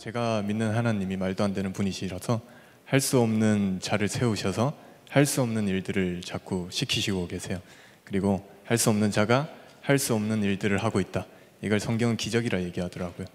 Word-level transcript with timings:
제가 0.00 0.40
믿는 0.46 0.74
하나님이 0.74 1.18
말도 1.18 1.44
안 1.44 1.52
되는 1.52 1.74
분이시라서 1.74 2.40
할 2.86 3.00
수 3.00 3.20
없는 3.20 3.80
자를 3.82 4.08
세우셔서 4.08 4.72
할 5.10 5.26
수 5.26 5.42
없는 5.42 5.68
일들을 5.68 6.22
자꾸 6.22 6.68
시키시고 6.70 7.28
계세요. 7.28 7.60
그리고 8.04 8.42
할 8.64 8.78
수 8.78 8.88
없는 8.88 9.10
자가 9.10 9.50
할 9.82 9.98
수 9.98 10.14
없는 10.14 10.42
일들을 10.42 10.78
하고 10.78 11.00
있다. 11.00 11.26
이걸 11.60 11.80
성경은 11.80 12.16
기적이라 12.16 12.62
얘기하더라고요. 12.62 13.26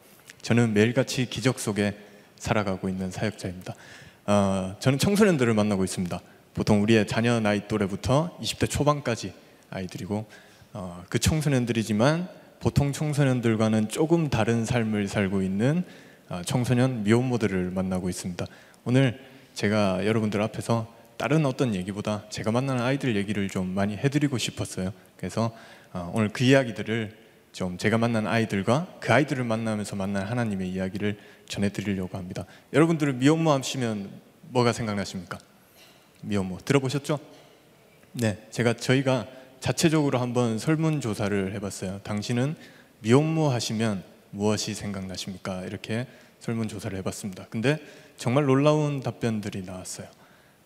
저는 0.41 0.73
매일같이 0.73 1.27
기적 1.27 1.59
속에 1.59 1.95
살아가고 2.37 2.89
있는 2.89 3.11
사역자입니다. 3.11 3.75
어, 4.25 4.75
저는 4.79 4.97
청소년들을 4.97 5.53
만나고 5.53 5.83
있습니다. 5.83 6.19
보통 6.55 6.81
우리의 6.81 7.05
자녀 7.05 7.39
나이 7.39 7.67
또래부터 7.67 8.39
20대 8.41 8.67
초반까지 8.67 9.33
아이들이고 9.69 10.25
어, 10.73 11.03
그 11.09 11.19
청소년들이지만 11.19 12.27
보통 12.59 12.91
청소년들과는 12.91 13.89
조금 13.89 14.31
다른 14.31 14.65
삶을 14.65 15.07
살고 15.07 15.43
있는 15.43 15.83
어, 15.83 16.04
청소년 16.45 17.03
미혼모들을 17.03 17.71
만나고 17.71 18.09
있습니다. 18.09 18.45
오늘 18.83 19.19
제가 19.53 20.05
여러분들 20.05 20.41
앞에서 20.41 20.93
다른 21.17 21.45
어떤 21.45 21.75
얘기보다 21.75 22.25
제가 22.29 22.51
만나는 22.51 22.83
아이들 22.83 23.15
얘기를 23.15 23.47
좀 23.49 23.69
많이 23.69 23.95
해드리고 23.95 24.37
싶었어요. 24.37 24.91
그래서 25.17 25.55
어, 25.93 26.11
오늘 26.13 26.29
그 26.29 26.43
이야기들을 26.43 27.25
좀 27.53 27.77
제가 27.77 27.97
만난 27.97 28.27
아이들과 28.27 28.97
그 28.99 29.13
아이들을 29.13 29.43
만나면서 29.45 29.95
만난 29.95 30.23
하나님의 30.23 30.69
이야기를 30.69 31.17
전해드리려고 31.47 32.17
합니다. 32.17 32.45
여러분들 32.73 33.13
미혼모 33.13 33.49
하시면 33.51 34.09
뭐가 34.49 34.73
생각나십니까? 34.73 35.37
미혼모 36.21 36.57
들어보셨죠? 36.65 37.19
네, 38.11 38.45
제가 38.51 38.73
저희가 38.73 39.27
자체적으로 39.61 40.19
한번 40.19 40.59
설문 40.59 40.99
조사를 40.99 41.53
해봤어요. 41.53 42.01
당신은 42.03 42.55
미혼모 42.99 43.49
하시면 43.49 44.03
무엇이 44.35 44.73
생각나십니까? 44.73 45.63
이렇게 45.63 46.07
설문 46.39 46.67
조사를 46.67 46.95
해봤습니다. 46.99 47.47
근데 47.49 47.79
정말 48.17 48.45
놀라운 48.45 48.99
답변들이 48.99 49.63
나왔어요. 49.63 50.07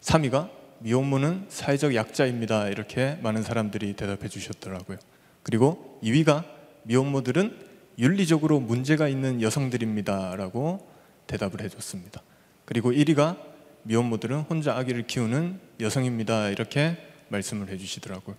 3위가 0.02 0.50
미혼모는 0.80 1.45
사회적 1.50 1.94
약자입니다. 1.94 2.70
이렇게 2.70 3.17
많은 3.22 3.44
사람들이 3.44 3.94
대답해 3.94 4.28
주셨더라고요. 4.28 4.97
그리고 5.44 6.00
2위가 6.03 6.45
미혼모들은 6.84 7.70
윤리적으로 7.97 8.59
문제가 8.59 9.08
있는 9.08 9.42
여성들입니다라고 9.42 10.88
대답을 11.28 11.62
해줬습니다. 11.62 12.22
그리고 12.66 12.92
1위가 12.92 13.38
미혼모들은 13.84 14.42
혼자 14.42 14.75
아기를 14.78 15.06
키우는 15.08 15.59
여성입니다. 15.80 16.50
이렇게 16.50 16.97
말씀을 17.30 17.70
해주시더라고요. 17.70 18.36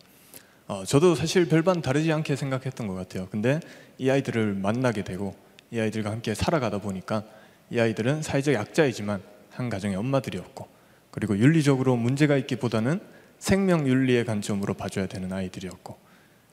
어, 0.70 0.84
저도 0.84 1.16
사실 1.16 1.48
별반 1.48 1.82
다르지 1.82 2.12
않게 2.12 2.36
생각했던 2.36 2.86
것 2.86 2.94
같아요. 2.94 3.26
근데 3.28 3.58
이 3.98 4.08
아이들을 4.08 4.54
만나게 4.54 5.02
되고 5.02 5.34
이 5.72 5.80
아이들과 5.80 6.12
함께 6.12 6.32
살아가다 6.32 6.78
보니까 6.78 7.24
이 7.70 7.80
아이들은 7.80 8.22
사회적 8.22 8.54
약자이지만 8.54 9.20
한 9.50 9.68
가정의 9.68 9.96
엄마들이었고 9.96 10.68
그리고 11.10 11.36
윤리적으로 11.36 11.96
문제가 11.96 12.36
있기보다는 12.36 13.00
생명 13.40 13.88
윤리의 13.88 14.24
관점으로 14.24 14.74
봐줘야 14.74 15.06
되는 15.06 15.32
아이들이었고 15.32 15.98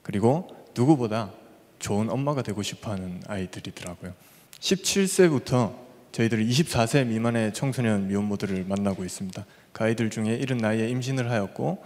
그리고 0.01 0.47
누구보다 0.75 1.31
좋은 1.77 2.09
엄마가 2.09 2.41
되고 2.41 2.63
싶어하는 2.63 3.21
아이들이더라고요. 3.27 4.15
17세부터 4.59 5.75
저희들이 6.11 6.49
24세 6.49 7.05
미만의 7.05 7.53
청소년 7.53 8.07
미혼모들을 8.07 8.65
만나고 8.67 9.03
있습니다. 9.03 9.45
그 9.73 9.83
아이들 9.83 10.09
중에 10.09 10.33
이른 10.33 10.57
나이에 10.57 10.89
임신을 10.89 11.29
하였고 11.29 11.85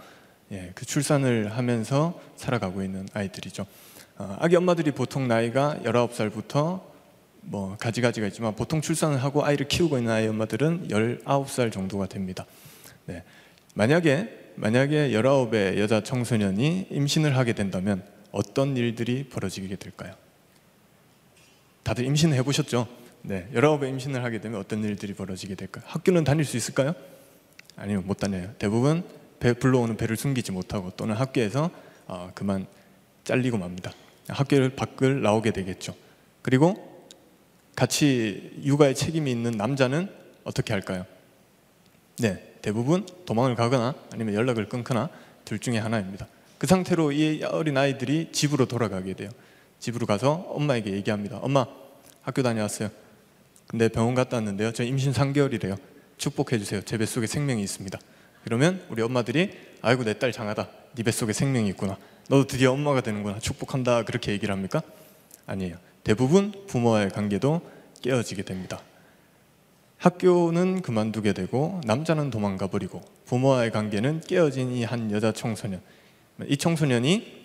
예, 0.52 0.70
그 0.74 0.84
출산을 0.84 1.56
하면서 1.56 2.20
살아가고 2.36 2.82
있는 2.82 3.08
아이들이죠. 3.14 3.64
어, 4.18 4.36
아기 4.38 4.54
엄마들이 4.54 4.90
보통 4.90 5.26
나이가 5.26 5.78
19살부터 5.82 6.82
뭐 7.40 7.76
가지가지가 7.78 8.26
있지만 8.28 8.54
보통 8.54 8.82
출산을 8.82 9.22
하고 9.22 9.44
아이를 9.44 9.66
키우고 9.66 9.96
있는 9.98 10.12
아이 10.12 10.28
엄마들은 10.28 10.88
19살 10.88 11.72
정도가 11.72 12.06
됩니다. 12.06 12.44
네. 13.06 13.24
만약에 13.74 14.40
만약에 14.56 15.10
19의 15.12 15.78
여자 15.78 16.02
청소년이 16.02 16.88
임신을 16.90 17.36
하게 17.36 17.54
된다면 17.54 18.04
어떤 18.30 18.76
일들이 18.76 19.28
벌어지게 19.30 19.76
될까요? 19.76 20.14
다들 21.82 22.04
임신을 22.04 22.36
해 22.36 22.42
보셨죠? 22.42 22.86
네, 23.22 23.48
19의 23.54 23.88
임신을 23.88 24.22
하게 24.22 24.40
되면 24.42 24.60
어떤 24.60 24.84
일들이 24.84 25.14
벌어지게 25.14 25.54
될까요? 25.54 25.84
학교는 25.86 26.24
다닐 26.24 26.44
수 26.44 26.58
있을까요? 26.58 26.94
아니요, 27.76 28.02
못 28.02 28.18
다녀요. 28.18 28.50
대부분 28.58 29.02
배, 29.42 29.52
불러오는 29.52 29.96
배를 29.96 30.16
숨기지 30.16 30.52
못하고 30.52 30.92
또는 30.96 31.16
학교에서 31.16 31.70
어, 32.06 32.30
그만 32.32 32.66
잘리고 33.24 33.58
맙니다. 33.58 33.92
학교를 34.28 34.76
밖을 34.76 35.20
나오게 35.20 35.50
되겠죠. 35.50 35.94
그리고 36.42 37.08
같이 37.74 38.52
육아에 38.62 38.94
책임이 38.94 39.30
있는 39.30 39.50
남자는 39.50 40.08
어떻게 40.44 40.72
할까요? 40.72 41.04
네, 42.18 42.54
대부분 42.62 43.04
도망을 43.26 43.56
가거나 43.56 43.94
아니면 44.12 44.34
연락을 44.34 44.68
끊거나 44.68 45.10
둘 45.44 45.58
중에 45.58 45.78
하나입니다. 45.78 46.28
그 46.58 46.68
상태로 46.68 47.10
이 47.10 47.42
어린 47.42 47.76
아이들이 47.76 48.28
집으로 48.30 48.66
돌아가게 48.66 49.14
돼요. 49.14 49.30
집으로 49.80 50.06
가서 50.06 50.34
엄마에게 50.50 50.92
얘기합니다. 50.92 51.38
엄마, 51.38 51.66
학교 52.20 52.44
다녀왔어요. 52.44 52.90
근데 53.66 53.88
병원 53.88 54.14
갔다 54.14 54.36
왔는데요. 54.36 54.72
저 54.72 54.84
임신 54.84 55.12
3개월이래요. 55.12 55.76
축복해 56.18 56.58
주세요. 56.58 56.80
제 56.82 56.96
뱃속에 56.96 57.26
생명이 57.26 57.60
있습니다. 57.64 57.98
그러면 58.44 58.84
우리 58.88 59.02
엄마들이 59.02 59.50
아이고 59.82 60.04
내 60.04 60.14
딸 60.14 60.32
장하다. 60.32 60.68
네 60.94 61.02
뱃속에 61.02 61.32
생명이 61.32 61.68
있구나. 61.70 61.96
너도 62.28 62.46
드디어 62.46 62.72
엄마가 62.72 63.00
되는구나. 63.00 63.38
축복한다. 63.40 64.04
그렇게 64.04 64.32
얘기를 64.32 64.52
합니까? 64.54 64.82
아니에요. 65.46 65.76
대부분 66.04 66.52
부모와의 66.66 67.10
관계도 67.10 67.62
깨어지게 68.02 68.42
됩니다. 68.42 68.80
학교는 69.98 70.82
그만두게 70.82 71.32
되고 71.32 71.80
남자는 71.84 72.30
도망가 72.30 72.66
버리고 72.66 73.00
부모와의 73.26 73.70
관계는 73.70 74.20
깨어진 74.22 74.72
이 74.72 74.84
한 74.84 75.10
여자 75.12 75.32
청소년. 75.32 75.80
이 76.46 76.56
청소년이 76.56 77.42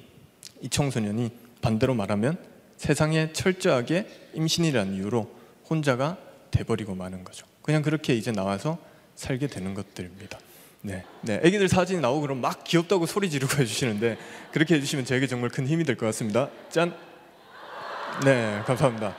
이 0.62 0.69
청소년이 0.69 1.30
반대로 1.62 1.94
말하면 1.94 2.38
세상에 2.78 3.31
철저하게 3.34 4.07
임신이라는 4.34 4.96
이유로 4.96 5.30
혼자가 5.69 6.18
돼버리고 6.52 6.96
마는 6.96 7.24
거죠. 7.24 7.46
그냥 7.62 7.81
그렇게 7.81 8.16
이제 8.16 8.31
나와서 8.31 8.78
살게 9.16 9.47
되는 9.47 9.74
것들입니다. 9.74 10.40
네, 10.81 11.03
네, 11.21 11.35
아기들 11.43 11.67
사진이 11.67 12.01
나오고 12.01 12.21
그럼 12.21 12.39
막 12.41 12.63
귀엽다고 12.63 13.05
소리 13.05 13.29
지르고 13.29 13.57
해주시는데 13.61 14.17
그렇게 14.51 14.75
해주시면 14.75 15.05
저에게 15.05 15.27
정말 15.27 15.49
큰 15.49 15.67
힘이 15.67 15.83
될 15.83 15.95
것 15.97 16.05
같습니다. 16.07 16.49
짠. 16.69 16.95
네, 18.23 18.61
감사합니다. 18.65 19.15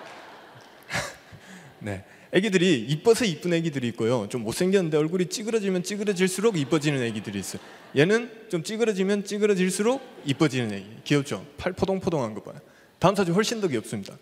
네, 1.80 2.04
아기들이 2.34 2.80
이뻐서 2.88 3.24
이쁜 3.24 3.52
아기들이 3.52 3.88
있고요. 3.88 4.28
좀 4.28 4.42
못생겼는데 4.42 4.96
얼굴이 4.96 5.26
찌그러지면 5.28 5.82
찌그러질수록 5.82 6.56
이뻐지는 6.58 7.06
아기들이 7.08 7.38
있어요. 7.38 7.60
얘는 7.96 8.48
좀 8.50 8.62
찌그러지면 8.62 9.24
찌그러질수록 9.24 10.00
이뻐지는 10.24 10.72
아기. 10.74 10.86
귀엽죠? 11.04 11.44
팔 11.58 11.72
포동포동한 11.72 12.34
거 12.34 12.42
봐요. 12.42 12.60
다음 12.98 13.14
사진 13.14 13.34
훨씬 13.34 13.60
더 13.60 13.68
귀엽습니다. 13.68 14.16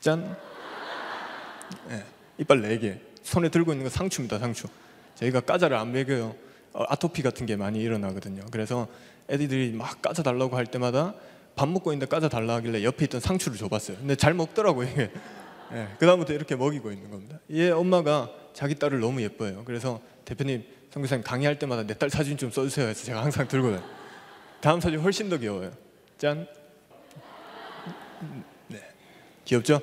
짠. 0.00 0.36
네, 1.88 2.04
이빨 2.38 2.60
4개. 2.62 2.98
손에 3.22 3.48
들고 3.48 3.72
있는 3.72 3.84
거 3.84 3.90
상추입니다, 3.90 4.38
상추. 4.38 4.66
저희가 5.16 5.40
까자를 5.40 5.76
안 5.76 5.92
먹여요. 5.92 6.34
어, 6.76 6.84
아토피 6.88 7.22
같은 7.22 7.46
게 7.46 7.56
많이 7.56 7.80
일어나거든요. 7.80 8.44
그래서 8.50 8.86
애들이 9.30 9.72
막 9.72 10.00
까자 10.02 10.22
달라고 10.22 10.56
할 10.56 10.66
때마다 10.66 11.14
밥 11.56 11.68
먹고 11.68 11.90
있는데 11.92 12.06
까자 12.06 12.28
달라 12.28 12.54
하길래 12.56 12.84
옆에 12.84 13.06
있던 13.06 13.18
상추를 13.20 13.56
줘봤어요. 13.56 13.96
근데 13.96 14.14
잘 14.14 14.34
먹더라고요. 14.34 14.86
네, 14.94 15.88
그다음부터 15.98 16.34
이렇게 16.34 16.54
먹이고 16.54 16.92
있는 16.92 17.10
겁니다. 17.10 17.40
얘 17.52 17.70
엄마가 17.70 18.30
자기 18.52 18.74
딸을 18.74 19.00
너무 19.00 19.22
예뻐해요. 19.22 19.62
그래서 19.64 20.00
대표님, 20.26 20.64
선교사님 20.90 21.24
강의할 21.24 21.58
때마다 21.58 21.82
내 21.84 21.94
딸 21.94 22.10
사진 22.10 22.36
좀 22.36 22.50
써주세요 22.50 22.86
해서 22.86 23.04
제가 23.04 23.22
항상 23.22 23.48
들고 23.48 23.70
다요 23.70 23.82
다음 24.60 24.80
사진 24.80 25.00
훨씬 25.00 25.28
더 25.30 25.38
귀여워요. 25.38 25.72
짠. 26.18 26.46
네, 28.68 28.80
귀엽죠? 29.46 29.80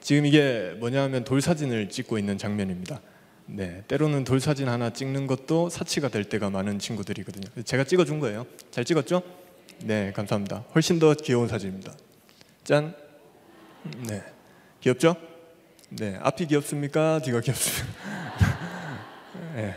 지금 0.00 0.26
이게 0.26 0.74
뭐냐 0.78 1.02
하면 1.04 1.24
돌 1.24 1.40
사진을 1.40 1.88
찍고 1.88 2.18
있는 2.18 2.38
장면입니다. 2.38 3.00
네, 3.52 3.82
때로는 3.88 4.22
돌 4.24 4.38
사진 4.40 4.68
하나 4.68 4.90
찍는 4.90 5.26
것도 5.26 5.70
사치가 5.70 6.08
될 6.08 6.24
때가 6.24 6.50
많은 6.50 6.78
친구들이거든요. 6.78 7.46
제가 7.64 7.84
찍어준 7.84 8.20
거예요. 8.20 8.46
잘 8.70 8.84
찍었죠? 8.84 9.22
네, 9.82 10.12
감사합니다. 10.12 10.64
훨씬 10.74 10.98
더 10.98 11.12
귀여운 11.14 11.48
사진입니다. 11.48 11.92
짠. 12.62 12.94
네, 14.06 14.22
귀엽죠? 14.80 15.16
네, 15.88 16.16
앞이 16.22 16.46
귀엽습니까? 16.46 17.20
뒤가 17.24 17.40
귀엽습니까? 17.40 17.92
네. 19.56 19.74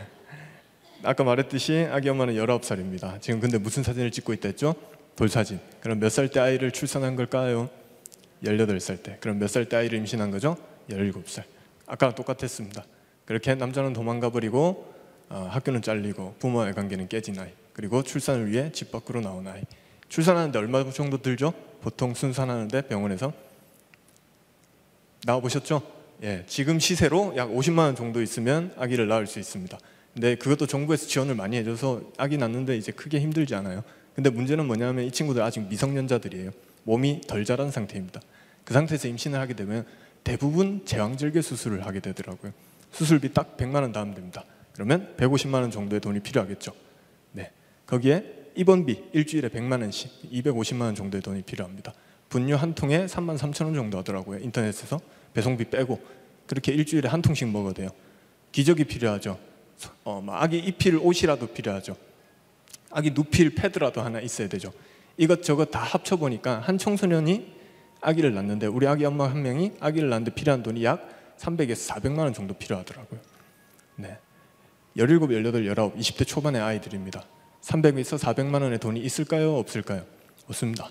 아까 1.02 1.24
말했듯이 1.24 1.88
아기 1.90 2.08
엄마는 2.08 2.34
19살입니다. 2.34 3.20
지금 3.20 3.40
근데 3.40 3.58
무슨 3.58 3.82
사진을 3.82 4.10
찍고 4.10 4.32
있다 4.34 4.48
했죠? 4.48 4.74
돌 5.16 5.28
사진. 5.28 5.58
그럼 5.80 5.98
몇 5.98 6.08
살 6.10 6.28
때 6.28 6.38
아이를 6.40 6.70
출산한 6.70 7.16
걸까요? 7.16 7.68
18살 8.44 9.02
때. 9.02 9.16
그럼 9.20 9.38
몇 9.38 9.48
살 9.48 9.64
때 9.68 9.76
아이를 9.76 9.98
임신한 9.98 10.30
거죠? 10.30 10.56
17살. 10.90 11.42
아까랑 11.86 12.14
똑같았습니다. 12.14 12.84
그렇게 13.24 13.54
남자는 13.54 13.92
도망가 13.92 14.30
버리고 14.30 14.92
어, 15.28 15.48
학교는 15.50 15.82
잘리고 15.82 16.34
부모와의 16.38 16.74
관계는 16.74 17.08
깨진 17.08 17.38
아이. 17.38 17.50
그리고 17.72 18.02
출산을 18.02 18.50
위해 18.50 18.70
집 18.72 18.92
밖으로 18.92 19.20
나온 19.20 19.46
아이. 19.46 19.62
출산하는데 20.08 20.58
얼마 20.58 20.88
정도 20.90 21.20
들죠? 21.20 21.52
보통 21.80 22.14
순산하는데 22.14 22.82
병원에서 22.82 23.32
나와 25.24 25.40
보셨죠? 25.40 25.82
예, 26.22 26.44
지금 26.46 26.78
시세로 26.78 27.34
약 27.36 27.50
50만 27.50 27.78
원 27.78 27.96
정도 27.96 28.22
있으면 28.22 28.72
아기를 28.76 29.08
낳을 29.08 29.26
수 29.26 29.38
있습니다. 29.38 29.78
근데 30.12 30.36
그것도 30.36 30.66
정부에서 30.66 31.06
지원을 31.06 31.34
많이 31.34 31.56
해줘서 31.56 32.02
아기 32.16 32.36
낳는데 32.36 32.76
이제 32.76 32.92
크게 32.92 33.18
힘들지 33.18 33.54
않아요. 33.56 33.82
근데 34.14 34.30
문제는 34.30 34.66
뭐냐면 34.66 35.04
이 35.04 35.10
친구들 35.10 35.42
아직 35.42 35.60
미성년자들이에요. 35.68 36.52
몸이 36.84 37.22
덜 37.26 37.44
자란 37.44 37.70
상태입니다. 37.70 38.20
그 38.64 38.72
상태에서 38.72 39.08
임신을 39.08 39.40
하게 39.40 39.54
되면 39.54 39.84
대부분 40.22 40.82
제왕절개 40.84 41.42
수술을 41.42 41.84
하게 41.84 42.00
되더라고요. 42.00 42.52
수술비 42.94 43.32
딱 43.34 43.56
100만 43.56 43.82
원 43.82 43.92
다음 43.92 44.14
됩니다. 44.14 44.44
그러면 44.72 45.14
150만 45.16 45.54
원 45.54 45.70
정도의 45.70 46.00
돈이 46.00 46.20
필요하겠죠. 46.20 46.72
네. 47.32 47.50
거기에 47.86 48.50
입원비 48.56 49.10
일주일에 49.12 49.48
100만 49.48 49.82
원씩 49.82 50.30
250만 50.30 50.82
원 50.82 50.94
정도의 50.94 51.22
돈이 51.22 51.42
필요합니다. 51.42 51.92
분유 52.28 52.54
한 52.54 52.74
통에 52.74 53.06
3만 53.06 53.36
3천 53.36 53.64
원 53.64 53.74
정도 53.74 53.98
하더라고요. 53.98 54.38
인터넷에서 54.40 55.00
배송비 55.32 55.64
빼고 55.66 56.00
그렇게 56.46 56.72
일주일에 56.72 57.08
한 57.08 57.20
통씩 57.20 57.48
먹어야 57.48 57.72
돼요. 57.72 57.88
기저귀 58.52 58.84
필요하죠. 58.84 59.38
어, 60.04 60.20
뭐 60.24 60.36
아기 60.36 60.58
입힐 60.58 60.96
옷이라도 60.96 61.48
필요하죠. 61.48 61.96
아기 62.90 63.10
누필 63.10 63.54
패드라도 63.54 64.02
하나 64.02 64.20
있어야 64.20 64.48
되죠. 64.48 64.72
이것저것 65.16 65.66
다 65.66 65.80
합쳐 65.80 66.16
보니까 66.16 66.60
한 66.60 66.78
청소년이 66.78 67.52
아기를 68.00 68.34
낳는데 68.34 68.66
우리 68.66 68.86
아기 68.86 69.04
엄마 69.04 69.28
한 69.28 69.42
명이 69.42 69.72
아기를 69.80 70.08
낳는데 70.08 70.32
필요한 70.34 70.62
돈이 70.62 70.84
약 70.84 71.13
300에서 71.38 71.94
400만 71.94 72.18
원 72.18 72.34
정도 72.34 72.54
필요하더라고요. 72.54 73.20
네. 73.96 74.18
17, 74.96 75.18
18, 75.18 75.64
19, 75.64 75.92
20대 75.96 76.26
초반의 76.26 76.60
아이들입니다. 76.60 77.24
300에서 77.62 78.18
400만 78.18 78.62
원의 78.62 78.78
돈이 78.78 79.00
있을까요? 79.00 79.56
없을까요? 79.56 80.04
없습니다. 80.48 80.90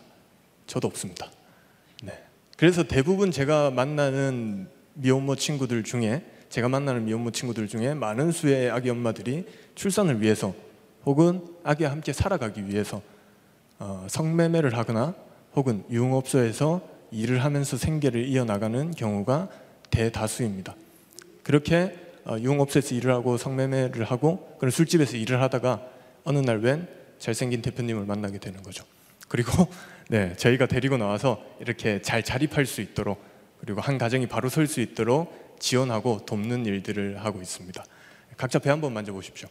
저도 0.67 0.87
없습니다. 0.87 1.29
네. 2.03 2.23
그래서 2.57 2.83
대부분 2.83 3.31
제가 3.31 3.71
만나는 3.71 4.67
미혼모 4.95 5.35
친구들 5.35 5.83
중에 5.83 6.25
제가 6.49 6.69
만나는 6.69 7.05
미혼모 7.05 7.31
친구들 7.31 7.67
중에 7.67 7.93
많은 7.93 8.31
수의 8.31 8.69
아기 8.69 8.89
엄마들이 8.89 9.45
출산을 9.75 10.21
위해서 10.21 10.53
혹은 11.05 11.45
아기와 11.63 11.91
함께 11.91 12.13
살아가기 12.13 12.67
위해서 12.67 13.01
어, 13.79 14.05
성매매를 14.09 14.77
하거나 14.77 15.15
혹은 15.55 15.83
유흥업소에서 15.89 16.81
일을 17.11 17.43
하면서 17.43 17.77
생계를 17.77 18.25
이어나가는 18.25 18.91
경우가 18.91 19.49
대다수입니다. 19.93 20.75
그렇게 21.43 21.95
어, 22.25 22.37
유흥업소에서 22.39 22.95
일을 22.95 23.13
하고 23.13 23.37
성매매를 23.37 24.05
하고 24.05 24.55
그런 24.59 24.71
술집에서 24.71 25.17
일을 25.17 25.41
하다가 25.41 25.81
어느 26.23 26.39
날 26.39 26.59
웬 26.59 26.87
잘생긴 27.19 27.61
대표님을 27.61 28.05
만나게 28.05 28.39
되는 28.39 28.63
거죠. 28.63 28.83
그리고 29.27 29.67
네, 30.09 30.33
저희가 30.35 30.65
데리고 30.65 30.97
나와서 30.97 31.43
이렇게 31.59 32.01
잘 32.01 32.23
자립할 32.23 32.65
수 32.65 32.81
있도록 32.81 33.23
그리고 33.59 33.81
한 33.81 33.97
가정이 33.97 34.27
바로 34.27 34.49
설 34.49 34.67
수 34.67 34.81
있도록 34.81 35.57
지원하고 35.59 36.25
돕는 36.25 36.65
일들을 36.65 37.23
하고 37.23 37.41
있습니다. 37.41 37.85
각자 38.35 38.59
배 38.59 38.69
한번 38.69 38.93
만져보십시오. 38.93 39.47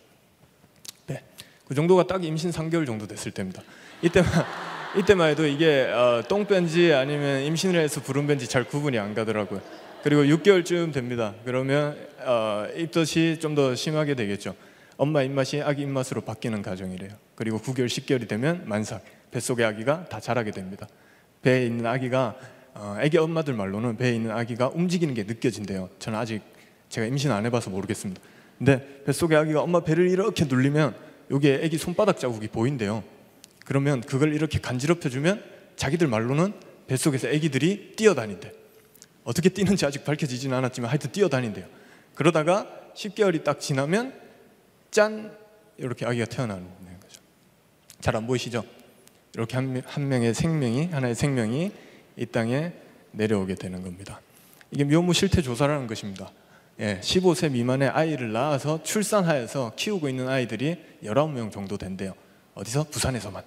네, 1.06 1.22
그 1.68 1.74
정도가 1.74 2.06
딱 2.06 2.24
임신 2.24 2.50
3개월 2.50 2.84
정도 2.84 3.06
됐을 3.06 3.30
때입니다. 3.32 3.62
이때만 4.02 4.28
이때만 4.98 5.30
해도 5.30 5.46
이게 5.46 5.84
어, 5.84 6.22
똥변지 6.28 6.92
아니면 6.92 7.42
임신을 7.44 7.80
해서 7.80 8.02
부른 8.02 8.26
변지 8.26 8.46
잘 8.48 8.64
구분이 8.64 8.98
안 8.98 9.14
가더라고요. 9.14 9.60
그리고 10.02 10.22
6개월쯤 10.24 10.92
됩니다. 10.92 11.34
그러면 11.44 11.96
어, 12.24 12.66
입덧이 12.76 13.38
좀 13.38 13.54
더 13.54 13.74
심하게 13.74 14.14
되겠죠. 14.14 14.54
엄마 14.96 15.22
입맛이 15.22 15.60
아기 15.62 15.82
입맛으로 15.82 16.22
바뀌는 16.22 16.62
과정이래요. 16.62 17.10
그리고 17.34 17.58
9개월, 17.58 17.86
10개월이 17.86 18.26
되면 18.28 18.62
만삭, 18.66 19.04
뱃속의 19.30 19.64
아기가 19.66 20.06
다 20.08 20.20
자라게 20.20 20.50
됩니다. 20.50 20.86
배에 21.42 21.66
있는 21.66 21.86
아기가 21.86 22.36
어, 22.74 22.96
아기 22.98 23.18
엄마들 23.18 23.54
말로는 23.54 23.96
배에 23.96 24.14
있는 24.14 24.30
아기가 24.30 24.68
움직이는 24.68 25.14
게 25.14 25.24
느껴진대요. 25.24 25.90
저는 25.98 26.18
아직 26.18 26.42
제가 26.88 27.06
임신 27.06 27.30
안 27.30 27.44
해봐서 27.46 27.70
모르겠습니다. 27.70 28.20
근데 28.58 29.02
뱃속의 29.04 29.36
아기가 29.36 29.60
엄마 29.62 29.80
배를 29.80 30.08
이렇게 30.08 30.44
눌리면 30.46 30.94
여기에 31.30 31.62
아기 31.64 31.78
손바닥 31.78 32.18
자국이 32.18 32.48
보인대요. 32.48 33.04
그러면 33.66 34.00
그걸 34.00 34.34
이렇게 34.34 34.58
간지럽혀 34.58 35.08
주면 35.10 35.42
자기들 35.76 36.06
말로는 36.06 36.52
뱃속에서 36.86 37.28
아기들이 37.28 37.92
뛰어다닌대. 37.96 38.61
어떻게 39.24 39.48
뛰는지 39.48 39.86
아직 39.86 40.04
밝혀지지는 40.04 40.56
않았지만 40.56 40.90
하여튼 40.90 41.12
뛰어다닌대요. 41.12 41.66
그러다가 42.14 42.66
10개월이 42.94 43.44
딱 43.44 43.60
지나면 43.60 44.12
짠 44.90 45.36
이렇게 45.78 46.04
아기가 46.04 46.26
태어나는 46.26 46.64
거죠. 47.00 47.20
잘 48.00 48.16
안 48.16 48.26
보이시죠? 48.26 48.64
이렇게 49.34 49.56
한, 49.56 49.82
한 49.86 50.08
명의 50.08 50.34
생명이 50.34 50.86
하나의 50.86 51.14
생명이 51.14 51.72
이 52.16 52.26
땅에 52.26 52.72
내려오게 53.12 53.54
되는 53.54 53.82
겁니다. 53.82 54.20
이게 54.70 54.84
미혼모 54.84 55.12
실태 55.12 55.40
조사라는 55.40 55.86
것입니다. 55.86 56.30
예, 56.80 57.00
15세 57.00 57.50
미만의 57.52 57.88
아이를 57.88 58.32
낳아서 58.32 58.82
출산하여서 58.82 59.72
키우고 59.76 60.08
있는 60.08 60.28
아이들이 60.28 60.78
19명 61.04 61.52
정도 61.52 61.76
된대요. 61.76 62.14
어디서? 62.54 62.84
부산에서만. 62.90 63.42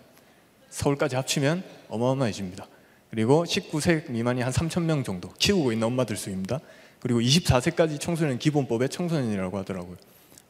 서울까지 0.70 1.16
합치면 1.16 1.64
어마어마해집니다. 1.90 2.68
그리고 3.16 3.46
19세 3.46 4.12
미만이 4.12 4.42
한 4.42 4.52
3천 4.52 4.84
명 4.84 5.02
정도 5.06 5.32
키우고 5.40 5.72
있는 5.72 5.88
엄마들 5.88 6.18
수입니다. 6.18 6.60
그리고 7.00 7.22
24세까지 7.22 7.98
청소년 7.98 8.38
기본법의 8.38 8.90
청소년이라고 8.90 9.58
하더라고요. 9.60 9.96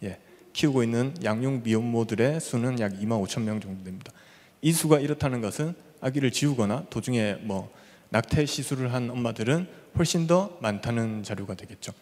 예, 0.02 0.18
키우고 0.52 0.82
있는 0.82 1.14
양육 1.24 1.62
미혼모들의 1.62 2.40
수는 2.40 2.80
약 2.80 2.94
2만 2.94 3.24
5천 3.24 3.44
명 3.44 3.62
정도 3.62 3.84
됩니다. 3.84 4.12
이 4.64 4.72
수가 4.72 5.00
이렇다는 5.00 5.42
것은 5.42 5.76
아기를 6.02 6.32
지우거나 6.32 6.88
도중에 6.90 7.36
뭐 7.42 7.72
낙태 8.10 8.48
시술을 8.48 8.92
한 8.94 9.12
엄마들은 9.12 9.68
훨씬 9.96 10.26
더 10.26 10.58
많다는 10.60 11.22
자료가 11.22 11.54
되겠죠. 11.54 11.94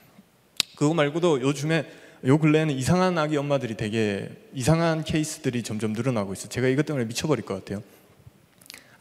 그거 0.77 0.93
말고도 0.93 1.41
요즘에 1.41 1.85
요 2.25 2.37
근래에는 2.37 2.73
이상한 2.73 3.17
아기 3.17 3.35
엄마들이 3.35 3.75
되게 3.75 4.29
이상한 4.53 5.03
케이스들이 5.03 5.61
점점 5.61 5.91
늘어나고 5.91 6.31
있어요. 6.31 6.47
제가 6.47 6.69
이것 6.69 6.85
때문에 6.85 7.03
미쳐버릴 7.03 7.43
것 7.43 7.55
같아요. 7.55 7.83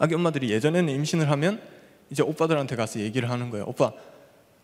아기 0.03 0.17
엄마들이 0.17 0.51
예전에는 0.51 0.93
임신을 0.93 1.31
하면 1.31 1.63
이제 2.11 2.25
오빠들한테 2.25 2.75
가서 2.75 2.99
얘기를 2.99 3.31
하는 3.31 3.51
거예요. 3.51 3.67
오빠 3.69 3.93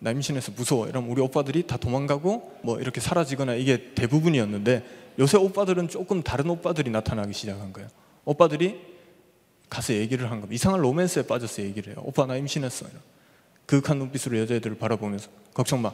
나 0.00 0.11
임신해서 0.11 0.50
무서워. 0.50 0.88
이러면 0.88 1.08
우리 1.08 1.23
오빠들이 1.23 1.64
다 1.64 1.76
도망가고 1.76 2.58
뭐 2.64 2.81
이렇게 2.81 3.00
사라지거나 3.00 3.55
이게 3.55 3.94
대부분이었는데 3.94 4.85
요새 5.20 5.37
오빠들은 5.37 5.90
조금 5.90 6.25
다른 6.25 6.50
오빠들이 6.50 6.90
나타나기 6.90 7.33
시작한 7.35 7.73
거예요. 7.73 7.88
오빠들이 8.25 8.80
가서 9.71 9.95
얘기를 9.95 10.25
한 10.28 10.40
겁니다. 10.40 10.52
이상한 10.57 10.80
로맨스에 10.80 11.28
빠져서 11.28 11.62
얘기를 11.62 11.92
해요. 11.92 12.02
오빠 12.04 12.26
나 12.26 12.37
임신했어. 12.37 12.87
그윽한 13.66 13.97
눈빛으로 13.97 14.40
여자애들을 14.40 14.76
바라보면서 14.76 15.30
걱정 15.54 15.80
마. 15.83 15.92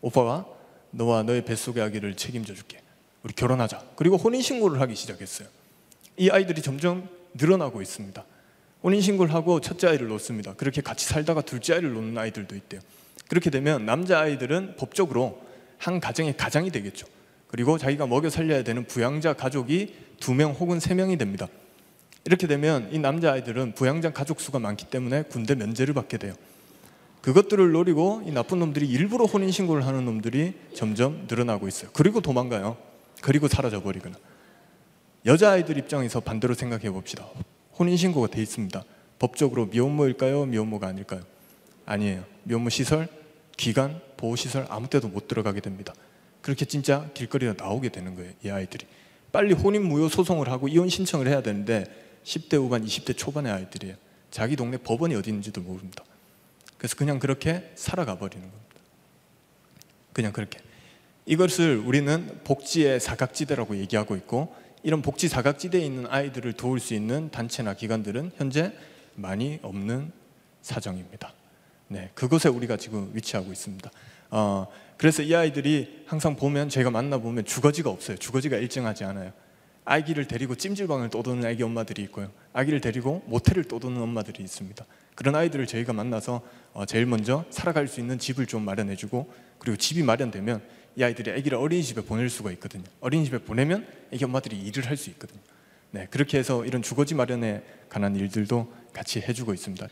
오빠가 0.00 0.46
너와 0.92 1.24
너의 1.24 1.44
뱃속의 1.44 1.82
아기를 1.82 2.14
책임져 2.14 2.54
줄게. 2.54 2.80
우리 3.24 3.34
결혼하자. 3.34 3.82
그리고 3.96 4.16
혼인신고를 4.18 4.80
하기 4.82 4.94
시작했어요. 4.94 5.48
이 6.16 6.30
아이들이 6.30 6.62
점점 6.62 7.08
늘어나고 7.34 7.82
있습니다. 7.82 8.24
혼인신고를 8.82 9.34
하고 9.34 9.60
첫째 9.60 9.88
아이를 9.88 10.08
놓습니다. 10.08 10.54
그렇게 10.54 10.80
같이 10.80 11.06
살다가 11.06 11.40
둘째 11.42 11.74
아이를 11.74 11.92
놓는 11.94 12.16
아이들도 12.16 12.54
있대요. 12.54 12.80
그렇게 13.28 13.50
되면 13.50 13.84
남자 13.84 14.20
아이들은 14.20 14.76
법적으로 14.76 15.40
한 15.78 16.00
가정의 16.00 16.36
가장이 16.36 16.70
되겠죠. 16.70 17.06
그리고 17.48 17.78
자기가 17.78 18.06
먹여 18.06 18.30
살려야 18.30 18.62
되는 18.62 18.84
부양자 18.86 19.34
가족이 19.34 19.94
두 20.20 20.34
명 20.34 20.52
혹은 20.52 20.80
세 20.80 20.94
명이 20.94 21.16
됩니다. 21.16 21.48
이렇게 22.24 22.46
되면 22.46 22.88
이 22.92 22.98
남자 22.98 23.32
아이들은 23.32 23.72
부양자 23.74 24.12
가족 24.12 24.40
수가 24.40 24.58
많기 24.58 24.86
때문에 24.86 25.22
군대 25.22 25.54
면제를 25.54 25.94
받게 25.94 26.18
돼요. 26.18 26.34
그것들을 27.22 27.72
노리고 27.72 28.22
이 28.26 28.30
나쁜 28.32 28.58
놈들이 28.58 28.88
일부러 28.88 29.24
혼인 29.24 29.50
신고를 29.50 29.86
하는 29.86 30.04
놈들이 30.04 30.54
점점 30.74 31.26
늘어나고 31.28 31.68
있어요. 31.68 31.90
그리고 31.92 32.20
도망가요. 32.20 32.76
그리고 33.22 33.48
사라져 33.48 33.82
버리거나. 33.82 34.16
여자 35.26 35.52
아이들 35.52 35.78
입장에서 35.78 36.20
반대로 36.20 36.54
생각해 36.54 36.90
봅시다. 36.90 37.26
혼인 37.78 37.96
신고가 37.96 38.28
돼 38.28 38.42
있습니다. 38.42 38.82
법적으로 39.18 39.66
미혼모일까요? 39.66 40.46
미혼모가 40.46 40.86
아닐까요? 40.86 41.22
아니에요. 41.86 42.24
미혼모 42.44 42.70
시설, 42.70 43.08
기관, 43.56 44.00
보호 44.16 44.36
시설 44.36 44.66
아무 44.68 44.88
때도 44.88 45.08
못 45.08 45.28
들어가게 45.28 45.60
됩니다. 45.60 45.94
그렇게 46.42 46.64
진짜 46.64 47.08
길거리에 47.14 47.54
나오게 47.56 47.90
되는 47.90 48.14
거예요. 48.14 48.32
이 48.44 48.50
아이들이. 48.50 48.86
빨리 49.32 49.52
혼인 49.54 49.84
무효 49.84 50.08
소송을 50.08 50.48
하고 50.48 50.68
이혼 50.68 50.88
신청을 50.88 51.28
해야 51.28 51.42
되는데 51.42 51.84
10대 52.24 52.56
후반, 52.56 52.84
20대 52.84 53.16
초반의 53.16 53.52
아이들이에요. 53.52 53.96
자기 54.30 54.56
동네 54.56 54.76
법원이 54.76 55.14
어디 55.14 55.30
있는지도 55.30 55.60
모릅니다. 55.60 56.04
그래서 56.76 56.96
그냥 56.96 57.18
그렇게 57.18 57.72
살아가 57.74 58.18
버리는 58.18 58.42
겁니다. 58.42 58.76
그냥 60.12 60.32
그렇게. 60.32 60.60
이것을 61.26 61.76
우리는 61.76 62.40
복지의 62.44 63.00
사각지대라고 63.00 63.76
얘기하고 63.78 64.16
있고 64.16 64.54
이런 64.88 65.02
복지 65.02 65.28
사각지대에 65.28 65.84
있는 65.84 66.06
아이들을 66.06 66.54
도울 66.54 66.80
수 66.80 66.94
있는 66.94 67.30
단체나 67.30 67.74
기관들은 67.74 68.30
현재 68.38 68.72
많이 69.16 69.58
없는 69.60 70.10
사정입니다. 70.62 71.34
네, 71.88 72.08
그곳에 72.14 72.48
우리가 72.48 72.78
지금 72.78 73.10
위치하고 73.12 73.52
있습니다. 73.52 73.90
어, 74.30 74.66
그래서 74.96 75.22
이 75.22 75.34
아이들이 75.34 76.04
항상 76.06 76.36
보면 76.36 76.70
제가 76.70 76.90
만나 76.90 77.18
보면 77.18 77.44
주거지가 77.44 77.90
없어요. 77.90 78.16
주거지가 78.16 78.56
일정하지 78.56 79.04
않아요. 79.04 79.32
아기를 79.84 80.26
데리고 80.26 80.54
찜질방을 80.54 81.10
떠도는 81.10 81.44
아기 81.44 81.62
엄마들이 81.62 82.00
있고요. 82.04 82.30
아기를 82.54 82.80
데리고 82.80 83.22
모텔을 83.26 83.64
떠도는 83.64 84.00
엄마들이 84.00 84.42
있습니다. 84.42 84.86
그런 85.14 85.34
아이들을 85.34 85.66
저희가 85.66 85.92
만나서 85.92 86.40
어, 86.72 86.86
제일 86.86 87.04
먼저 87.04 87.44
살아갈 87.50 87.88
수 87.88 88.00
있는 88.00 88.18
집을 88.18 88.46
좀 88.46 88.64
마련해주고 88.64 89.30
그리고 89.58 89.76
집이 89.76 90.02
마련되면 90.02 90.62
이 90.98 91.02
아이들이 91.04 91.30
아기를 91.30 91.56
어린이집에 91.58 92.02
보낼 92.02 92.28
수가 92.28 92.50
있거든요. 92.52 92.82
어린이집에 93.00 93.38
보내면 93.38 93.86
아기 94.12 94.24
엄마들이 94.24 94.58
일을 94.58 94.86
할 94.86 94.96
수 94.96 95.10
있거든요. 95.10 95.38
네, 95.92 96.06
그렇게 96.10 96.38
해서 96.38 96.64
이런 96.66 96.82
주거지 96.82 97.14
마련에 97.14 97.62
관한 97.88 98.16
일들도 98.16 98.72
같이 98.92 99.20
해주고 99.20 99.54
있습니다. 99.54 99.86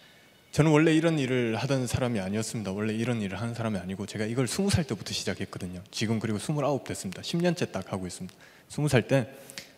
저는 0.51 0.71
원래 0.73 0.93
이런 0.93 1.19
일을 1.19 1.55
하던 1.57 1.87
사람이 1.87 2.19
아니었습니다. 2.19 2.73
원래 2.73 2.93
이런 2.93 3.23
일을 3.23 3.41
하는 3.41 3.55
사람이 3.55 3.79
아니고 3.79 4.07
제가 4.07 4.25
이걸 4.25 4.49
스무 4.49 4.69
살 4.69 4.85
때부터 4.85 5.13
시작했거든요. 5.13 5.81
지금 5.93 6.19
그리고 6.19 6.39
스물아홉 6.39 6.85
됐습니다. 6.85 7.23
10년째 7.23 7.71
딱 7.71 7.93
하고 7.93 8.07
있습니다. 8.07 8.35
스무 8.69 8.89
살때 8.89 9.29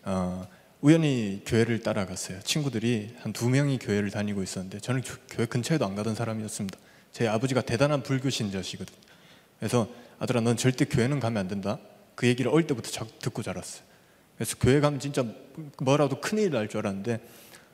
어, 0.03 0.47
우연히 0.81 1.43
교회를 1.45 1.83
따라갔어요. 1.83 2.39
친구들이 2.41 3.13
한 3.19 3.33
두 3.33 3.49
명이 3.49 3.77
교회를 3.79 4.09
다니고 4.09 4.41
있었는데 4.41 4.79
저는 4.79 5.01
교- 5.01 5.15
교회 5.29 5.45
근처에도 5.45 5.85
안 5.85 5.93
가던 5.95 6.15
사람이었습니다. 6.15 6.79
제 7.11 7.27
아버지가 7.27 7.61
대단한 7.61 8.01
불교 8.01 8.29
신자시거든요. 8.31 8.97
그래서 9.59 9.87
아들아 10.19 10.41
넌 10.41 10.57
절대 10.57 10.85
교회는 10.85 11.19
가면 11.19 11.37
안 11.39 11.47
된다. 11.47 11.79
그 12.15 12.27
얘기를 12.27 12.51
어릴 12.51 12.67
때부터 12.67 12.89
자- 12.91 13.05
듣고 13.21 13.41
자랐어요. 13.43 13.83
그래서 14.35 14.55
교회 14.59 14.79
가면 14.79 14.99
진짜 14.99 15.23
뭐라도 15.81 16.19
큰일 16.21 16.51
날 16.51 16.67
줄 16.67 16.79
알았는데 16.79 17.19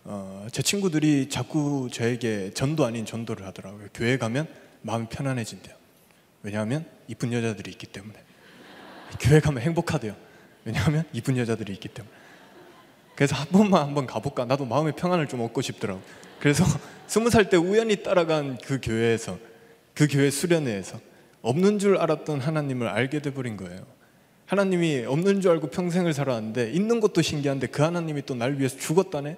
어, 0.06 0.48
제 0.52 0.62
친구들이 0.62 1.30
자꾸 1.30 1.90
저에게 1.92 2.52
전도 2.54 2.86
아닌 2.86 3.06
전도를 3.06 3.46
하더라고요. 3.48 3.88
교회 3.94 4.18
가면 4.18 4.48
마음이 4.82 5.08
편안해진대요. 5.10 5.75
왜냐하면 6.44 6.86
이쁜 7.08 7.34
여자들이 7.34 7.72
있기 7.72 7.88
때문에. 7.88 8.14
교회 9.20 9.40
가면 9.40 9.64
행복하대요. 9.64 10.16
왜냐하면 10.64 11.06
이쁜 11.12 11.38
여자들이 11.38 11.74
있기 11.74 11.88
때문에. 11.90 12.14
그래서 13.16 13.36
한 13.36 13.48
번만 13.48 13.82
한번 13.88 14.06
가볼까? 14.06 14.46
나도 14.46 14.66
마음의 14.66 14.94
평안을 14.96 15.28
좀 15.28 15.42
얻고 15.42 15.62
싶더라고. 15.62 16.02
그래서 16.40 16.64
스무 17.08 17.30
살 17.32 17.50
때 17.50 17.58
우연히 17.58 18.04
따라간 18.04 18.58
그 18.64 18.80
교회에서 18.82 19.40
그 19.96 20.08
교회 20.08 20.30
수련회에서 20.30 21.00
없는 21.46 21.78
줄 21.80 21.98
알았던 21.98 22.40
하나님을 22.42 22.88
알게 22.88 23.22
돼 23.22 23.34
버린 23.34 23.56
거예요. 23.56 23.86
하나님이 24.48 25.06
없는 25.06 25.42
줄 25.42 25.52
알고 25.52 25.68
평생을 25.68 26.14
살아왔는데 26.14 26.72
있는 26.72 27.00
것도 27.00 27.22
신기한데 27.22 27.68
그 27.68 27.84
하나님이 27.84 28.24
또 28.25 28.36
날 28.36 28.58
위해서 28.58 28.78
죽었다네. 28.78 29.38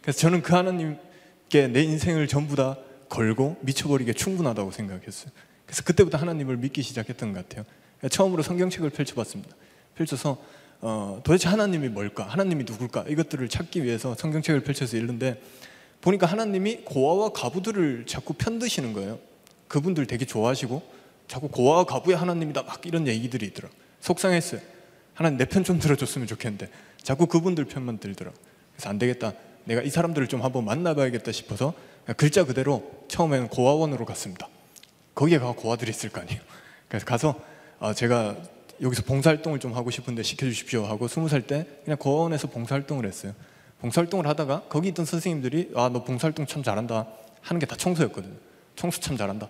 그래서 0.00 0.18
저는 0.18 0.42
그 0.42 0.54
하나님께 0.54 1.68
내 1.68 1.82
인생을 1.82 2.26
전부 2.26 2.56
다 2.56 2.76
걸고 3.08 3.56
미쳐버리게 3.60 4.14
충분하다고 4.14 4.70
생각했어요. 4.70 5.30
그래서 5.66 5.82
그때부터 5.84 6.18
하나님을 6.18 6.56
믿기 6.56 6.82
시작했던 6.82 7.32
것 7.34 7.48
같아요. 7.48 7.64
처음으로 8.08 8.42
성경책을 8.42 8.90
펼쳐봤습니다. 8.90 9.54
펼쳐서 9.94 10.38
어, 10.80 11.20
도대체 11.22 11.48
하나님이 11.48 11.88
뭘까? 11.90 12.24
하나님이 12.24 12.64
누굴까? 12.64 13.04
이것들을 13.08 13.48
찾기 13.48 13.84
위해서 13.84 14.14
성경책을 14.16 14.62
펼쳐서 14.62 14.96
읽는데 14.96 15.40
보니까 16.00 16.26
하나님이 16.26 16.78
고아와 16.84 17.28
가부들을 17.30 18.04
자꾸 18.06 18.32
편드시는 18.34 18.92
거예요. 18.92 19.18
그분들 19.68 20.06
되게 20.06 20.24
좋아하시고 20.24 21.01
자꾸 21.28 21.48
고아와 21.48 21.84
가부의 21.84 22.16
하나님이다 22.16 22.62
막 22.62 22.84
이런 22.86 23.06
얘기들이 23.06 23.46
있더라고. 23.46 23.74
속상했어요. 24.00 24.60
하나님 25.14 25.38
내 25.38 25.44
편 25.44 25.64
좀 25.64 25.78
들어줬으면 25.78 26.26
좋겠는데 26.26 26.68
자꾸 27.02 27.26
그분들 27.26 27.64
편만 27.66 27.98
들더라고. 27.98 28.36
그래서 28.74 28.88
안 28.88 28.98
되겠다. 28.98 29.32
내가 29.64 29.82
이 29.82 29.90
사람들을 29.90 30.26
좀 30.28 30.42
한번 30.42 30.64
만나봐야겠다 30.64 31.30
싶어서 31.32 31.74
글자 32.16 32.44
그대로 32.44 33.04
처음에는 33.08 33.48
고아원으로 33.48 34.04
갔습니다. 34.06 34.48
거기에 35.14 35.38
가 35.38 35.52
고아들이 35.52 35.90
있을 35.90 36.10
거 36.10 36.20
아니에요. 36.20 36.40
그래서 36.88 37.06
가서 37.06 37.40
아, 37.78 37.92
제가 37.94 38.36
여기서 38.80 39.02
봉사활동을 39.02 39.60
좀 39.60 39.74
하고 39.74 39.90
싶은데 39.90 40.22
시켜주십시오 40.22 40.84
하고 40.86 41.06
스무 41.06 41.28
살 41.28 41.42
때 41.42 41.66
그냥 41.84 41.96
고아원에서 41.98 42.48
봉사활동을 42.48 43.06
했어요. 43.06 43.32
봉사활동을 43.80 44.26
하다가 44.26 44.62
거기 44.68 44.88
있던 44.88 45.04
선생님들이 45.04 45.72
아 45.76 45.88
너 45.92 46.02
봉사활동 46.04 46.46
참 46.46 46.62
잘한다 46.62 47.06
하는 47.42 47.60
게 47.60 47.66
다 47.66 47.76
청소였거든요. 47.76 48.34
청소 48.74 49.00
참 49.00 49.16
잘한다. 49.16 49.48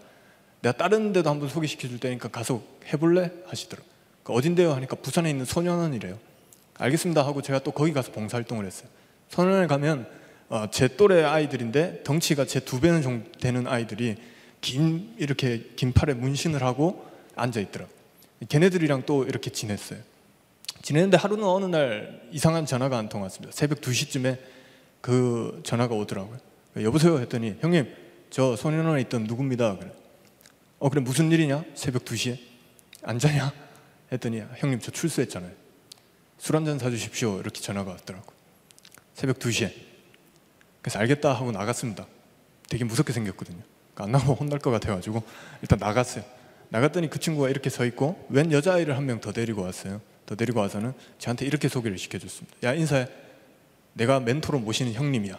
내가 0.62 0.76
다른 0.76 1.12
데도 1.12 1.28
한번 1.28 1.48
소개시켜 1.48 1.88
줄 1.88 1.98
테니까 1.98 2.28
가서 2.28 2.62
해볼래 2.86 3.30
하시더라고. 3.46 3.86
그 4.22 4.32
어딘데요 4.32 4.72
하니까 4.72 4.96
부산에 4.96 5.28
있는 5.28 5.44
소년원이래요. 5.44 6.18
알겠습니다 6.78 7.26
하고 7.26 7.42
제가 7.42 7.58
또 7.60 7.72
거기 7.72 7.92
가서 7.92 8.12
봉사활동을 8.12 8.64
했어요. 8.64 8.88
소년원에 9.28 9.66
가면 9.66 10.06
어, 10.48 10.66
제 10.70 10.88
또래 10.96 11.24
아이들인데 11.24 12.02
덩치가 12.04 12.44
제 12.44 12.60
두 12.60 12.80
배는 12.80 13.02
정도 13.02 13.30
되는 13.32 13.66
아이들이 13.66 14.16
긴 14.60 15.14
이렇게 15.18 15.70
긴 15.76 15.92
팔에 15.92 16.14
문신을 16.14 16.62
하고 16.62 17.06
앉아 17.34 17.60
있더라. 17.60 17.86
걔네들이랑 18.48 19.02
또 19.06 19.24
이렇게 19.24 19.50
지냈어요. 19.50 19.98
지냈는데 20.82 21.16
하루는 21.16 21.44
어느 21.44 21.64
날 21.64 22.22
이상한 22.32 22.66
전화가 22.66 22.96
한통 22.98 23.22
왔습니다. 23.22 23.52
새벽 23.54 23.80
2시쯤에 23.80 24.38
그 25.00 25.60
전화가 25.64 25.94
오더라고요. 25.94 26.38
여보세요 26.80 27.18
했더니 27.18 27.56
형님 27.60 27.92
저 28.30 28.54
소년원에 28.56 29.00
있던 29.02 29.24
누굽니다. 29.24 29.78
그래. 29.78 29.90
어 30.82 30.88
그래 30.90 31.00
무슨 31.00 31.30
일이냐? 31.30 31.64
새벽 31.76 32.04
2시에 32.04 32.36
안 33.02 33.16
자냐? 33.20 33.52
했더니 34.10 34.42
형님 34.56 34.80
저 34.80 34.90
출소했잖아요. 34.90 35.52
술 36.38 36.56
한 36.56 36.64
잔 36.64 36.76
사주십시오. 36.80 37.38
이렇게 37.38 37.60
전화가 37.60 37.92
왔더라고. 37.92 38.32
새벽 39.14 39.38
2시에. 39.38 39.72
그래서 40.82 40.98
알겠다 40.98 41.32
하고 41.34 41.52
나갔습니다. 41.52 42.08
되게 42.68 42.82
무섭게 42.82 43.12
생겼거든요. 43.12 43.60
그러니까 43.94 44.04
안 44.04 44.10
나가면 44.10 44.36
혼날 44.36 44.58
것 44.58 44.72
같아가지고 44.72 45.22
일단 45.62 45.78
나갔어요. 45.78 46.24
나갔더니 46.70 47.08
그 47.10 47.20
친구가 47.20 47.48
이렇게 47.48 47.70
서 47.70 47.84
있고 47.84 48.26
웬 48.28 48.50
여자아이를 48.50 48.96
한 48.96 49.04
명 49.06 49.20
더 49.20 49.30
데리고 49.30 49.62
왔어요. 49.62 50.00
더 50.26 50.34
데리고 50.34 50.58
와서는 50.58 50.94
저한테 51.20 51.46
이렇게 51.46 51.68
소개를 51.68 51.96
시켜줬습니다. 51.96 52.56
야 52.64 52.74
인사해. 52.74 53.06
내가 53.92 54.18
멘토로 54.18 54.58
모시는 54.58 54.94
형님이야. 54.94 55.38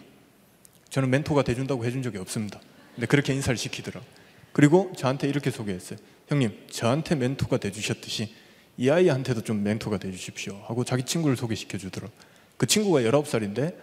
저는 0.88 1.10
멘토가 1.10 1.42
돼준다고 1.42 1.84
해준 1.84 2.02
적이 2.02 2.16
없습니다. 2.18 2.60
근데 2.94 3.06
그렇게 3.06 3.34
인사를 3.34 3.58
시키더라고. 3.58 4.06
그리고 4.54 4.92
저한테 4.96 5.28
이렇게 5.28 5.50
소개했어요. 5.50 5.98
형님, 6.28 6.68
저한테 6.70 7.16
멘토가 7.16 7.58
돼주셨듯이 7.58 8.32
이 8.78 8.88
아이한테도 8.88 9.42
좀 9.42 9.62
멘토가 9.64 9.98
돼주십시오. 9.98 10.62
하고 10.66 10.84
자기 10.84 11.02
친구를 11.02 11.36
소개시켜 11.36 11.76
주더라고. 11.76 12.12
그 12.56 12.66
친구가 12.66 13.00
19살인데 13.00 13.74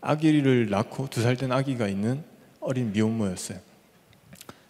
아기를 0.00 0.70
낳고 0.70 1.08
두 1.08 1.22
살 1.22 1.36
된 1.36 1.52
아기가 1.52 1.88
있는 1.88 2.22
어린 2.60 2.92
미혼모였어요. 2.92 3.60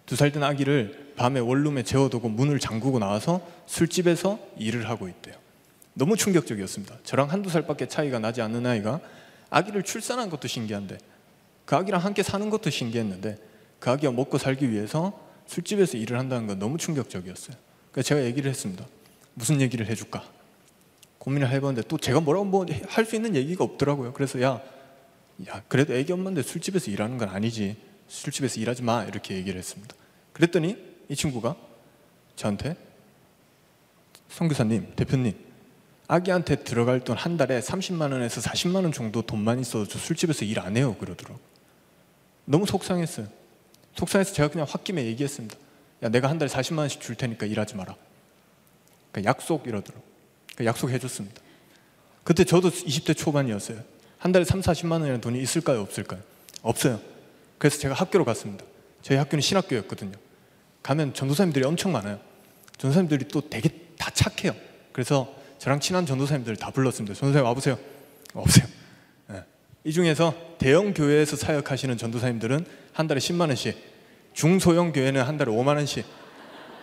두 0.06 0.16
살 0.16 0.32
된 0.32 0.42
아기를 0.42 1.14
밤에 1.16 1.40
원룸에 1.40 1.82
재워두고 1.82 2.28
문을 2.28 2.60
잠그고 2.60 2.98
나와서 2.98 3.40
술집에서 3.66 4.38
일을 4.58 4.88
하고 4.88 5.08
있대요. 5.08 5.34
너무 5.94 6.16
충격적이었습니다. 6.16 6.98
저랑 7.04 7.30
한두 7.30 7.48
살밖에 7.50 7.88
차이가 7.88 8.18
나지 8.18 8.42
않는 8.42 8.64
아이가 8.66 9.00
아기를 9.50 9.82
출산한 9.82 10.28
것도 10.28 10.46
신기한데 10.46 10.98
그 11.64 11.74
아기랑 11.74 12.04
함께 12.04 12.22
사는 12.22 12.48
것도 12.50 12.68
신기했는데 12.70 13.38
그 13.80 13.90
아기가 13.90 14.12
먹고 14.12 14.36
살기 14.38 14.70
위해서 14.70 15.27
술집에서 15.48 15.96
일을 15.96 16.18
한다는 16.18 16.46
건 16.46 16.58
너무 16.58 16.78
충격적이었어요. 16.78 17.56
그래서 17.90 18.08
제가 18.08 18.24
얘기를 18.24 18.48
했습니다. 18.50 18.86
무슨 19.34 19.60
얘기를 19.60 19.86
해줄까? 19.86 20.24
고민을 21.18 21.50
해봤는데 21.50 21.88
또 21.88 21.98
제가 21.98 22.20
뭐라고 22.20 22.44
뭐 22.44 22.66
할 22.88 23.04
수 23.06 23.16
있는 23.16 23.34
얘기가 23.34 23.64
없더라고요. 23.64 24.12
그래서 24.12 24.40
야, 24.42 24.62
야 25.48 25.62
그래도 25.68 25.94
애기 25.94 26.12
엄마인데 26.12 26.42
술집에서 26.42 26.90
일하는 26.90 27.18
건 27.18 27.28
아니지. 27.30 27.76
술집에서 28.08 28.60
일하지 28.60 28.82
마 28.82 29.04
이렇게 29.04 29.34
얘기를 29.34 29.58
했습니다. 29.58 29.94
그랬더니 30.32 30.76
이 31.08 31.16
친구가 31.16 31.56
저한테 32.36 32.76
성교사님 34.30 34.92
대표님 34.96 35.34
아기한테 36.06 36.56
들어갈 36.64 37.00
돈 37.00 37.16
한 37.16 37.36
달에 37.36 37.60
30만 37.60 38.12
원에서 38.12 38.40
40만 38.40 38.76
원 38.76 38.92
정도 38.92 39.22
돈만 39.22 39.58
있어도 39.60 39.86
저 39.86 39.98
술집에서 39.98 40.44
일 40.44 40.58
안 40.60 40.76
해요 40.76 40.94
그러더라고. 40.98 41.40
너무 42.44 42.64
속상했어요. 42.66 43.26
속상해서 43.98 44.32
제가 44.32 44.48
그냥 44.48 44.66
홧김에 44.66 45.04
얘기했습니다. 45.06 45.56
야 46.04 46.08
내가 46.08 46.30
한 46.30 46.38
달에 46.38 46.48
40만 46.48 46.78
원씩 46.78 47.00
줄 47.00 47.16
테니까 47.16 47.46
일하지 47.46 47.74
마라. 47.74 47.96
그러니까 49.10 49.30
약속 49.30 49.66
이러더라고. 49.66 50.04
그러니까 50.54 50.70
약속해줬습니다. 50.70 51.42
그때 52.22 52.44
저도 52.44 52.70
20대 52.70 53.16
초반이었어요. 53.16 53.82
한 54.18 54.32
달에 54.32 54.44
3, 54.44 54.60
40만 54.60 54.92
원이라는 54.92 55.20
돈이 55.20 55.40
있을까요 55.42 55.80
없을까요? 55.80 56.20
없어요. 56.62 57.00
그래서 57.58 57.78
제가 57.78 57.94
학교로 57.94 58.24
갔습니다. 58.24 58.64
저희 59.02 59.18
학교는 59.18 59.42
신학교였거든요. 59.42 60.12
가면 60.82 61.14
전도사님들이 61.14 61.64
엄청 61.64 61.92
많아요. 61.92 62.20
전도사님들이 62.76 63.26
또 63.28 63.48
되게 63.48 63.68
다 63.98 64.10
착해요. 64.12 64.54
그래서 64.92 65.34
저랑 65.58 65.80
친한 65.80 66.06
전도사님들 66.06 66.56
다 66.56 66.70
불렀습니다. 66.70 67.14
전도사님 67.18 67.44
와보세요. 67.44 67.78
없어요. 68.34 68.66
예. 69.32 69.42
이 69.84 69.92
중에서 69.92 70.34
대형 70.58 70.94
교회에서 70.94 71.36
사역하시는 71.36 71.96
전도사님들은 71.96 72.66
한 72.98 73.06
달에 73.06 73.20
10만 73.20 73.42
원씩, 73.46 73.78
중소형 74.32 74.92
교회는 74.92 75.22
한 75.22 75.36
달에 75.36 75.52
5만 75.52 75.76
원씩, 75.76 76.04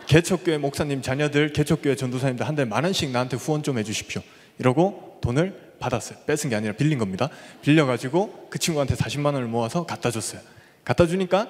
개척교회 0.08 0.58
목사님 0.58 1.02
자녀들, 1.02 1.52
개척교회 1.52 1.98
전도사님들 1.98 2.48
한 2.48 2.56
달에 2.56 2.70
만 2.70 2.86
원씩 2.86 3.12
나한테 3.12 3.36
후원 3.36 3.64
좀 3.64 3.78
해주십시오. 3.78 4.22
이러고 4.58 5.20
돈을 5.22 5.74
받았어요. 5.78 6.20
뺏은 6.26 6.50
게 6.50 6.56
아니라 6.56 6.72
빌린 6.72 7.00
겁니다. 7.00 7.28
빌려가지고 7.64 8.48
그 8.50 8.60
친구한테 8.60 8.96
40만 8.96 9.26
원을 9.26 9.48
모아서 9.48 9.86
갖다 9.86 10.10
줬어요. 10.10 10.40
갖다 10.86 11.06
주니까 11.06 11.50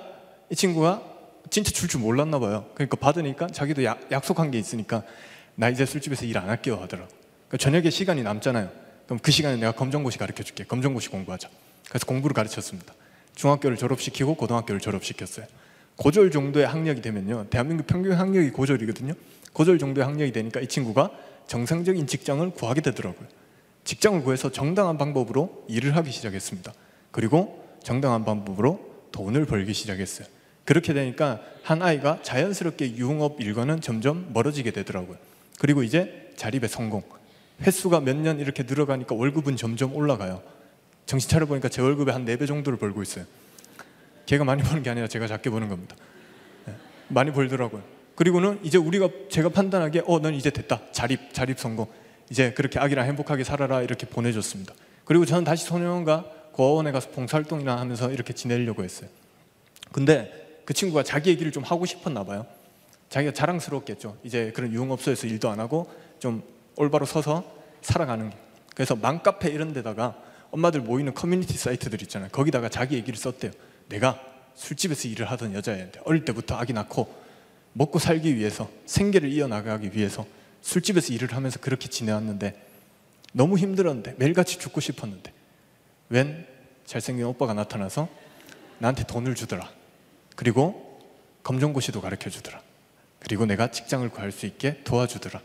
이 0.50 0.56
친구가 0.56 1.04
진짜 1.52 1.70
줄 1.70 1.88
줄 1.88 2.02
몰랐나 2.02 2.40
봐요. 2.40 2.66
그러니까 2.74 2.96
받으니까 2.98 3.46
자기도 3.46 3.84
약, 3.84 4.12
약속한 4.12 4.50
게 4.50 4.58
있으니까 4.58 5.04
나 5.54 5.70
이제 5.70 5.86
술집에서 5.86 6.26
일 6.26 6.40
안 6.40 6.50
할게요 6.50 6.80
하더라고. 6.82 7.12
그러니까 7.50 7.58
저녁에 7.58 7.92
시간이 7.92 8.24
남잖아요. 8.24 8.72
그럼 9.06 9.20
그 9.20 9.30
시간에 9.30 9.58
내가 9.58 9.74
검정고시 9.74 10.18
가르쳐 10.18 10.42
줄게. 10.42 10.64
검정고시 10.64 11.10
공부하자. 11.10 11.50
그래서 11.88 12.08
공부를 12.08 12.34
가르쳤습니다. 12.34 12.96
중학교를 13.36 13.78
졸업시키고 13.78 14.36
고등학교를 14.36 14.80
졸업시켰어요. 14.82 15.46
고졸 15.98 16.32
정도의 16.32 16.68
학력이 16.68 17.02
되면요. 17.02 17.48
대한민국 17.50 17.88
평균 17.88 18.14
학력이 18.14 18.50
고졸이거든요. 18.52 19.14
고졸 19.54 19.80
정도의 19.80 20.06
학력이 20.06 20.32
되니까 20.32 20.60
이 20.60 20.68
친구가 20.68 21.12
정상적인 21.48 22.08
직장을 22.08 22.50
구하게 22.52 22.82
되더라고요. 22.82 23.28
직장을 23.84 24.24
구해서 24.24 24.52
정당한 24.52 24.98
방법으로 24.98 25.66
일을 25.68 25.96
하기 25.96 26.12
시작했습니다. 26.12 26.74
그리고 27.12 27.64
정당한 27.84 28.26
방법으로 28.26 28.80
돈을 29.12 29.46
벌기 29.46 29.74
시작했어요. 29.74 30.28
그렇게 30.66 30.94
되니까 30.94 31.40
한 31.64 31.82
아이가 31.84 32.20
자연스럽게 32.24 32.96
유흥업 32.96 33.40
일과는 33.40 33.82
점점 33.82 34.32
멀어지게 34.34 34.72
되더라고요. 34.72 35.18
그리고 35.60 35.84
이제 35.84 36.32
자립의 36.36 36.68
성공. 36.68 37.04
횟수가 37.62 38.02
몇 38.02 38.18
년 38.18 38.40
이렇게 38.40 38.64
늘어가니까 38.64 39.16
월급은 39.16 39.56
점점 39.56 39.96
올라가요. 39.96 40.42
정신 41.06 41.30
차려 41.30 41.46
보니까 41.46 41.70
제 41.70 41.82
월급의 41.82 42.14
한 42.14 42.26
4배 42.26 42.48
정도를 42.48 42.80
벌고 42.80 43.02
있어요. 43.02 43.26
걔가 44.26 44.44
많이 44.44 44.64
버는 44.64 44.84
게 44.84 44.90
아니라 44.90 45.08
제가 45.08 45.28
작게 45.28 45.50
버는 45.50 45.70
겁니다. 45.70 45.96
네, 46.66 46.74
많이 47.10 47.32
벌더라고요. 47.32 47.84
그리고는 48.16 48.60
이제 48.64 48.78
우리가 48.78 49.10
제가 49.30 49.50
판단하기에 49.50 50.04
어, 50.08 50.20
넌 50.20 50.34
이제 50.34 50.50
됐다. 50.50 50.82
자립, 50.92 51.34
자립 51.34 51.60
성공. 51.60 51.88
이제 52.30 52.54
그렇게 52.54 52.80
아기랑 52.80 53.06
행복하게 53.06 53.44
살아라 53.44 53.82
이렇게 53.82 54.08
보내줬습니다. 54.08 54.74
그리고 55.04 55.26
저는 55.26 55.44
다시 55.44 55.66
소년원과 55.66 56.32
고아원에 56.54 56.92
가서 56.92 57.10
봉사활동이나 57.12 57.78
하면서 57.78 58.12
이렇게 58.12 58.34
지내려고 58.34 58.84
했어요. 58.84 59.10
근데 59.92 60.62
그 60.66 60.74
친구가 60.74 61.04
자기 61.04 61.30
얘기를 61.30 61.52
좀 61.52 61.64
하고 61.64 61.86
싶었나 61.86 62.24
봐요. 62.24 62.46
자기가 63.10 63.34
자랑스럽겠죠. 63.34 64.18
이제 64.24 64.52
그런 64.56 64.74
유흥업소에서 64.74 65.28
일도 65.28 65.50
안 65.50 65.60
하고 65.60 65.92
좀 66.18 66.42
올바로 66.76 67.06
서서 67.06 67.44
살아가는 67.82 68.30
게. 68.30 68.38
그래서 68.74 68.96
맘카페 68.96 69.50
이런 69.50 69.74
데다가 69.74 70.16
엄마들 70.56 70.80
모이는 70.80 71.14
커뮤니티 71.14 71.58
사이트들 71.58 72.02
있잖아요. 72.04 72.30
거기다가 72.32 72.70
자기 72.70 72.96
얘기를 72.96 73.18
썼대요. 73.18 73.52
내가 73.90 74.22
술집에서 74.56 75.10
일을 75.10 75.30
하던 75.32 75.54
여자애인데 75.54 76.00
어릴 76.06 76.24
때부터 76.24 76.56
아기 76.56 76.72
낳고 76.72 77.14
먹고 77.74 78.00
살기 78.00 78.38
위해서 78.38 78.70
생계를 78.86 79.30
이어나가기 79.34 79.92
위해서 79.94 80.26
술집에서 80.62 81.12
일을 81.14 81.34
하면서 81.34 81.60
그렇게 81.60 81.90
지내왔는데 81.90 82.56
너무 83.34 83.58
힘들었는데 83.58 84.16
매일같이 84.18 84.58
죽고 84.58 84.80
싶었는데 84.80 85.34
웬 86.08 86.48
잘생긴 86.86 87.26
오빠가 87.26 87.54
나타나서 87.54 88.08
나한테 88.80 89.04
돈을 89.04 89.36
주더라. 89.36 89.70
그리고 90.38 91.02
검정고시도 91.44 92.00
가르쳐 92.00 92.30
주더라. 92.30 92.62
그리고 93.20 93.46
내가 93.46 93.72
직장을 93.72 94.08
구할 94.08 94.32
수 94.32 94.46
있게 94.46 94.84
도와주더라. 94.86 95.42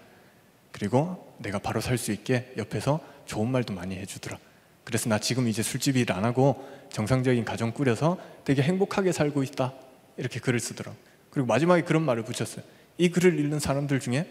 그리고 0.70 1.34
내가 1.38 1.58
바로 1.58 1.80
살 1.80 1.98
수 1.98 2.12
있게 2.12 2.52
옆에서 2.56 3.00
좋은 3.26 3.50
말도 3.50 3.74
많이 3.74 3.96
해주더라. 3.96 4.38
그래서 4.84 5.08
나 5.08 5.18
지금 5.18 5.48
이제 5.48 5.62
술집 5.62 5.96
일 5.96 6.10
안 6.12 6.24
하고 6.24 6.66
정상적인 6.90 7.44
가정 7.44 7.72
꾸려서 7.72 8.18
되게 8.44 8.62
행복하게 8.62 9.12
살고 9.12 9.42
있다. 9.44 9.72
이렇게 10.16 10.40
글을 10.40 10.58
쓰더라. 10.60 10.92
그리고 11.30 11.46
마지막에 11.46 11.82
그런 11.82 12.02
말을 12.02 12.24
붙였어요. 12.24 12.64
이 12.98 13.10
글을 13.10 13.38
읽는 13.38 13.60
사람들 13.60 14.00
중에 14.00 14.26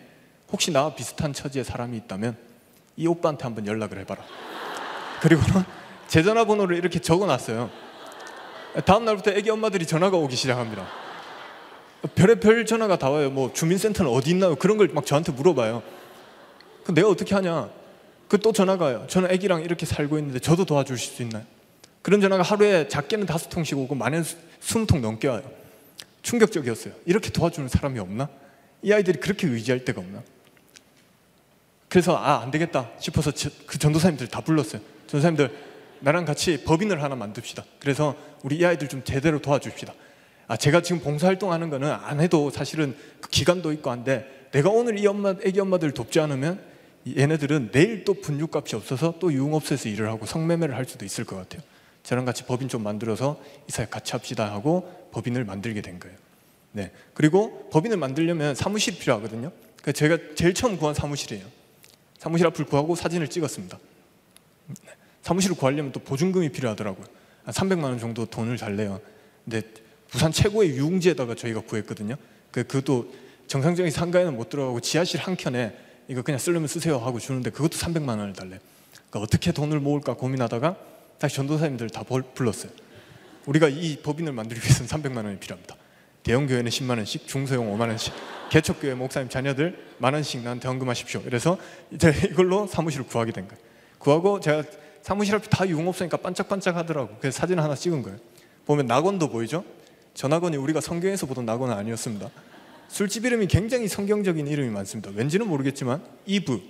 혹시 0.52 0.72
나와 0.72 0.94
비슷한 0.96 1.32
처지의 1.34 1.64
사람이 1.64 1.96
있다면 1.98 2.36
이 2.98 3.08
오빠한테 3.08 3.44
한번 3.44 3.66
연락을 3.66 4.00
해봐라. 4.00 4.22
그리고는 5.22 5.64
제 6.08 6.22
전화번호를 6.24 6.76
이렇게 6.78 7.00
적어놨어요. 7.00 7.70
다음 8.86 9.06
날부터 9.06 9.32
애기 9.32 9.50
엄마들이 9.50 9.86
전화가 9.86 10.18
오기 10.18 10.36
시작합니다. 10.36 10.86
별의별 12.16 12.66
전화가 12.66 12.98
다 12.98 13.10
와요. 13.10 13.30
뭐 13.30 13.52
주민센터는 13.54 14.12
어디 14.12 14.32
있나요? 14.32 14.56
그런 14.56 14.78
걸 14.78 14.88
막 14.94 15.06
저한테 15.06 15.32
물어봐요. 15.32 15.82
그 16.84 16.94
내가 16.94 17.10
어떻게 17.10 17.36
하냐? 17.36 17.70
그 18.30 18.38
또 18.38 18.54
전화가 18.54 18.86
와요. 18.86 19.06
저는 19.10 19.32
애기랑 19.32 19.64
이렇게 19.64 19.86
살고 19.86 20.18
있는데 20.20 20.40
저도 20.40 20.64
도와주실 20.64 21.14
수 21.16 21.22
있나요? 21.24 21.44
그런 22.02 22.22
전화가 22.22 22.44
하루에 22.44 22.88
작게는 22.88 23.26
다섯 23.26 23.50
통씩 23.50 23.78
오고 23.78 23.96
많은 23.96 24.24
스무 24.62 24.86
통 24.88 25.02
넘게 25.02 25.28
와요. 25.28 25.44
충격적이었어요. 26.22 26.94
이렇게 27.06 27.32
도와주는 27.32 27.68
사람이 27.68 28.00
없나? 28.00 28.30
이 28.84 28.94
아이들이 28.94 29.20
그렇게 29.20 29.48
의지할 29.48 29.84
데가 29.84 30.00
없나? 30.00 30.24
그래서 31.90 32.16
아 32.16 32.42
안 32.42 32.52
되겠다 32.52 32.92
싶어서 33.00 33.32
그 33.66 33.80
전도사님들 33.80 34.28
다 34.28 34.42
불렀어요. 34.42 34.82
전도사님들 35.08 35.52
나랑 36.02 36.26
같이 36.26 36.64
법인을 36.64 37.02
하나 37.02 37.16
만듭시다. 37.16 37.66
그래서 37.80 38.16
우리 38.44 38.58
이 38.58 38.66
아이들 38.66 38.88
좀 38.88 39.04
제대로 39.04 39.40
도와줍시다. 39.40 39.94
아 40.48 40.56
제가 40.56 40.82
지금 40.82 41.02
봉사활동하는 41.02 41.70
거는 41.70 41.92
안 41.92 42.20
해도 42.22 42.52
사실은 42.52 42.96
그 43.20 43.30
기간도 43.30 43.74
있고 43.74 43.90
한데 43.90 44.48
내가 44.52 44.70
오늘 44.70 44.98
이 45.00 45.06
엄마 45.08 45.34
애기 45.44 45.60
엄마들 45.60 45.92
돕지 45.92 46.20
않으면 46.20 46.60
얘네들은 47.18 47.72
내일 47.72 48.04
또 48.04 48.14
분유값이 48.14 48.76
없어서 48.76 49.16
또 49.20 49.32
유흥업소에서 49.32 49.90
일을 49.90 50.10
하고 50.10 50.26
성매매를 50.26 50.76
할 50.76 50.86
수도 50.86 51.06
있을 51.06 51.24
것 51.24 51.36
같아요. 51.36 51.62
저랑 52.04 52.26
같이 52.26 52.44
법인 52.44 52.68
좀 52.70 52.84
만들어서 52.84 53.42
이 53.68 53.72
사회 53.72 53.86
같이 53.86 54.14
합시다 54.14 54.52
하고 54.52 55.10
법인을 55.12 55.46
만들게 55.46 55.82
된 55.82 56.00
거예요. 56.00 56.18
네. 56.72 56.92
그리고 57.14 57.70
법인을 57.72 57.98
만들려면 57.98 58.56
사무실이 58.56 58.98
필요하거든요. 58.98 59.52
그 59.82 59.94
제가 59.94 60.18
제일 60.36 60.54
처음 60.54 60.78
구한 60.78 60.94
사무실이에요. 60.94 61.46
사무실 62.18 62.46
앞을 62.48 62.66
구하고 62.66 62.96
사진을 62.96 63.28
찍었습니다. 63.28 63.80
네. 64.68 64.92
사무실을 65.22 65.56
구하려면 65.56 65.92
또 65.92 66.00
보증금이 66.00 66.50
필요하더라고요. 66.50 67.06
한 67.44 67.54
300만 67.54 67.84
원 67.84 68.00
정도 68.00 68.26
돈을 68.26 68.58
달래요. 68.58 69.00
근데 69.44 69.62
부산 70.10 70.32
최고의 70.32 70.72
유흥지에다가 70.72 71.36
저희가 71.36 71.62
구했거든요. 71.62 72.16
그 72.52 72.64
그도 72.64 73.12
정상적인 73.48 73.92
상가에는 73.92 74.36
못 74.36 74.50
들어가고 74.50 74.80
지하실 74.80 75.20
한 75.20 75.36
켠에 75.36 75.76
이거 76.10 76.24
그냥 76.24 76.40
쓰려면 76.40 76.68
쓰세요 76.68 76.98
하고 76.98 77.20
주는데 77.20 77.52
그것도 77.52 77.78
300만 77.78 78.10
원을 78.10 78.34
달래. 78.34 78.60
그러니까 79.10 79.20
어떻게 79.20 79.52
돈을 79.52 79.80
모을까 79.80 80.16
고민하다가 80.16 80.76
다시 81.20 81.36
전도사님들 81.36 81.92
다 81.92 82.04
불렀어요. 82.04 82.72
우리가 83.46 83.70
이 83.70 83.98
법인을 84.02 84.34
만들기 84.34 84.62
위해서는 84.66 84.90
300만 84.90 85.24
원이 85.24 85.38
필요합니다. 85.38 85.76
대형 86.24 86.48
교회는 86.48 86.70
10만 86.70 86.98
원씩, 86.98 87.28
중소형 87.28 87.72
5만 87.74 87.90
원씩, 87.90 88.14
개척 88.50 88.82
교회 88.82 88.96
목사님 88.96 89.30
자녀들 89.30 89.78
만 90.00 90.14
원씩 90.16 90.42
나한테 90.42 90.68
헌금하십시오. 90.68 91.22
그래서 91.22 91.58
이제 91.92 92.12
이걸로 92.30 92.66
사무실을 92.66 93.06
구하게 93.06 93.32
된 93.32 93.48
거예요. 93.48 93.62
구하고 94.00 94.40
제가 94.40 94.64
사무실 95.04 95.36
앞이 95.36 95.48
다 95.50 95.68
유흥업소니까 95.68 96.18
반짝반짝 96.18 96.76
하더라고. 96.76 97.16
그래서 97.20 97.40
사진 97.40 97.60
하나 97.60 97.76
찍은 97.76 98.02
거예요. 98.02 98.18
보면 98.66 98.88
낙원도 98.88 99.30
보이죠? 99.30 99.64
저 100.16 100.28
낙원이 100.28 100.58
우리가 100.58 100.82
성경에서 100.82 101.28
보던 101.28 101.46
낙원은 101.46 101.74
아니었습니다. 101.76 102.30
술집 102.90 103.26
이름이 103.26 103.48
굉장히 103.48 103.88
성경적인 103.88 104.48
이름이 104.48 104.70
많습니다. 104.70 105.12
왠지는 105.14 105.48
모르겠지만 105.48 106.04
이브, 106.26 106.62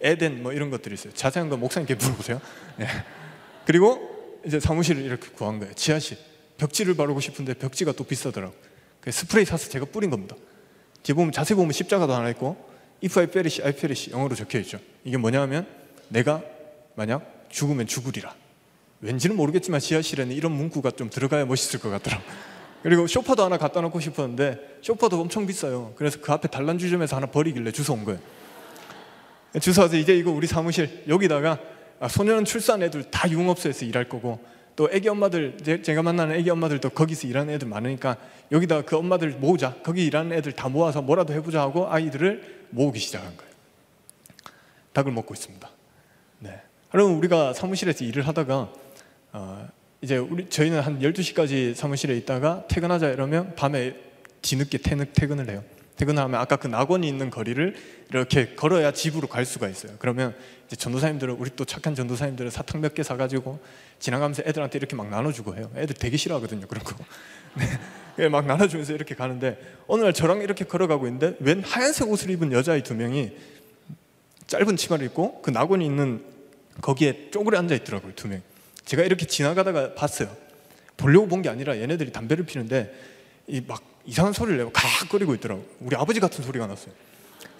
에덴 0.00 0.42
뭐 0.42 0.52
이런 0.52 0.70
것들이 0.70 0.94
있어요. 0.94 1.12
자세한 1.12 1.48
건 1.50 1.60
목사님께 1.60 1.94
물어보세요. 1.94 2.40
네. 2.78 2.86
그리고 3.66 4.40
이제 4.44 4.58
사무실을 4.58 5.02
이렇게 5.02 5.28
구한 5.30 5.58
거예요. 5.58 5.74
지하실. 5.74 6.16
벽지를 6.56 6.94
바르고 6.94 7.20
싶은데 7.20 7.54
벽지가 7.54 7.92
또 7.92 8.04
비싸더라고. 8.04 8.54
그래서 9.00 9.20
스프레이 9.20 9.44
사서 9.44 9.68
제가 9.68 9.86
뿌린 9.86 10.10
겁니다. 10.10 10.34
뒤에 11.02 11.14
보면 11.14 11.32
자세히 11.32 11.56
보면 11.56 11.72
십자가도 11.72 12.14
하나 12.14 12.30
있고 12.30 12.56
If 13.02 13.18
I 13.18 13.26
perish, 13.26 13.62
I 13.62 13.72
perish 13.72 14.10
영어로 14.10 14.34
적혀 14.34 14.58
있죠. 14.60 14.78
이게 15.04 15.16
뭐냐면 15.16 15.66
내가 16.08 16.42
만약 16.94 17.46
죽으면 17.50 17.86
죽으리라. 17.86 18.34
왠지는 19.00 19.36
모르겠지만 19.36 19.80
지하실에는 19.80 20.34
이런 20.34 20.52
문구가 20.52 20.92
좀 20.92 21.08
들어가야 21.08 21.46
멋있을 21.46 21.80
것 21.80 21.88
같더라고. 21.90 22.22
그리고 22.82 23.06
쇼파도 23.06 23.44
하나 23.44 23.58
갖다 23.58 23.80
놓고 23.80 24.00
싶었는데 24.00 24.78
쇼파도 24.82 25.20
엄청 25.20 25.46
비싸요. 25.46 25.92
그래서 25.96 26.18
그 26.20 26.32
앞에 26.32 26.48
단란주점에서 26.48 27.16
하나 27.16 27.26
버리길래 27.26 27.72
주워 27.72 27.98
온 27.98 28.04
거예요. 28.04 28.20
주워 29.60 29.84
와서 29.84 29.96
이제 29.96 30.16
이거 30.16 30.30
우리 30.30 30.46
사무실 30.46 31.04
여기다가 31.08 31.58
아, 31.98 32.08
소년 32.08 32.44
출산 32.44 32.82
애들 32.82 33.10
다 33.10 33.30
유흥업소에서 33.30 33.84
일할 33.84 34.08
거고 34.08 34.42
또 34.74 34.88
애기 34.90 35.08
엄마들 35.10 35.58
제가 35.82 36.02
만나는 36.02 36.36
애기 36.36 36.48
엄마들도 36.48 36.88
거기서 36.90 37.26
일하는 37.26 37.52
애들 37.54 37.68
많으니까 37.68 38.16
여기다 38.50 38.82
그 38.82 38.96
엄마들 38.96 39.32
모으자 39.32 39.74
거기 39.82 40.06
일하는 40.06 40.32
애들 40.32 40.52
다 40.52 40.70
모아서 40.70 41.02
뭐라도 41.02 41.34
해보자 41.34 41.60
하고 41.60 41.90
아이들을 41.90 42.68
모으기 42.70 42.98
시작한 42.98 43.36
거예요 43.36 43.50
닭을 44.94 45.12
먹고 45.12 45.34
있습니다 45.34 45.68
네. 46.38 46.62
그럼 46.90 47.18
우리가 47.18 47.52
사무실에서 47.52 48.04
일을 48.04 48.26
하다가 48.26 48.72
어, 49.32 49.68
이제 50.02 50.16
우리 50.16 50.48
저희는 50.48 50.80
한 50.80 51.00
12시까지 51.00 51.74
사무실에 51.74 52.16
있다가 52.16 52.64
퇴근하자 52.68 53.10
이러면 53.10 53.54
밤에 53.54 53.94
뒤늦게 54.42 54.78
퇴근 54.78 55.38
을 55.40 55.50
해요 55.50 55.62
퇴근을 55.96 56.22
하면 56.22 56.40
아까 56.40 56.56
그 56.56 56.66
낙원이 56.66 57.06
있는 57.06 57.28
거리를 57.28 57.76
이렇게 58.08 58.54
걸어야 58.54 58.90
집으로 58.90 59.28
갈 59.28 59.44
수가 59.44 59.68
있어요. 59.68 59.92
그러면 59.98 60.34
이제 60.66 60.74
전도사님들은 60.76 61.34
우리 61.34 61.50
또 61.54 61.66
착한 61.66 61.94
전도사님들은 61.94 62.50
사탕 62.50 62.80
몇 62.80 62.94
개 62.94 63.02
사가지고 63.02 63.60
지나가면서 63.98 64.42
애들한테 64.46 64.78
이렇게 64.78 64.96
막 64.96 65.10
나눠주고 65.10 65.56
해요. 65.56 65.70
애들 65.76 65.94
되게 65.96 66.16
싫어하거든요. 66.16 66.66
그런 66.66 66.82
거. 66.82 66.96
네. 68.16 68.28
막 68.30 68.46
나눠주면서 68.46 68.94
이렇게 68.94 69.14
가는데 69.14 69.58
어느 69.86 70.02
날 70.02 70.14
저랑 70.14 70.40
이렇게 70.40 70.64
걸어가고 70.64 71.06
있는데 71.06 71.36
웬 71.40 71.60
하얀색 71.62 72.08
옷을 72.08 72.30
입은 72.30 72.50
여자아이 72.52 72.82
두 72.82 72.94
명이 72.94 73.32
짧은 74.46 74.76
치마를 74.76 75.04
입고 75.06 75.42
그 75.42 75.50
낙원이 75.50 75.84
있는 75.84 76.24
거기에 76.80 77.28
쪼그려 77.30 77.58
앉아 77.58 77.74
있더라고요. 77.74 78.14
두 78.16 78.26
명. 78.28 78.40
제가 78.90 79.04
이렇게 79.04 79.24
지나가다가 79.24 79.94
봤어요. 79.94 80.36
보려고 80.96 81.28
본 81.28 81.42
게 81.42 81.48
아니라 81.48 81.78
얘네들이 81.78 82.10
담배를 82.10 82.44
피는데 82.44 82.92
이 83.46 83.60
막 83.66 83.82
이상한 84.04 84.32
소리를 84.32 84.58
내고 84.58 84.72
가락거리고 84.72 85.34
있더라고. 85.36 85.64
우리 85.78 85.94
아버지 85.94 86.18
같은 86.18 86.42
소리가 86.42 86.66
났어요. 86.66 86.92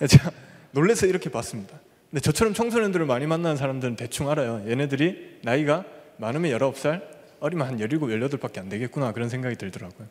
제가 0.08 0.32
놀래서 0.72 1.06
이렇게 1.06 1.30
봤습니다. 1.30 1.78
근데 2.10 2.20
저처럼 2.20 2.54
청소년들을 2.54 3.06
많이 3.06 3.26
만나는 3.26 3.56
사람들은 3.56 3.94
대충 3.94 4.28
알아요. 4.28 4.64
얘네들이 4.68 5.40
나이가 5.42 5.84
많으면 6.16 6.50
19살, 6.50 7.02
어리면 7.38 7.66
한 7.68 7.78
17, 7.78 8.00
18밖에 8.00 8.58
안 8.58 8.68
되겠구나 8.68 9.12
그런 9.12 9.28
생각이 9.28 9.54
들더라고요. 9.56 10.08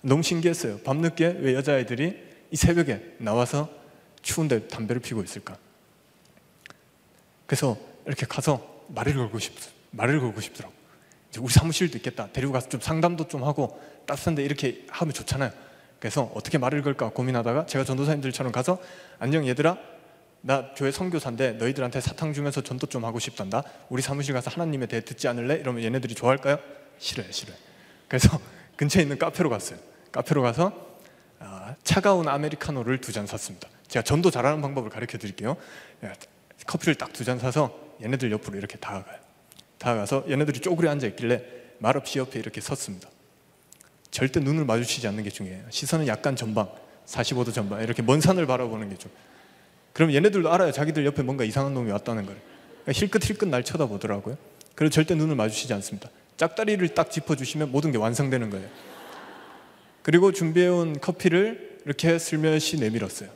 너무 0.00 0.22
신기했어요. 0.24 0.78
밤늦게 0.78 1.36
왜 1.40 1.54
여자아이들이 1.54 2.18
이 2.50 2.56
새벽에 2.56 3.14
나와서 3.18 3.70
추운데 4.22 4.66
담배를 4.66 5.00
피고 5.00 5.22
있을까? 5.22 5.56
그래서 7.46 7.76
이렇게 8.06 8.26
가서 8.26 8.84
말을 8.88 9.14
걸고 9.14 9.38
싶, 9.38 9.54
말을 9.90 10.20
걸고 10.20 10.40
싶더라고. 10.40 10.74
이제 11.30 11.40
우리 11.40 11.52
사무실도 11.52 11.96
있겠다. 11.98 12.28
데리고 12.32 12.52
가서 12.52 12.68
좀 12.68 12.80
상담도 12.80 13.28
좀 13.28 13.44
하고 13.44 13.80
따뜻한데 14.06 14.42
이렇게 14.42 14.84
하면 14.88 15.12
좋잖아요. 15.14 15.50
그래서 16.00 16.30
어떻게 16.34 16.58
말을 16.58 16.82
걸까 16.82 17.10
고민하다가 17.10 17.66
제가 17.66 17.84
전도사님들처럼 17.84 18.52
가서 18.52 18.78
안녕 19.18 19.46
얘들아 19.46 19.76
나 20.40 20.70
교회 20.76 20.92
선교사인데 20.92 21.52
너희들한테 21.54 22.00
사탕 22.00 22.32
주면서 22.32 22.62
전도 22.62 22.86
좀 22.86 23.04
하고 23.04 23.18
싶단다. 23.18 23.64
우리 23.88 24.02
사무실 24.02 24.32
가서 24.34 24.50
하나님에 24.50 24.86
대해 24.86 25.04
듣지 25.04 25.26
않을래? 25.28 25.56
이러면 25.56 25.82
얘네들이 25.82 26.14
좋아할까요? 26.14 26.58
싫어요, 26.98 27.30
싫어요. 27.32 27.56
그래서 28.06 28.40
근처에 28.76 29.02
있는 29.02 29.18
카페로 29.18 29.50
갔어요. 29.50 29.78
카페로 30.12 30.42
가서 30.42 30.86
아, 31.40 31.74
차가운 31.84 32.28
아메리카노를 32.28 33.00
두 33.00 33.12
잔 33.12 33.26
샀습니다. 33.26 33.68
제가 33.88 34.02
전도 34.04 34.30
잘하는 34.30 34.62
방법을 34.62 34.90
가르쳐 34.90 35.18
드릴게요. 35.18 35.56
예, 36.04 36.12
커피를 36.66 36.94
딱 36.94 37.12
두 37.12 37.24
잔 37.24 37.38
사서 37.38 37.76
얘네들 38.02 38.30
옆으로 38.30 38.56
이렇게 38.58 38.78
다가가요. 38.78 39.18
다가가서 39.78 40.24
얘네들이 40.28 40.60
쪼그려 40.60 40.90
앉아 40.90 41.06
있길래 41.08 41.42
말없이 41.78 42.18
옆에 42.18 42.38
이렇게 42.38 42.60
섰습니다. 42.60 43.08
절대 44.10 44.40
눈을 44.40 44.64
마주치지 44.64 45.06
않는 45.08 45.22
게 45.22 45.30
중요해요. 45.30 45.64
시선은 45.70 46.06
약간 46.06 46.34
전방, 46.36 46.68
45도 47.06 47.52
전방 47.52 47.82
이렇게 47.82 48.02
먼 48.02 48.20
산을 48.20 48.46
바라보는 48.46 48.90
게 48.90 48.96
좀. 48.96 49.10
그럼 49.92 50.12
얘네들도 50.12 50.52
알아요. 50.52 50.72
자기들 50.72 51.04
옆에 51.06 51.22
뭔가 51.22 51.44
이상한 51.44 51.74
놈이 51.74 51.90
왔다는 51.90 52.26
걸. 52.26 52.36
그러니까 52.84 52.92
힐끗 52.92 53.28
힐끗 53.28 53.48
날 53.48 53.64
쳐다보더라고요. 53.64 54.36
그래서 54.74 54.92
절대 54.92 55.14
눈을 55.14 55.34
마주치지 55.36 55.72
않습니다. 55.74 56.10
짝다리를 56.36 56.86
딱 56.94 57.10
짚어주시면 57.10 57.72
모든 57.72 57.90
게 57.90 57.98
완성되는 57.98 58.50
거예요. 58.50 58.68
그리고 60.02 60.32
준비해온 60.32 61.00
커피를 61.00 61.80
이렇게 61.84 62.18
슬며시 62.18 62.78
내밀었어요. 62.78 63.28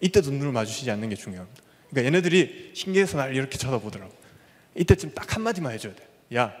이때도 0.00 0.30
눈을 0.30 0.52
마주치지 0.52 0.90
않는 0.90 1.08
게 1.08 1.14
중요합니다. 1.14 1.62
그러니까 1.90 2.06
얘네들이 2.06 2.72
신기해서 2.74 3.16
날 3.16 3.34
이렇게 3.34 3.56
쳐다보더라고. 3.56 4.12
이때쯤 4.78 5.12
딱 5.14 5.34
한마디만 5.34 5.72
해줘야 5.72 5.94
돼. 5.94 6.06
야, 6.36 6.54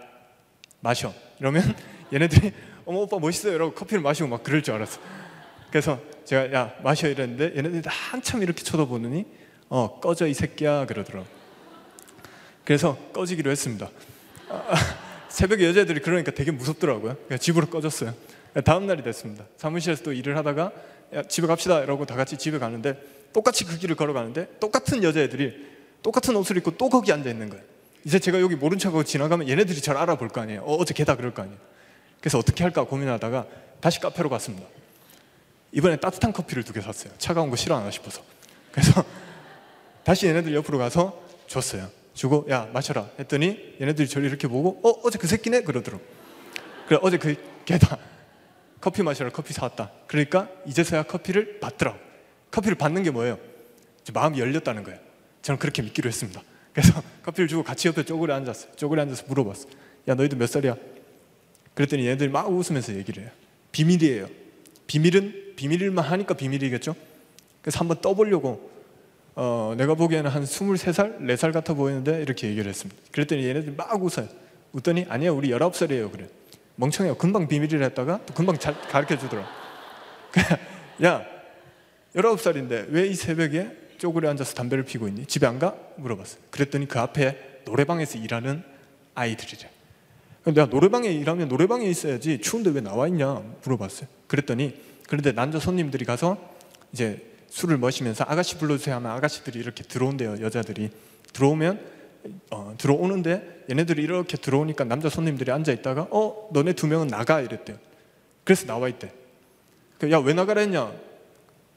마셔. 0.80 1.12
이러면 1.40 1.62
얘네들이 2.12 2.52
어머 2.84 3.00
오빠 3.00 3.18
멋있어요. 3.18 3.54
이러고 3.54 3.74
커피를 3.74 4.02
마시고 4.02 4.28
막 4.28 4.42
그럴 4.42 4.62
줄 4.62 4.74
알았어. 4.74 5.00
그래서 5.70 6.00
제가 6.24 6.52
야 6.52 6.74
마셔 6.82 7.08
이랬는데 7.08 7.56
얘네들이 7.56 7.82
한참 7.86 8.42
이렇게 8.42 8.62
쳐다보느니 8.62 9.26
어 9.68 10.00
꺼져 10.00 10.26
이 10.26 10.34
새끼야 10.34 10.86
그러더라고. 10.86 11.26
그래서 12.64 12.96
꺼지기로 13.12 13.50
했습니다. 13.50 13.88
아, 14.48 14.74
새벽에 15.28 15.66
여자들이 15.66 16.00
그러니까 16.00 16.32
되게 16.32 16.50
무섭더라고요. 16.50 17.16
집으로 17.38 17.66
꺼졌어요. 17.66 18.14
다음 18.64 18.86
날이 18.86 19.02
됐습니다. 19.02 19.44
사무실에서 19.56 20.02
또 20.02 20.12
일을 20.12 20.36
하다가 20.36 20.72
야, 21.14 21.22
집에 21.22 21.46
갑시다 21.46 21.80
이러고 21.80 22.06
다 22.06 22.16
같이 22.16 22.36
집에 22.36 22.58
가는데 22.58 23.00
똑같이 23.32 23.64
그 23.64 23.78
길을 23.78 23.94
걸어가는데 23.96 24.58
똑같은 24.58 25.02
여자애들이 25.02 25.66
똑같은 26.02 26.34
옷을 26.36 26.56
입고 26.56 26.72
또 26.72 26.88
거기 26.88 27.12
앉아 27.12 27.28
있는 27.28 27.50
거예요. 27.50 27.64
이제 28.04 28.18
제가 28.18 28.40
여기 28.40 28.54
모른 28.56 28.78
척하고 28.78 29.04
지나가면 29.04 29.48
얘네들이 29.48 29.80
저를 29.80 30.00
알아볼 30.00 30.28
거 30.28 30.40
아니에요. 30.40 30.62
어, 30.62 30.76
어제 30.76 30.94
걔다 30.94 31.16
그럴 31.16 31.34
거 31.34 31.42
아니에요. 31.42 31.58
그래서 32.20 32.38
어떻게 32.38 32.62
할까 32.64 32.84
고민하다가 32.84 33.46
다시 33.80 34.00
카페로 34.00 34.28
갔습니다. 34.30 34.66
이번에 35.72 35.96
따뜻한 35.96 36.32
커피를 36.32 36.62
두 36.64 36.72
개 36.72 36.80
샀어요. 36.80 37.12
차가운 37.18 37.50
거 37.50 37.56
싫어하나 37.56 37.90
싶어서. 37.90 38.22
그래서 38.72 39.04
다시 40.04 40.26
얘네들 40.26 40.54
옆으로 40.54 40.78
가서 40.78 41.22
줬어요. 41.46 41.88
주고 42.14 42.46
야 42.50 42.68
마셔라 42.72 43.08
했더니 43.18 43.76
얘네들이 43.80 44.08
저를 44.08 44.28
이렇게 44.28 44.48
보고 44.48 44.80
어 44.82 45.00
어제 45.04 45.18
그 45.18 45.26
새끼네 45.26 45.62
그러더라고. 45.62 46.02
그래 46.88 46.98
어제 47.02 47.18
그 47.18 47.36
걔다 47.64 47.98
커피 48.80 49.02
마셔라 49.02 49.30
커피 49.30 49.52
사왔다. 49.52 49.90
그러니까 50.06 50.48
이제서야 50.66 51.02
커피를 51.04 51.60
받더라고. 51.60 51.98
커피를 52.50 52.76
받는 52.76 53.02
게 53.02 53.10
뭐예요? 53.10 53.38
마음이 54.12 54.40
열렸다는 54.40 54.84
거예요. 54.84 54.98
저는 55.42 55.58
그렇게 55.58 55.82
믿기로 55.82 56.08
했습니다. 56.08 56.40
그래서 56.72 57.02
커피를 57.24 57.48
주고 57.48 57.62
같이 57.62 57.88
옆에 57.88 58.04
쪼그려 58.04 58.34
앉았어요. 58.34 58.72
쪼그려 58.76 59.02
앉아서 59.02 59.24
물어봤어. 59.28 59.68
야 60.08 60.14
너희들 60.14 60.38
몇 60.38 60.46
살이야? 60.48 60.76
그랬더니 61.74 62.06
얘네들이 62.06 62.30
막 62.30 62.50
웃으면서 62.50 62.94
얘기를 62.94 63.22
해요. 63.24 63.32
비밀이에요. 63.72 64.28
비밀은 64.86 65.54
비밀일만 65.56 66.04
하니까 66.04 66.34
비밀이겠죠? 66.34 66.94
그래서 67.62 67.78
한번 67.80 68.00
떠보려고 68.00 68.70
어, 69.34 69.74
내가 69.76 69.94
보기에는 69.94 70.28
한 70.30 70.42
23살, 70.44 71.20
4살 71.20 71.52
같아 71.52 71.74
보이는데 71.74 72.22
이렇게 72.22 72.48
얘기를 72.48 72.68
했습니다. 72.68 73.00
그랬더니 73.12 73.44
얘네들이 73.46 73.74
막 73.76 74.02
웃어요. 74.02 74.28
웃더니 74.72 75.06
아니요 75.08 75.34
우리 75.36 75.50
19살이에요 75.50 76.10
그래. 76.10 76.28
멍청해요. 76.76 77.16
금방 77.16 77.46
비밀이라 77.48 77.86
했다가 77.86 78.20
또 78.26 78.34
금방 78.34 78.58
잘 78.58 78.80
가르쳐 78.82 79.18
주더라. 79.18 79.46
야 81.04 81.24
19살인데 82.14 82.86
왜 82.90 83.08
이 83.08 83.14
새벽에 83.14 83.68
쪼그려 83.98 84.30
앉아서 84.30 84.54
담배를 84.54 84.84
피고 84.84 85.08
있니? 85.08 85.26
집에 85.26 85.46
안 85.46 85.58
가? 85.58 85.76
물어봤어요. 85.96 86.40
그랬더니 86.50 86.86
그 86.88 86.98
앞에 86.98 87.62
노래방에서 87.64 88.18
일하는 88.18 88.62
아이들이래. 89.14 89.70
내가 90.44 90.66
노래방에 90.66 91.10
일하면 91.10 91.48
노래방에 91.48 91.86
있어야지 91.86 92.40
추운데 92.40 92.70
왜 92.70 92.80
나와 92.80 93.06
있냐 93.08 93.42
물어봤어요. 93.64 94.08
그랬더니 94.26 94.80
그런데 95.06 95.32
남자 95.32 95.58
손님들이 95.58 96.04
가서 96.04 96.38
이제 96.92 97.22
술을 97.50 97.78
마시면서 97.78 98.24
아가씨 98.26 98.56
불러주세요 98.58 98.94
하면 98.96 99.10
아가씨들이 99.12 99.58
이렇게 99.58 99.82
들어온대요 99.82 100.36
여자들이 100.40 100.90
들어오면 101.32 101.80
어, 102.50 102.74
들어오는데 102.78 103.64
얘네들이 103.70 104.02
이렇게 104.02 104.36
들어오니까 104.36 104.84
남자 104.84 105.08
손님들이 105.08 105.50
앉아 105.50 105.72
있다가 105.72 106.08
어 106.10 106.48
너네 106.52 106.74
두 106.74 106.86
명은 106.86 107.08
나가 107.08 107.40
이랬대요. 107.40 107.76
그래서 108.44 108.66
나와 108.66 108.88
있대. 108.88 109.12
그, 109.98 110.10
야왜 110.10 110.32
나가라 110.32 110.60
했냐? 110.62 110.92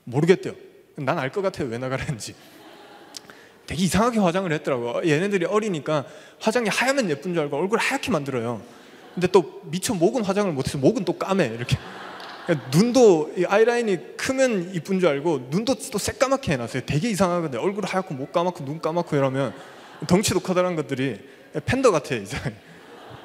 모르겠대요. 0.03 0.53
난 0.95 1.17
알 1.19 1.29
것 1.31 1.41
같아요 1.41 1.67
왜 1.69 1.77
나가라 1.77 2.03
했는지. 2.03 2.35
되게 3.65 3.83
이상하게 3.83 4.19
화장을 4.19 4.51
했더라고. 4.51 5.07
얘네들이 5.07 5.45
어리니까 5.45 6.05
화장이 6.39 6.69
하얗면 6.69 7.09
예쁜 7.09 7.33
줄 7.33 7.43
알고 7.43 7.57
얼굴 7.57 7.79
하얗게 7.79 8.11
만들어요. 8.11 8.61
근데 9.13 9.27
또 9.27 9.61
미처 9.65 9.93
목은 9.93 10.23
화장을 10.23 10.51
못해서 10.51 10.77
목은 10.77 11.05
또 11.05 11.13
까매 11.13 11.45
이렇게. 11.47 11.77
그러니까 12.45 12.69
눈도 12.75 13.31
아이라인이 13.47 14.17
크면 14.17 14.73
이쁜 14.73 14.99
줄 14.99 15.09
알고 15.09 15.47
눈도 15.51 15.75
또 15.91 15.97
새까맣게 15.97 16.53
해놨어요. 16.53 16.83
되게 16.85 17.09
이상하거든요. 17.09 17.61
얼굴 17.61 17.85
하얗고 17.85 18.13
목 18.13 18.31
까맣고 18.31 18.65
눈 18.65 18.81
까맣고 18.81 19.15
이러면 19.15 19.53
덩치도 20.07 20.39
커다란 20.41 20.75
것들이 20.75 21.19
팬더 21.65 21.91
같아 21.91 22.15
이제. 22.15 22.37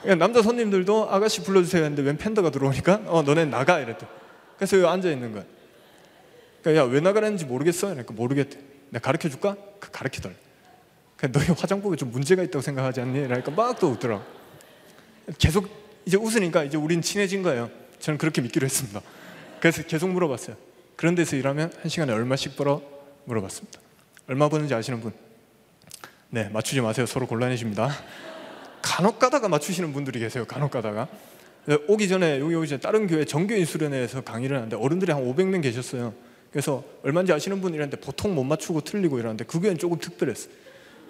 그러니까 0.03 0.25
남자 0.25 0.43
손님들도 0.43 1.09
아가씨 1.11 1.43
불러주세요 1.43 1.83
했는데 1.83 2.03
웬 2.03 2.17
팬더가 2.19 2.51
들어오니까 2.51 3.03
어 3.07 3.23
너네 3.23 3.47
나가 3.47 3.81
이랬대. 3.81 4.07
그래서 4.57 4.77
여기 4.77 4.87
앉아 4.87 5.11
있는 5.11 5.33
거야. 5.33 5.45
그러니까 6.67 6.85
야 6.85 6.89
왜 6.93 6.99
나가라는지 6.99 7.45
모르겠어? 7.45 7.87
그러니까 7.87 8.13
모르겠대. 8.13 8.59
내가 8.91 9.05
가르쳐 9.05 9.29
줄까? 9.29 9.57
그 9.79 9.93
가르쳐달래. 9.93 10.35
그냥 11.17 11.33
너희 11.33 11.47
화장법에 11.47 11.95
좀 11.97 12.11
문제가 12.11 12.43
있다고 12.43 12.61
생각하지 12.61 13.01
않니? 13.03 13.21
그러니까 13.23 13.53
막 13.53 13.79
또 13.79 13.91
웃더라고. 13.91 14.25
계속 15.39 15.69
이제 16.05 16.17
웃으니까 16.17 16.65
이제 16.65 16.77
우린 16.77 17.03
친해진 17.03 17.45
거예요. 17.45 17.71
저는 18.01 18.19
그렇게 18.19 18.43
믿기로 18.43 18.65
했습니다. 18.65 19.01
그래서 19.61 19.85
계속 19.85 20.11
물어봤어요. 20.11 20.57
그런 20.97 21.15
데서 21.15 21.37
일하면 21.37 21.73
한 21.83 21.89
시간에 21.89 22.13
얼마씩 22.13 22.57
벌어? 22.57 22.83
물어봤습니다. 23.27 23.79
얼마 24.27 24.49
버는지 24.49 24.75
아시는 24.75 25.01
분? 25.01 25.13
네, 26.31 26.49
맞추지 26.49 26.81
마세요. 26.81 27.07
서로 27.07 27.29
곤란해집니다. 27.29 27.91
간혹 28.83 29.21
가다가 29.21 29.49
맞추시는 29.49 29.93
분들이 29.93 30.19
계세요. 30.19 30.45
간혹 30.47 30.73
가다가. 30.73 31.07
네, 31.67 31.79
오기 31.87 32.09
전에 32.09 32.41
여기 32.41 32.57
오기 32.57 32.67
전에 32.67 32.81
다른 32.81 33.07
교회 33.07 33.25
정교인 33.25 33.65
수련회에서 33.65 34.23
강의를 34.23 34.57
하는데 34.57 34.75
어른들이 34.75 35.13
한 35.13 35.23
500명 35.23 35.63
계셨어요. 35.63 36.26
그래서 36.57 36.83
얼마인지 37.03 37.35
아시는 37.35 37.61
분이 37.61 37.77
랬는데 37.77 37.99
보통 37.99 38.35
못 38.35 38.43
맞추고 38.43 38.81
틀리고 38.81 39.19
이러는데 39.19 39.45
그 39.45 39.61
교회는 39.61 39.77
조금 39.77 39.99
특별했어요. 39.99 40.55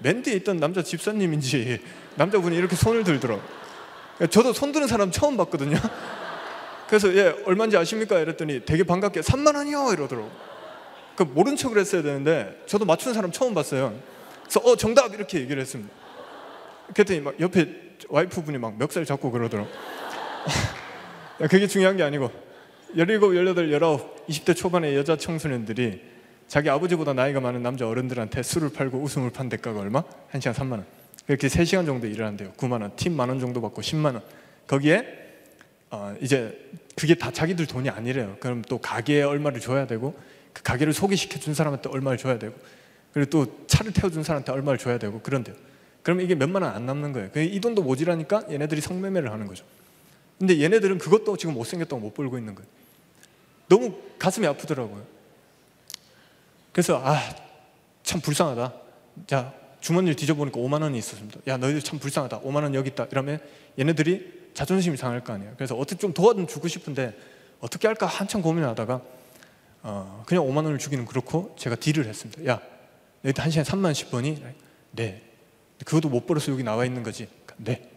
맨 0.00 0.20
뒤에 0.20 0.34
있던 0.38 0.56
남자 0.56 0.82
집사님인지 0.82 1.80
남자분이 2.18 2.56
이렇게 2.56 2.74
손을 2.74 3.04
들더라고. 3.04 3.40
저도 4.28 4.52
손 4.52 4.72
드는 4.72 4.88
사람 4.88 5.12
처음 5.12 5.36
봤거든요. 5.36 5.76
그래서 6.88 7.14
예 7.14 7.32
얼마인지 7.44 7.76
아십니까? 7.76 8.18
이랬더니 8.18 8.64
되게 8.64 8.82
반갑게 8.82 9.20
3만 9.20 9.54
원이요 9.54 9.92
이러더라고. 9.92 10.28
그 11.14 11.22
모른 11.22 11.54
척을 11.54 11.78
했어야 11.78 12.02
되는데 12.02 12.60
저도 12.66 12.84
맞추는 12.84 13.14
사람 13.14 13.30
처음 13.30 13.54
봤어요. 13.54 13.96
그래서 14.42 14.58
어 14.64 14.74
정답 14.74 15.14
이렇게 15.14 15.38
얘기를 15.38 15.62
했습니다. 15.62 15.94
그랬더니 16.92 17.20
막 17.20 17.38
옆에 17.38 17.68
와이프분이 18.08 18.58
막 18.58 18.76
멱살 18.78 19.04
잡고 19.04 19.30
그러더라고. 19.30 19.70
그게 21.48 21.68
중요한 21.68 21.96
게 21.96 22.02
아니고 22.02 22.32
17, 22.96 23.20
18, 23.20 23.68
19, 23.70 24.15
20대 24.28 24.54
초반의 24.56 24.96
여자 24.96 25.16
청소년들이 25.16 26.00
자기 26.48 26.70
아버지보다 26.70 27.12
나이가 27.12 27.40
많은 27.40 27.62
남자 27.62 27.88
어른들한테 27.88 28.42
술을 28.42 28.70
팔고 28.70 28.98
웃음을 28.98 29.30
판 29.30 29.48
대가가 29.48 29.80
얼마? 29.80 30.02
1시간 30.32 30.52
3만 30.54 30.72
원. 30.72 30.86
그렇게 31.26 31.48
3시간 31.48 31.86
정도 31.86 32.06
일을 32.06 32.24
한대요. 32.24 32.52
9만 32.56 32.82
원. 32.82 32.94
팀 32.96 33.14
만 33.16 33.28
원 33.28 33.40
정도 33.40 33.60
받고 33.60 33.82
10만 33.82 34.14
원. 34.14 34.22
거기에 34.66 35.04
어, 35.90 36.14
이제 36.20 36.70
그게 36.96 37.14
다 37.14 37.30
자기들 37.32 37.66
돈이 37.66 37.90
아니래요. 37.90 38.36
그럼 38.40 38.62
또 38.62 38.78
가게에 38.78 39.22
얼마를 39.22 39.60
줘야 39.60 39.86
되고 39.86 40.16
그 40.52 40.62
가게를 40.62 40.92
소개시켜 40.92 41.38
준 41.38 41.52
사람한테 41.54 41.88
얼마를 41.90 42.16
줘야 42.18 42.38
되고 42.38 42.54
그리고 43.12 43.30
또 43.30 43.66
차를 43.66 43.92
태워준 43.92 44.22
사람한테 44.22 44.52
얼마를 44.52 44.78
줘야 44.78 44.98
되고 44.98 45.20
그런데요. 45.20 45.54
그럼 46.02 46.20
이게 46.20 46.34
몇만 46.34 46.62
원 46.62 46.72
안 46.72 46.86
남는 46.86 47.12
거예요. 47.12 47.30
이 47.36 47.60
돈도 47.60 47.82
모자라니까 47.82 48.44
얘네들이 48.50 48.80
성매매를 48.80 49.32
하는 49.32 49.46
거죠. 49.46 49.64
근데 50.38 50.60
얘네들은 50.60 50.98
그것도 50.98 51.36
지금 51.36 51.54
못생겼다고 51.54 51.98
못 52.00 52.14
벌고 52.14 52.38
있는 52.38 52.54
거예요. 52.54 52.68
너무 53.68 53.94
가슴이 54.18 54.46
아프더라고요. 54.46 55.04
그래서 56.72 57.00
아 57.04 57.46
참 58.06 58.20
불쌍하다. 58.20 58.72
자 59.26 59.52
주머니를 59.80 60.14
뒤져보니까 60.14 60.60
5만 60.60 60.80
원이 60.80 60.96
있었습니다. 60.98 61.40
야 61.48 61.56
너희들 61.56 61.82
참 61.82 61.98
불쌍하다. 61.98 62.40
5만 62.40 62.62
원 62.62 62.74
여기 62.74 62.88
있다. 62.88 63.08
이러면 63.10 63.40
얘네들이 63.78 64.50
자존심이 64.54 64.96
상할 64.96 65.24
거 65.24 65.32
아니에요. 65.32 65.52
그래서 65.56 65.74
어떻게 65.74 65.98
좀 65.98 66.14
도와주고 66.14 66.68
싶은데 66.68 67.18
어떻게 67.58 67.88
할까 67.88 68.06
한참 68.06 68.42
고민하다가 68.42 69.02
어, 69.82 70.22
그냥 70.24 70.44
5만 70.44 70.58
원을 70.58 70.78
주기는 70.78 71.04
그렇고 71.04 71.52
제가 71.58 71.74
딜을 71.74 72.06
했습니다. 72.06 72.46
야 72.46 72.60
너희들 73.22 73.42
한 73.42 73.50
시간에 73.50 73.68
3만 73.68 73.86
원씩 73.86 74.12
버니? 74.12 74.40
네. 74.92 75.22
그것도 75.84 76.08
못 76.08 76.26
벌어서 76.26 76.52
여기 76.52 76.62
나와 76.62 76.84
있는 76.84 77.02
거지. 77.02 77.28
네. 77.56 77.90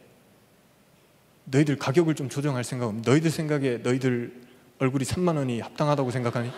너희들 1.46 1.78
가격을 1.78 2.16
좀 2.16 2.30
조정할 2.30 2.64
생각은 2.64 3.04
너희들 3.04 3.30
생각에 3.30 3.78
너희들 3.78 4.49
얼굴이 4.80 5.04
3만 5.04 5.36
원이 5.38 5.60
합당하다고 5.62 6.12
생각하니? 6.12 6.52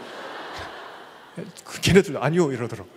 그 1.64 1.82
걔네들 1.82 2.18
아니요 2.18 2.52
이러더라고. 2.52 2.90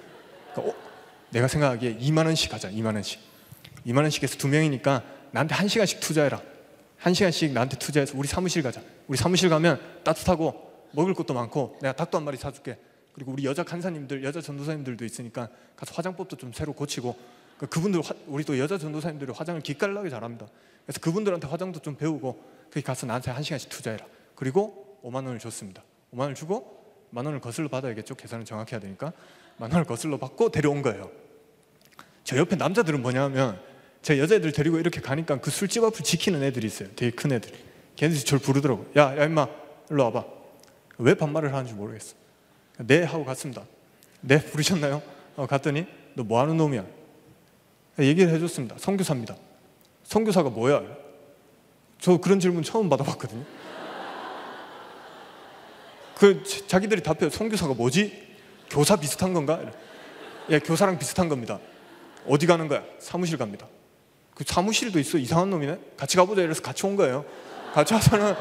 그러니까 0.52 0.76
어? 0.76 0.82
내가 1.30 1.48
생각하기에 1.48 1.96
2만 1.98 2.26
원씩 2.26 2.52
하자. 2.52 2.70
2만 2.70 2.94
원씩. 2.94 3.20
2만 3.86 3.98
원씩 3.98 4.22
해서 4.22 4.36
두 4.36 4.48
명이니까 4.48 5.02
나한테 5.30 5.54
한 5.54 5.68
시간씩 5.68 6.00
투자해라. 6.00 6.40
한 6.98 7.12
시간씩 7.14 7.52
나한테 7.52 7.78
투자해서 7.78 8.16
우리 8.16 8.28
사무실 8.28 8.62
가자. 8.62 8.80
우리 9.08 9.16
사무실 9.18 9.48
가면 9.48 9.80
따뜻하고 10.04 10.72
먹을 10.92 11.14
것도 11.14 11.34
많고 11.34 11.78
내가 11.80 11.94
닭도 11.94 12.18
한 12.18 12.24
마리 12.24 12.36
사줄게. 12.36 12.78
그리고 13.14 13.32
우리 13.32 13.44
여자 13.44 13.62
간사님들, 13.62 14.24
여자 14.24 14.40
전도사님들도 14.40 15.04
있으니까 15.04 15.48
가서 15.76 15.92
화장법도 15.94 16.36
좀 16.36 16.52
새로 16.52 16.72
고치고 16.72 17.16
그 17.58 17.66
그분들 17.66 18.00
화- 18.02 18.14
우리 18.26 18.42
또 18.44 18.58
여자 18.58 18.76
전도사님들이 18.78 19.32
화장을 19.32 19.60
기깔나게 19.60 20.10
잘합니다. 20.10 20.46
그래서 20.84 21.00
그분들한테 21.00 21.46
화장도 21.46 21.80
좀 21.80 21.96
배우고 21.96 22.42
거기 22.72 22.82
가서 22.82 23.06
나한테 23.06 23.30
한 23.30 23.42
시간씩 23.42 23.68
투자해라. 23.70 24.04
그리고 24.34 24.83
5만 25.04 25.16
원을 25.26 25.38
줬습니다. 25.38 25.82
5만 26.12 26.20
원을 26.20 26.34
주고 26.34 26.82
만 27.10 27.26
원을 27.26 27.40
거슬러 27.40 27.68
받아야겠죠. 27.68 28.14
계산을 28.14 28.44
정확히 28.44 28.74
해야 28.74 28.80
되니까 28.80 29.12
만 29.58 29.70
원을 29.70 29.84
거슬러 29.84 30.16
받고 30.18 30.50
데려온 30.50 30.82
거예요. 30.82 31.10
저 32.24 32.36
옆에 32.38 32.56
남자들은 32.56 33.02
뭐냐면 33.02 33.60
제 34.02 34.18
여자애들 34.18 34.52
데리고 34.52 34.78
이렇게 34.78 35.00
가니까 35.00 35.40
그 35.40 35.50
술집 35.50 35.84
앞을 35.84 36.02
지키는 36.04 36.42
애들이 36.42 36.66
있어요. 36.66 36.88
되게 36.96 37.10
큰 37.14 37.32
애들이. 37.32 37.54
걔네들이 37.96 38.24
저를 38.24 38.40
부르더라고. 38.42 38.86
야, 38.96 39.16
야 39.16 39.24
임마, 39.24 39.46
일로 39.90 40.04
와봐. 40.04 40.24
왜 40.98 41.14
반말을 41.14 41.52
하는지 41.52 41.74
모르겠어. 41.74 42.14
네 42.78 43.02
하고 43.04 43.24
갔습니다. 43.24 43.62
네 44.20 44.40
부르셨나요? 44.42 45.02
어, 45.36 45.46
갔더니 45.46 45.86
너 46.14 46.22
뭐 46.24 46.40
하는 46.40 46.56
놈이야? 46.56 46.84
얘기를 48.00 48.32
해줬습니다. 48.32 48.76
선교사입니다. 48.78 49.36
선교사가 50.04 50.50
뭐야? 50.50 50.82
저 52.00 52.16
그런 52.18 52.40
질문 52.40 52.62
처음 52.62 52.88
받아봤거든요. 52.88 53.44
그 56.24 56.42
자- 56.42 56.66
자기들이 56.66 57.02
답해요. 57.02 57.28
선교사가 57.28 57.74
뭐지? 57.74 58.10
교사 58.70 58.96
비슷한 58.96 59.34
건가? 59.34 59.60
예, 60.48 60.58
교사랑 60.58 60.98
비슷한 60.98 61.28
겁니다. 61.28 61.60
어디 62.26 62.46
가는 62.46 62.66
거야? 62.66 62.82
사무실 62.98 63.36
갑니다. 63.36 63.66
그 64.34 64.42
사무실도 64.46 64.98
있어 64.98 65.18
이상한 65.18 65.50
놈이네. 65.50 65.78
같이 65.98 66.16
가보자 66.16 66.40
이래서 66.40 66.62
같이 66.62 66.86
온 66.86 66.96
거예요. 66.96 67.26
같이 67.74 67.92
와서는 67.92 68.34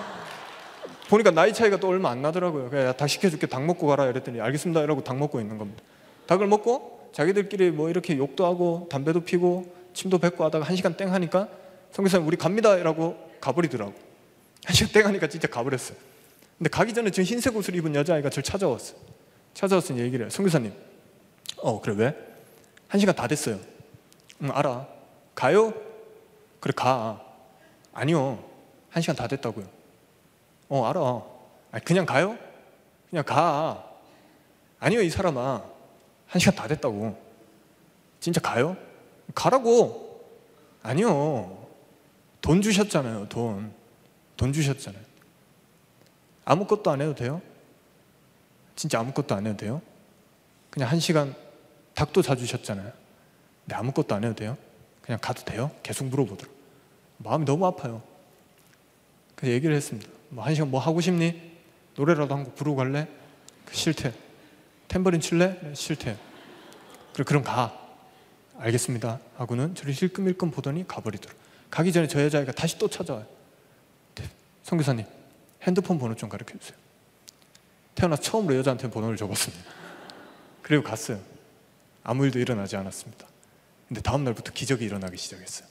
보니까 1.10 1.32
나이 1.32 1.52
차이가 1.54 1.76
또 1.76 1.90
얼마 1.90 2.10
안 2.10 2.22
나더라고요. 2.22 2.70
야, 2.88 2.94
닭 2.94 3.08
시켜줄게 3.08 3.48
닭 3.48 3.66
먹고 3.66 3.86
가라 3.86 4.06
이랬더니 4.06 4.40
알겠습니다 4.40 4.82
이러고 4.82 5.04
닭 5.04 5.18
먹고 5.18 5.42
있는 5.42 5.58
겁니다. 5.58 5.84
닭을 6.28 6.48
먹고 6.48 7.10
자기들끼리 7.12 7.72
뭐 7.72 7.90
이렇게 7.90 8.18
욕도 8.18 8.46
하고 8.46 8.88
담배도 8.90 9.26
피고 9.26 9.76
침도 9.94 10.20
뱉고 10.20 10.46
하다가 10.46 10.64
한 10.64 10.78
시간 10.78 10.96
땡 10.96 11.12
하니까 11.14 11.50
성교사님 11.92 12.26
우리 12.26 12.38
갑니다 12.38 12.78
이라고 12.78 13.18
가버리더라고. 13.42 13.94
한 14.64 14.74
시간 14.74 14.94
땡 14.94 15.06
하니까 15.06 15.28
진짜 15.28 15.50
가버렸어요. 15.50 15.98
근데 16.64 16.78
가기 16.78 16.94
전에 16.94 17.10
지금 17.10 17.26
흰색 17.26 17.58
옷을 17.58 17.76
입은 17.76 17.94
여자아이가 17.94 18.30
저를 18.30 18.42
찾아왔어요. 18.42 18.98
이제 19.54 19.98
얘기를 19.98 20.22
해요. 20.22 20.30
성교사님, 20.30 20.74
어 21.58 21.82
그래 21.82 21.94
왜? 21.98 22.18
한 22.88 23.02
시간 23.02 23.14
다 23.14 23.28
됐어요. 23.28 23.60
응 24.42 24.50
알아. 24.50 24.88
가요? 25.36 25.74
그래 26.62 26.72
가. 26.74 27.22
아니요. 27.92 28.42
한 28.90 29.02
시간 29.02 29.14
다 29.14 29.28
됐다고요. 29.28 29.66
어 30.70 30.86
알아. 30.86 31.22
아니, 31.74 31.84
그냥 31.84 32.06
가요? 32.06 32.38
그냥 33.10 33.26
가. 33.26 33.92
아니요 34.80 35.02
이 35.02 35.10
사람아. 35.10 35.66
한 36.28 36.40
시간 36.40 36.56
다 36.56 36.66
됐다고. 36.66 37.22
진짜 38.22 38.40
가요? 38.40 38.78
가라고. 39.36 40.24
아니요. 40.82 41.68
돈 42.40 42.62
주셨잖아요. 42.62 43.28
돈. 43.28 43.74
돈 44.38 44.54
주셨잖아요. 44.54 45.13
아무것도 46.46 46.92
안 46.92 47.02
해도 47.02 47.16
돼요? 47.16 47.42
진짜 48.76 49.00
아무것도 49.00 49.36
안 49.36 49.46
해도 49.48 49.58
돼요? 49.58 49.82
그냥 50.70 50.90
한 50.90 51.00
시간 51.00 51.36
닭도 51.94 52.22
사주셨잖아요. 52.22 52.92
근데 53.66 53.76
아무것도 53.76 54.16
안 54.16 54.24
해도 54.24 54.36
돼요? 54.36 54.58
그냥 55.02 55.20
가도 55.22 55.44
돼요? 55.46 55.72
계속 55.84 56.06
물어보더라고. 56.06 56.54
마음이 57.18 57.46
너무 57.46 57.66
아파요. 57.66 58.02
그래서 59.36 59.54
얘기를 59.54 59.76
했습니다. 59.76 60.10
뭐 60.30 60.44
한 60.46 60.56
시간 60.56 60.72
뭐 60.72 60.80
하고 60.80 61.00
싶니? 61.02 61.54
노래라도 61.96 62.34
한 62.36 62.44
곡 62.44 62.56
부르고 62.56 62.76
갈래? 62.78 63.08
그 63.66 63.76
싫대. 63.76 64.14
탬버린 64.88 65.22
칠래? 65.22 65.60
네, 65.62 65.76
싫대. 65.76 66.18
그래 67.14 67.24
그럼 67.24 67.44
가. 67.44 67.80
알겠습니다. 68.58 69.20
하고는 69.38 69.76
저를 69.76 69.94
힐끔힐끔 69.94 70.52
보더니 70.52 70.88
가버리더라. 70.88 71.34
가기 71.70 71.92
전에 71.92 72.08
저 72.08 72.22
여자애가 72.24 72.52
다시 72.54 72.78
또 72.78 72.88
찾아와요. 72.88 73.26
네, 74.16 74.24
선교사님 74.64 75.06
핸드폰 75.64 75.98
번호 76.00 76.16
좀 76.16 76.30
가르쳐 76.30 76.58
주세요. 76.58 76.78
태어나 77.96 78.16
처음으로 78.16 78.56
여자한테 78.58 78.90
번호를 78.90 79.18
줘봤습니다. 79.18 79.64
그리고 80.62 80.84
갔어요. 80.84 81.20
아무 82.04 82.26
일도 82.26 82.40
일어나지 82.40 82.76
않았습니다. 82.76 83.26
근데 83.88 84.02
다음 84.02 84.24
날부터 84.24 84.52
기적이 84.52 84.86
일어나기 84.86 85.18
시작했어요. 85.18 85.68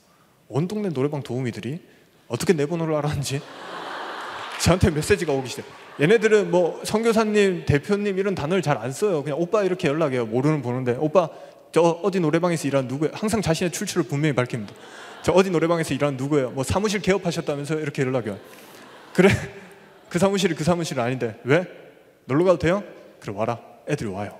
온 0.48 0.68
동네 0.68 0.88
노래방 0.90 1.22
도우미들이 1.22 1.81
어떻게 2.28 2.52
내 2.52 2.66
번호를 2.66 2.94
알았는지 2.94 3.40
저한테 4.62 4.90
메시지가 4.90 5.33
오기 5.33 5.48
시작. 5.48 5.64
얘네들은 6.00 6.50
뭐 6.50 6.81
선교사님, 6.85 7.66
대표님 7.66 8.18
이런 8.18 8.35
단어를 8.35 8.62
잘 8.62 8.78
안 8.78 8.92
써요. 8.92 9.22
그냥 9.22 9.38
오빠 9.40 9.64
이렇게 9.64 9.88
연락해요. 9.88 10.26
모르는 10.26 10.62
번호인데 10.62 10.96
오빠 11.00 11.28
저 11.72 11.81
어디 11.83 12.20
노래방에서 12.20 12.68
일하는 12.68 12.88
누구예요? 12.88 13.12
항상 13.14 13.42
자신의 13.42 13.72
출처를 13.72 14.09
분명히 14.09 14.35
밝힙니다. 14.35 14.72
저 15.22 15.33
어디 15.33 15.50
노래방에서 15.50 15.94
일하는 15.94 16.16
누구예요? 16.16 16.50
뭐 16.50 16.64
사무실 16.64 17.00
개업하셨다면서 17.00 17.81
이렇게 17.81 18.02
연락해요. 18.02 18.38
그래 19.12 19.28
그 20.12 20.18
사무실이 20.18 20.55
그 20.55 20.62
사무실 20.62 21.01
아닌데 21.01 21.40
왜? 21.42 21.66
놀러 22.27 22.44
가도 22.44 22.59
돼요? 22.59 22.85
그래 23.18 23.33
와라. 23.35 23.59
애들이 23.88 24.11
와요. 24.11 24.38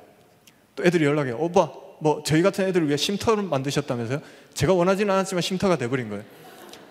또 0.76 0.85
애들이 0.85 1.06
연락해요. 1.06 1.38
오빠 1.38 1.72
뭐 1.98 2.22
저희 2.26 2.42
같은 2.42 2.66
애들을 2.68 2.88
위해 2.88 2.98
쉼터를 2.98 3.44
만드셨다면서요? 3.44 4.20
제가 4.52 4.74
원하지는 4.74 5.14
않았지만 5.14 5.40
쉼터가 5.40 5.78
돼버린 5.78 6.11
거예요. 6.11 6.24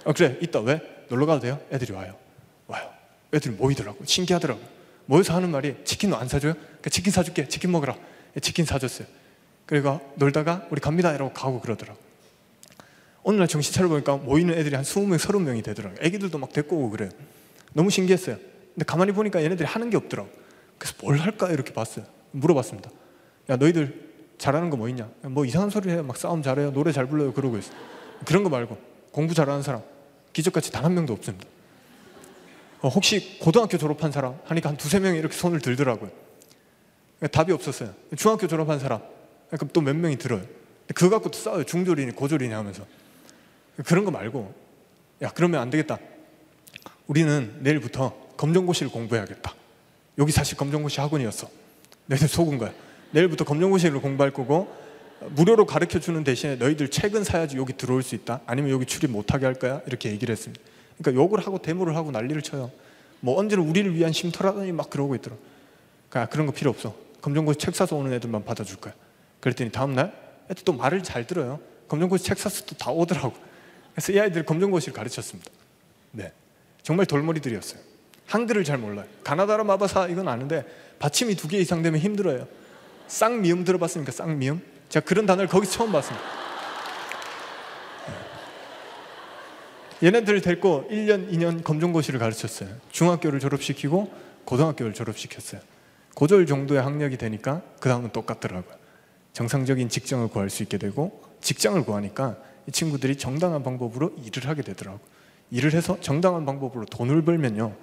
어, 0.04 0.14
그래 0.14 0.36
있다 0.42 0.62
왜? 0.62 0.82
놀러 1.10 1.28
가도 1.28 1.42
돼요? 1.42 1.60
애들이 1.72 1.94
와요. 1.94 2.16
와요. 2.66 2.90
애들이 3.32 3.54
모이더라고. 3.54 4.04
신기하더라고. 4.04 4.60
모여서 5.06 5.36
하는 5.36 5.52
말이 5.52 5.76
치킨 5.84 6.12
안 6.16 6.28
사줘요? 6.28 6.54
그러니까 6.54 6.90
치킨 6.90 7.14
사줄게. 7.14 7.48
치킨 7.48 7.72
먹으라. 7.72 7.96
치킨 8.42 8.66
사줬어요. 8.66 9.08
그리고 9.68 10.02
놀다가 10.16 10.66
우리 10.72 10.82
갑니다 10.82 11.14
이러고 11.14 11.34
가고 11.34 11.62
그러더라고. 11.62 12.00
어느 13.22 13.38
날 13.38 13.48
정신 13.48 13.76
차려보니까 13.76 14.18
모이는 14.18 14.58
애들이 14.58 14.74
한 14.74 14.84
20명, 14.84 15.20
30명이 15.20 15.64
되더라고요. 15.66 16.00
애기들도 16.02 16.36
막 16.40 16.52
데리고 16.52 16.78
오고 16.78 16.90
그래요. 16.90 17.12
너무 17.74 17.92
신기했어요. 17.92 18.50
근데 18.74 18.86
가만히 18.86 19.12
보니까 19.12 19.42
얘네들이 19.44 19.68
하는 19.68 19.90
게 19.90 19.98
없더라고. 19.98 20.30
그래서 20.78 20.96
뭘 21.02 21.18
할까 21.18 21.50
이렇게 21.52 21.74
봤어요. 21.74 22.06
물어봤습니다. 22.32 22.90
야 23.50 23.56
너희들 23.58 24.10
잘하는 24.38 24.70
거 24.70 24.78
뭐 24.78 24.90
있냐? 24.90 25.10
뭐 25.24 25.46
이상한 25.46 25.70
소리 25.70 25.90
해요. 25.90 26.04
막 26.04 26.18
싸움 26.18 26.42
잘해요. 26.42 26.72
노래 26.72 26.92
잘 26.92 27.06
불러요. 27.06 27.34
그러고 27.34 27.58
있어. 27.58 27.72
그런 28.26 28.44
거 28.44 28.50
말고 28.50 28.78
공부 29.12 29.34
잘하는 29.34 29.62
사람 29.62 29.82
기적같이 30.34 30.72
단 30.72 30.86
한 30.86 30.94
명도 30.94 31.14
없습니다. 31.14 31.46
어, 32.82 32.88
혹시 32.88 33.38
고등학교 33.40 33.78
졸업한 33.78 34.12
사람 34.12 34.40
하니까 34.46 34.70
한 34.70 34.78
두세 34.78 35.00
명이 35.00 35.20
이렇게 35.20 35.36
손을 35.36 35.60
들더라고요. 35.60 36.10
답이 37.32 37.52
없었어요. 37.52 37.94
중학교 38.18 38.48
졸업한 38.48 38.80
사람 38.80 39.02
그럼 39.52 39.70
또 39.74 39.82
몇 39.82 39.96
명이 39.96 40.18
들어요. 40.18 40.42
그거 40.96 41.10
갖고 41.12 41.30
또 41.30 41.38
싸워요. 41.38 41.64
중졸이니 41.64 42.14
고졸이니 42.14 42.54
하면서 42.54 42.84
그런 43.86 44.04
거 44.06 44.12
말고 44.12 44.54
야 45.22 45.30
그러면 45.36 45.62
안 45.62 45.70
되겠다. 45.70 46.00
우리는 47.06 47.58
내일부터 47.60 48.16
검정고시를 48.42 48.92
공부해야겠다. 48.92 49.54
여기 50.18 50.32
사실 50.32 50.58
검정고시 50.58 51.00
학원이었어. 51.00 51.48
너희들 52.08 52.28
속은 52.28 52.58
거야. 52.58 52.74
내일부터 53.12 53.46
검정고시를 53.46 54.02
공부할 54.02 54.34
거고 54.34 54.68
무료로 55.30 55.68
가르쳐 55.68 56.00
주는 56.00 56.24
대신에 56.24 56.56
너희들 56.56 56.90
책은 56.90 57.24
사야지 57.24 57.58
여기 57.58 57.74
들어올 57.74 58.02
수 58.02 58.16
있다. 58.16 58.42
아니면 58.48 58.72
여기 58.72 58.86
출입 58.88 59.12
못하게 59.12 59.46
할 59.46 59.54
거야. 59.54 59.82
이렇게 59.86 60.10
얘기를 60.10 60.32
했습니다. 60.34 60.60
그러니까 60.98 61.24
욕을 61.24 61.40
하고 61.46 61.60
데모를 61.62 61.96
하고 61.96 62.10
난리를 62.10 62.42
쳐요. 62.42 62.72
뭐 63.20 63.38
언제는 63.40 63.64
우리를 63.64 63.94
위한 63.94 64.12
쉼터라더니 64.12 64.72
막 64.72 64.90
그러고 64.90 65.14
있더라. 65.14 65.36
그러니까 66.10 66.32
그런 66.34 66.48
거 66.48 66.52
필요 66.52 66.72
없어. 66.72 66.96
검정고시 67.22 67.60
책 67.60 67.76
사서 67.76 67.96
오는 67.96 68.12
애들만 68.14 68.44
받아줄 68.44 68.78
거야. 68.78 68.96
그랬더니 69.40 69.72
다음 69.72 69.94
날 69.94 70.12
애들 70.50 70.64
또 70.66 70.74
말을 70.74 71.04
잘 71.04 71.28
들어요. 71.28 71.60
검정고시 71.88 72.24
책 72.24 72.40
사서 72.40 72.66
또 72.66 72.76
다 72.76 72.90
오더라고. 72.90 73.36
그래서 73.94 74.12
이 74.14 74.20
아이들 74.20 74.44
검정고시를 74.44 74.96
가르쳤습니다. 74.96 75.52
네. 76.14 76.32
정말 76.82 77.06
돌머리들이었어요. 77.06 77.92
한글을 78.32 78.64
잘 78.64 78.78
몰라요. 78.78 79.06
가나다라 79.24 79.64
마바사 79.66 80.08
이건 80.08 80.30
아는데 80.30 80.64
받침이 81.00 81.36
두 81.36 81.50
개 81.50 81.58
이상 81.58 81.82
되면 81.82 82.00
힘들어요. 82.00 82.48
쌍미음 83.08 83.66
들어봤습니까? 83.66 84.14
쌍미음? 84.14 84.62
제가 84.88 85.06
그런 85.06 85.26
단어를 85.26 85.50
거기서 85.50 85.72
처음 85.74 85.92
봤습니다. 85.92 86.26
얘네들을 90.02 90.42
데리고 90.42 90.88
1년, 90.90 91.30
2년 91.32 91.64
검정고시를 91.64 92.20
가르쳤어요. 92.20 92.70
중학교를 92.92 93.40
졸업시키고 93.40 94.12
고등학교를 94.46 94.94
졸업시켰어요. 94.94 95.62
고졸 96.16 96.46
정도의 96.46 96.82
학력이 96.82 97.18
되니까 97.18 97.62
그 97.80 97.90
다음은 97.90 98.12
똑같더라고요. 98.12 98.76
정상적인 99.34 99.90
직장을 99.90 100.28
구할 100.30 100.50
수 100.50 100.64
있게 100.64 100.78
되고 100.78 101.22
직장을 101.42 101.84
구하니까 101.84 102.38
이 102.68 102.72
친구들이 102.72 103.18
정당한 103.18 103.62
방법으로 103.62 104.14
일을 104.24 104.48
하게 104.48 104.62
되더라고요. 104.62 105.02
일을 105.52 105.74
해서 105.74 105.98
정당한 106.02 106.46
방법으로 106.46 106.86
돈을 106.86 107.24
벌면요. 107.24 107.76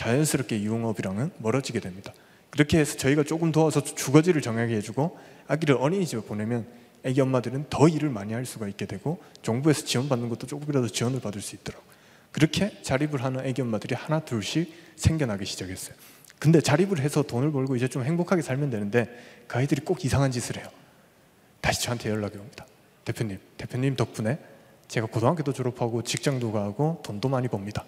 자연스럽게 0.00 0.62
유흥업이랑은 0.62 1.30
멀어지게 1.38 1.78
됩니다. 1.78 2.14
그렇게 2.48 2.78
해서 2.78 2.96
저희가 2.96 3.22
조금 3.22 3.52
도와서 3.52 3.84
주거지를 3.84 4.40
정하게 4.40 4.76
해주고 4.76 5.18
아기를 5.46 5.76
어린이집에 5.76 6.22
보내면 6.22 6.66
아기 7.04 7.20
엄마들은 7.20 7.66
더 7.68 7.86
일을 7.86 8.08
많이 8.08 8.32
할 8.32 8.46
수가 8.46 8.66
있게 8.68 8.86
되고 8.86 9.22
정부에서 9.42 9.84
지원받는 9.84 10.30
것도 10.30 10.46
조금이라도 10.46 10.88
지원을 10.88 11.20
받을 11.20 11.42
수 11.42 11.54
있더라고요. 11.54 11.86
그렇게 12.32 12.80
자립을 12.82 13.22
하는 13.22 13.46
아기 13.46 13.60
엄마들이 13.60 13.94
하나 13.94 14.20
둘씩 14.20 14.72
생겨나기 14.96 15.44
시작했어요. 15.44 15.94
근데 16.38 16.62
자립을 16.62 17.00
해서 17.00 17.22
돈을 17.22 17.52
벌고 17.52 17.76
이제 17.76 17.86
좀 17.86 18.02
행복하게 18.02 18.40
살면 18.40 18.70
되는데 18.70 19.06
그 19.46 19.58
아이들이 19.58 19.82
꼭 19.82 20.02
이상한 20.02 20.30
짓을 20.30 20.56
해요. 20.56 20.66
다시 21.60 21.82
저한테 21.82 22.08
연락이 22.08 22.38
옵니다. 22.38 22.64
대표님, 23.04 23.38
대표님 23.58 23.96
덕분에 23.96 24.38
제가 24.88 25.08
고등학교도 25.08 25.52
졸업하고 25.52 26.02
직장도 26.02 26.52
가고 26.52 27.02
돈도 27.04 27.28
많이 27.28 27.48
법니다. 27.48 27.84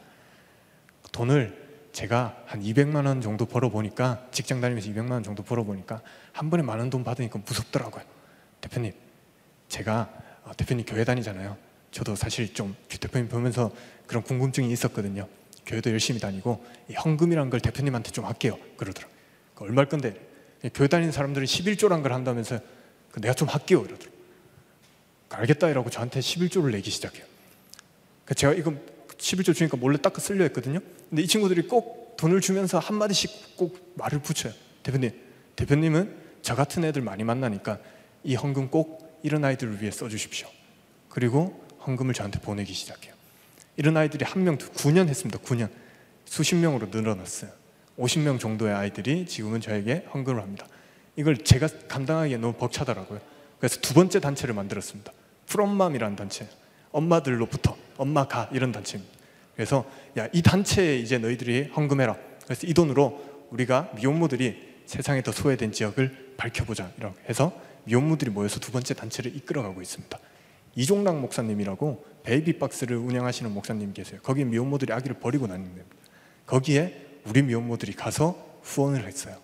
돈을 1.12 1.61
제가 1.92 2.42
한 2.46 2.62
200만 2.62 3.06
원 3.06 3.20
정도 3.20 3.44
벌어 3.44 3.68
보니까 3.68 4.26
직장 4.30 4.60
다니면서 4.60 4.88
200만 4.90 5.12
원 5.12 5.22
정도 5.22 5.42
벌어 5.42 5.62
보니까 5.62 6.00
한 6.32 6.48
번에 6.48 6.62
많은 6.62 6.90
돈 6.90 7.04
받으니까 7.04 7.40
무섭더라고요. 7.46 8.02
대표님, 8.60 8.92
제가 9.68 10.10
어, 10.44 10.52
대표님 10.56 10.86
교회 10.86 11.04
다니잖아요. 11.04 11.56
저도 11.90 12.16
사실 12.16 12.54
좀 12.54 12.74
대표님 12.88 13.28
보면서 13.28 13.70
그런 14.06 14.22
궁금증이 14.22 14.72
있었거든요. 14.72 15.28
교회도 15.66 15.90
열심히 15.90 16.18
다니고 16.18 16.64
이 16.88 16.94
헌금이란 16.94 17.50
걸 17.50 17.60
대표님한테 17.60 18.10
좀 18.10 18.24
할게요. 18.24 18.58
그러더라고요. 18.76 19.16
그 19.54 19.64
얼마일 19.64 19.88
건데 19.88 20.14
교회 20.74 20.88
다니는 20.88 21.12
사람들은 21.12 21.46
11조란 21.46 22.02
걸 22.02 22.12
한다면서 22.12 22.58
그 23.10 23.20
내가 23.20 23.34
좀 23.34 23.48
할게요. 23.48 23.80
이러더라고요. 23.80 24.22
그 25.28 25.36
알겠다 25.36 25.68
이라고 25.68 25.90
저한테 25.90 26.20
11조를 26.20 26.72
내기 26.72 26.90
시작해요. 26.90 27.24
그 28.24 28.34
제가 28.34 28.54
이거 28.54 28.74
11조 29.18 29.54
주니까 29.54 29.76
몰래 29.76 29.98
딱 29.98 30.18
쓸려 30.20 30.44
했거든요. 30.44 30.80
근데 31.08 31.22
이 31.22 31.26
친구들이 31.26 31.62
꼭 31.62 32.16
돈을 32.16 32.40
주면서 32.40 32.78
한마디씩 32.78 33.56
꼭 33.56 33.94
말을 33.96 34.20
붙여요. 34.20 34.52
대표님, 34.82 35.10
대표님은 35.56 36.16
저 36.42 36.54
같은 36.54 36.84
애들 36.84 37.02
많이 37.02 37.24
만나니까 37.24 37.78
이 38.24 38.34
헌금 38.34 38.70
꼭 38.70 39.20
이런 39.22 39.44
아이들을 39.44 39.80
위해 39.80 39.90
써주십시오. 39.90 40.48
그리고 41.08 41.64
헌금을 41.86 42.14
저한테 42.14 42.40
보내기 42.40 42.72
시작해요. 42.72 43.14
이런 43.76 43.96
아이들이 43.96 44.24
한 44.24 44.44
명, 44.44 44.58
9년 44.58 45.08
했습니다. 45.08 45.38
9년. 45.40 45.68
수십 46.24 46.56
명으로 46.56 46.88
늘어났어요. 46.90 47.50
50명 47.98 48.40
정도의 48.40 48.74
아이들이 48.74 49.26
지금은 49.26 49.60
저에게 49.60 50.06
헌금을 50.14 50.42
합니다. 50.42 50.66
이걸 51.16 51.36
제가 51.38 51.68
감당하기에 51.88 52.38
너무 52.38 52.54
벅차더라고요. 52.54 53.20
그래서 53.58 53.80
두 53.80 53.94
번째 53.94 54.20
단체를 54.20 54.54
만들었습니다. 54.54 55.12
프롬맘이라는 55.46 56.16
단체. 56.16 56.48
엄마들로부터 56.92 57.76
엄마가 57.96 58.48
이런 58.52 58.72
단체입니다. 58.72 59.12
그래서 59.54 59.84
야 60.16 60.28
이 60.32 60.42
단체에 60.42 60.98
이제 60.98 61.18
너희들이 61.18 61.64
헌금해라. 61.74 62.16
그래서 62.44 62.66
이 62.66 62.74
돈으로 62.74 63.46
우리가 63.50 63.90
미혼모들이 63.96 64.72
세상에 64.86 65.22
더 65.22 65.32
소외된 65.32 65.72
지역을 65.72 66.34
밝혀보자 66.36 66.90
이라고 66.98 67.14
해서 67.28 67.52
미혼모들이 67.84 68.30
모여서 68.30 68.60
두 68.60 68.72
번째 68.72 68.94
단체를 68.94 69.34
이끌어가고 69.36 69.80
있습니다. 69.82 70.18
이종락 70.74 71.20
목사님이라고 71.20 72.04
베이비박스를 72.22 72.96
운영하시는 72.96 73.52
목사님 73.52 73.92
계세요. 73.92 74.20
거기 74.22 74.44
미혼모들이 74.44 74.92
아기를 74.92 75.18
버리고 75.18 75.46
다니는 75.46 75.70
거기에 76.46 77.20
우리 77.26 77.42
미혼모들이 77.42 77.92
가서 77.92 78.36
후원을 78.62 79.06
했어요. 79.06 79.36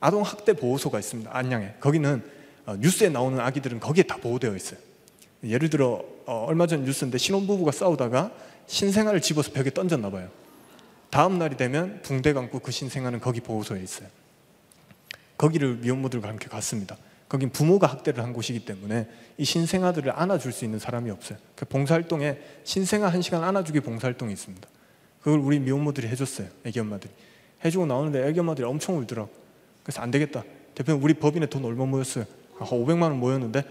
아동 0.00 0.22
학대 0.22 0.52
보호소가 0.54 0.98
있습니다. 0.98 1.30
안양에. 1.32 1.74
거기는 1.80 2.22
어, 2.66 2.76
뉴스에 2.76 3.08
나오는 3.08 3.38
아기들은 3.38 3.80
거기에 3.80 4.04
다 4.04 4.16
보호되어 4.16 4.56
있어요. 4.56 4.80
예를 5.44 5.70
들어 5.70 6.04
어, 6.26 6.44
얼마 6.46 6.66
전 6.66 6.84
뉴스인데 6.84 7.18
신혼부부가 7.18 7.72
싸우다가 7.72 8.32
신생아를 8.66 9.20
집어서 9.20 9.52
벽에 9.52 9.70
던졌나 9.70 10.10
봐요. 10.10 10.28
다음 11.10 11.38
날이 11.38 11.56
되면 11.56 12.00
붕대 12.02 12.32
감고 12.32 12.60
그 12.60 12.70
신생아는 12.70 13.20
거기 13.20 13.40
보호소에 13.40 13.82
있어요. 13.82 14.08
거기를 15.36 15.76
미혼모들과 15.76 16.28
함께 16.28 16.48
갔습니다. 16.48 16.96
거긴 17.28 17.50
부모가 17.50 17.86
학대를 17.86 18.22
한 18.22 18.32
곳이기 18.32 18.64
때문에 18.64 19.08
이 19.38 19.44
신생아들을 19.44 20.12
안아줄 20.14 20.52
수 20.52 20.64
있는 20.64 20.78
사람이 20.78 21.10
없어요. 21.10 21.38
그 21.54 21.64
봉사활동에 21.64 22.38
신생아 22.64 23.08
한 23.08 23.22
시간 23.22 23.42
안아주기 23.44 23.80
봉사활동이 23.80 24.32
있습니다. 24.32 24.68
그걸 25.20 25.38
우리 25.38 25.58
미혼모들이 25.60 26.08
해줬어요. 26.08 26.48
애기 26.64 26.80
엄마들이. 26.80 27.12
해주고 27.64 27.86
나오는데 27.86 28.26
애기 28.26 28.40
엄마들이 28.40 28.66
엄청 28.66 28.98
울더라고. 28.98 29.30
그래서 29.82 30.02
안 30.02 30.10
되겠다. 30.10 30.44
대표님 30.74 31.02
우리 31.02 31.14
법인에 31.14 31.46
돈 31.46 31.64
얼마 31.64 31.86
모였어요? 31.86 32.24
500만 32.58 33.02
원 33.02 33.18
모였는데 33.18 33.64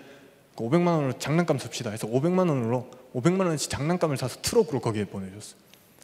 500만 0.64 0.86
그 0.86 0.92
원으로 0.92 1.20
장난감 1.20 1.58
삽시다 1.58 1.92
해서 1.92 2.08
500만 2.08 2.50
원으로 2.50 2.90
500만 3.14 3.48
원씩 3.48 3.70
장난감을 3.70 4.18
사서 4.18 4.42
트럭으로 4.42 4.80
거기에 4.80 5.06
보내줬어요. 5.06 5.60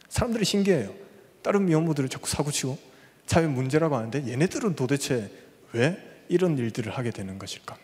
사람들이 0.08 0.44
신기해요. 0.44 0.92
다른 1.42 1.66
미혼모들을 1.66 2.08
자꾸 2.08 2.28
사고치고 2.28 2.78
사회 3.26 3.46
문제라고 3.46 3.96
하는데 3.96 4.26
얘네들은 4.26 4.74
도대체 4.74 5.30
왜 5.72 5.96
이런 6.28 6.56
일들을 6.58 6.90
하게 6.96 7.10
되는 7.10 7.38
것일까? 7.38 7.76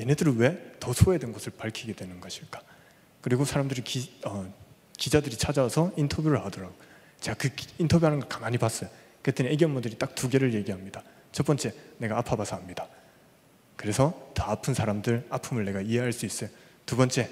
얘네들은 0.00 0.36
왜 0.38 0.74
더 0.84 0.92
소외된 0.92 1.32
것을 1.32 1.52
밝히게 1.56 1.94
되는 1.94 2.20
것일까? 2.20 2.60
그리고 3.22 3.46
사람들이 3.46 3.82
기, 3.82 4.12
어, 4.26 4.52
기자들이 4.98 5.36
찾아와서 5.36 5.92
인터뷰를 5.96 6.44
하더라고. 6.44 6.74
제가 7.20 7.38
그 7.38 7.48
인터뷰하는 7.78 8.20
걸 8.20 8.28
가만히 8.28 8.58
봤어요. 8.58 8.90
그랬더니 9.22 9.48
애기 9.48 9.64
엄마들이 9.64 9.96
딱 9.96 10.14
두 10.14 10.28
개를 10.28 10.52
얘기합니다. 10.52 11.02
첫 11.32 11.46
번째, 11.46 11.72
내가 11.96 12.18
아파봐서 12.18 12.56
합니다. 12.56 12.86
그래서 13.84 14.14
더 14.32 14.44
아픈 14.44 14.72
사람들 14.72 15.26
아픔을 15.28 15.66
내가 15.66 15.82
이해할 15.82 16.14
수 16.14 16.24
있어요. 16.24 16.48
두 16.86 16.96
번째, 16.96 17.28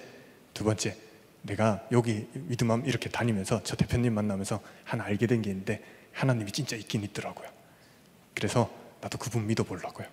두 0.52 0.64
번째, 0.64 0.94
내가 1.40 1.82
여기 1.92 2.28
위드맘 2.34 2.84
이렇게 2.84 3.08
다니면서 3.08 3.62
저 3.64 3.74
대표님 3.74 4.12
만나면서 4.12 4.60
하나 4.84 5.04
알게 5.04 5.26
된 5.26 5.40
게 5.40 5.48
있는데 5.48 5.82
하나님이 6.12 6.52
진짜 6.52 6.76
있긴 6.76 7.04
있더라고요. 7.04 7.48
그래서 8.34 8.70
나도 9.00 9.16
그분 9.16 9.46
믿어보려고요. 9.46 10.06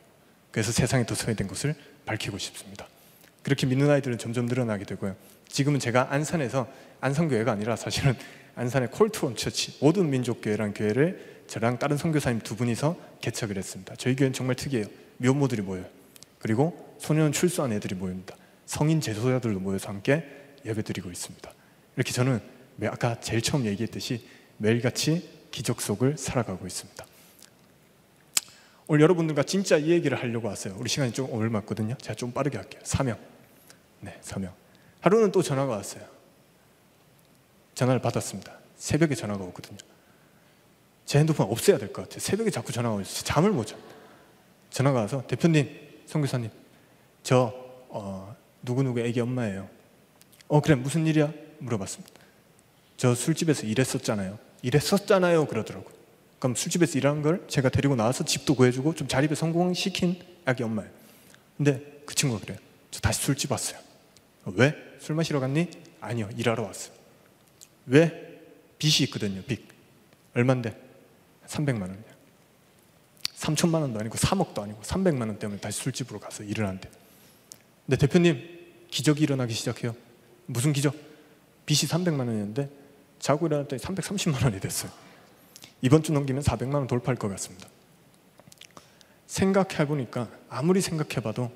그래서 0.52 0.72
세상에 0.72 1.06
더 1.06 1.14
소외된 1.14 1.46
것을 1.50 1.76
밝히고 2.06 2.38
싶습니다. 2.38 2.88
그렇게 3.44 3.68
믿는 3.68 3.90
아이들은 3.90 4.18
점점 4.18 4.46
늘어나게 4.46 4.86
되고요. 4.86 5.18
지금은 5.50 5.82
제가 5.82 6.14
안산에서 6.14 6.70
안산교회가 7.02 7.52
아니라 7.52 7.76
사실은 7.76 8.16
안산의 8.56 8.92
콜트론 8.92 9.36
처치 9.36 9.80
모든 9.82 10.10
민족교회라는 10.10 10.74
교회를 10.74 11.44
저랑 11.48 11.80
다른 11.80 11.98
선교사님 11.98 12.40
두 12.40 12.56
분이서 12.56 12.96
개척을 13.20 13.58
했습니다. 13.58 13.94
저희 13.98 14.16
교회는 14.16 14.32
정말 14.32 14.56
특이해요. 14.56 14.86
미혼모들이 15.18 15.64
모여요. 15.64 15.99
그리고 16.40 16.96
소년 17.00 17.32
출소한 17.32 17.72
애들이 17.74 17.96
모입니다. 17.96 18.36
성인 18.66 19.02
제소자들도 19.02 19.60
모여서 19.60 19.90
함께 19.90 20.26
예배드리고 20.66 21.10
있습니다. 21.12 21.52
이렇게 21.96 22.12
저는 22.12 22.42
아까 22.86 23.20
제일 23.20 23.42
처음 23.42 23.66
얘기했듯이 23.66 24.26
매일같이 24.58 25.30
기적 25.52 25.82
속을 25.82 26.18
살아가고 26.18 26.66
있습니다. 26.68 27.06
오늘 28.88 29.02
여러분들과 29.02 29.44
진짜 29.44 29.78
이 29.78 29.90
얘기를 29.90 30.18
하려고 30.20 30.48
왔어요. 30.48 30.76
우리 30.78 30.90
시간이 30.90 31.12
좀 31.12 31.28
오늘 31.32 31.50
맞거든요. 31.50 31.96
제가 32.02 32.16
좀 32.16 32.32
빠르게 32.32 32.58
할게요. 32.58 32.82
사명. 32.84 33.18
네, 34.00 34.18
사명. 34.22 34.54
하루는 35.02 35.32
또 35.32 35.42
전화가 35.42 35.76
왔어요. 35.76 36.04
전화를 37.76 38.02
받았습니다. 38.02 38.58
새벽에 38.78 39.14
전화가 39.16 39.44
오거든요. 39.46 39.78
제 41.06 41.20
핸드폰 41.20 41.48
없애야 41.50 41.78
될 41.78 41.92
것 41.94 42.04
같아요. 42.04 42.20
새벽에 42.20 42.50
자꾸 42.50 42.72
전화가 42.72 42.96
오요 42.96 43.04
잠을 43.06 43.52
못 43.52 43.66
자. 43.66 43.78
전화가 44.70 45.02
와서 45.02 45.24
대표님, 45.28 45.89
성교사님, 46.10 46.50
저 47.22 47.54
어, 47.90 48.36
누구누구 48.64 49.00
애기 49.02 49.22
엄마예요. 49.22 49.70
어 50.48 50.60
그래 50.60 50.74
무슨 50.74 51.06
일이야? 51.06 51.32
물어봤습니다. 51.60 52.12
저 52.98 53.14
술집에서 53.14 53.68
일했었잖아요. 53.68 54.40
일했었잖아요. 54.64 55.46
그러더라고. 55.46 55.92
그럼 56.40 56.56
술집에서 56.56 56.98
일하는 56.98 57.22
걸 57.22 57.46
제가 57.48 57.70
데리고 57.70 57.96
나와서 57.96 58.26
집도 58.26 58.56
구해주고 58.56 58.96
좀 58.96 59.08
자립에 59.08 59.36
성공시킨 59.36 60.20
아기 60.46 60.64
엄마예요. 60.64 60.92
근데 61.58 62.02
그 62.08 62.16
친구가 62.16 62.42
그래요. 62.42 62.58
저 62.90 63.00
다시 63.02 63.22
술집 63.22 63.52
왔어요. 63.52 63.80
어, 64.46 64.54
왜? 64.56 64.76
술 64.98 65.14
마시러 65.16 65.40
갔니? 65.40 65.70
아니요. 66.02 66.28
일하러 66.36 66.64
왔어요. 66.64 66.92
왜? 67.86 68.42
빚이 68.80 69.04
있거든요. 69.04 69.44
빚. 69.44 69.68
얼만데? 70.34 70.76
300만 71.46 71.82
원이요. 71.82 72.19
3천만 73.40 73.82
원도 73.82 74.00
아니고 74.00 74.18
3억도 74.18 74.62
아니고 74.62 74.82
300만 74.82 75.22
원 75.22 75.40
때문에 75.40 75.62
다시 75.62 75.80
술집으로 75.80 76.20
가서 76.20 76.44
일을 76.44 76.68
한대. 76.68 76.90
근데 77.86 77.98
대표님 77.98 78.60
기적이 78.92 79.24
일어나기 79.24 79.54
시작해요. 79.54 79.96
무슨 80.46 80.74
기적? 80.74 80.94
빚이 81.66 81.88
300만 81.88 82.20
원이었는데 82.20 82.70
자고 83.20 83.48
일어났더니 83.48 83.82
330만 83.82 84.44
원이 84.44 84.60
됐어요. 84.60 84.92
이번 85.82 86.04
주 86.04 86.12
넘기면 86.12 86.44
400만 86.44 86.76
원 86.76 86.88
돌파할 86.88 87.16
것 87.16 87.30
같습니다. 87.30 87.68
생각해 89.28 89.88
보니까 89.88 90.28
아무리 90.50 90.82
생각해 90.82 91.24
봐도 91.24 91.50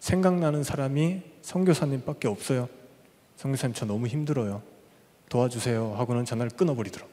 생각나는 0.00 0.64
사람이 0.64 1.22
선교사님밖에 1.42 2.26
없어요. 2.26 2.68
선교사님 3.36 3.74
저 3.74 3.86
너무 3.86 4.08
힘들어요. 4.08 4.62
도와주세요 5.28 5.94
하고는 5.94 6.24
전화를 6.24 6.50
끊어버리더라고. 6.56 7.10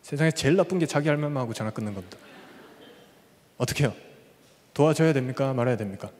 세상에 0.00 0.32
제일 0.32 0.56
나쁜 0.56 0.80
게 0.80 0.86
자기 0.86 1.08
할 1.08 1.16
말만 1.16 1.42
하고 1.42 1.52
전화 1.52 1.70
끊는 1.70 1.94
겁니다. 1.94 2.18
어떻게 3.62 3.84
해요? 3.84 3.94
도와줘야 4.74 5.12
됩니까? 5.12 5.54
말아야 5.54 5.76
됩니까? 5.76 6.10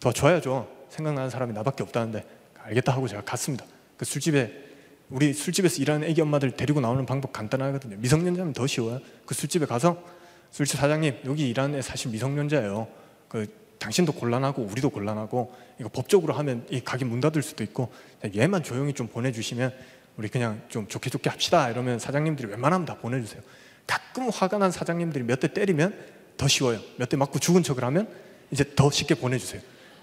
도와줘야죠. 0.00 0.86
생각나는 0.88 1.28
사람이 1.28 1.52
나밖에 1.52 1.82
없다는데 1.82 2.24
알겠다 2.62 2.92
하고 2.92 3.06
제가 3.06 3.22
갔습니다. 3.24 3.66
그 3.98 4.06
술집에 4.06 4.70
우리 5.10 5.34
술집에서 5.34 5.82
일하는 5.82 6.08
애기 6.08 6.22
엄마들 6.22 6.52
데리고 6.52 6.80
나오는 6.80 7.04
방법 7.04 7.34
간단하거든요. 7.34 7.98
미성년자면 7.98 8.54
더 8.54 8.66
쉬워요. 8.66 9.00
그 9.26 9.34
술집에 9.34 9.66
가서 9.66 10.02
술집 10.50 10.80
사장님 10.80 11.18
여기 11.26 11.50
일하는 11.50 11.78
애 11.78 11.82
사실 11.82 12.10
미성년자예요. 12.10 12.88
그 13.28 13.46
당신도 13.78 14.12
곤란하고 14.12 14.62
우리도 14.62 14.88
곤란하고 14.88 15.54
이거 15.78 15.90
법적으로 15.90 16.32
하면 16.32 16.66
이 16.70 16.80
가게 16.80 17.04
문 17.04 17.20
닫을 17.20 17.42
수도 17.42 17.62
있고 17.64 17.92
얘만 18.34 18.62
조용히 18.62 18.94
좀 18.94 19.08
보내주시면 19.08 19.74
우리 20.16 20.28
그냥 20.28 20.62
좀 20.68 20.88
좋게 20.88 21.10
좋게 21.10 21.28
합시다 21.28 21.68
이러면 21.68 21.98
사장님들이 21.98 22.48
웬만하면 22.48 22.86
다 22.86 22.96
보내주세요. 22.96 23.42
가끔 23.86 24.30
화가 24.30 24.56
난 24.56 24.70
사장님들이 24.70 25.24
몇 25.24 25.40
대 25.40 25.52
때리면 25.52 26.19
더 26.36 26.48
쉬워요. 26.48 26.80
몇 26.96 27.08
대 27.08 27.16
맞고 27.16 27.38
죽은 27.38 27.62
척을 27.62 27.84
하면 27.84 28.08
이제 28.50 28.64
더 28.74 28.90
쉽게 28.90 29.14
보내주세요. 29.14 29.60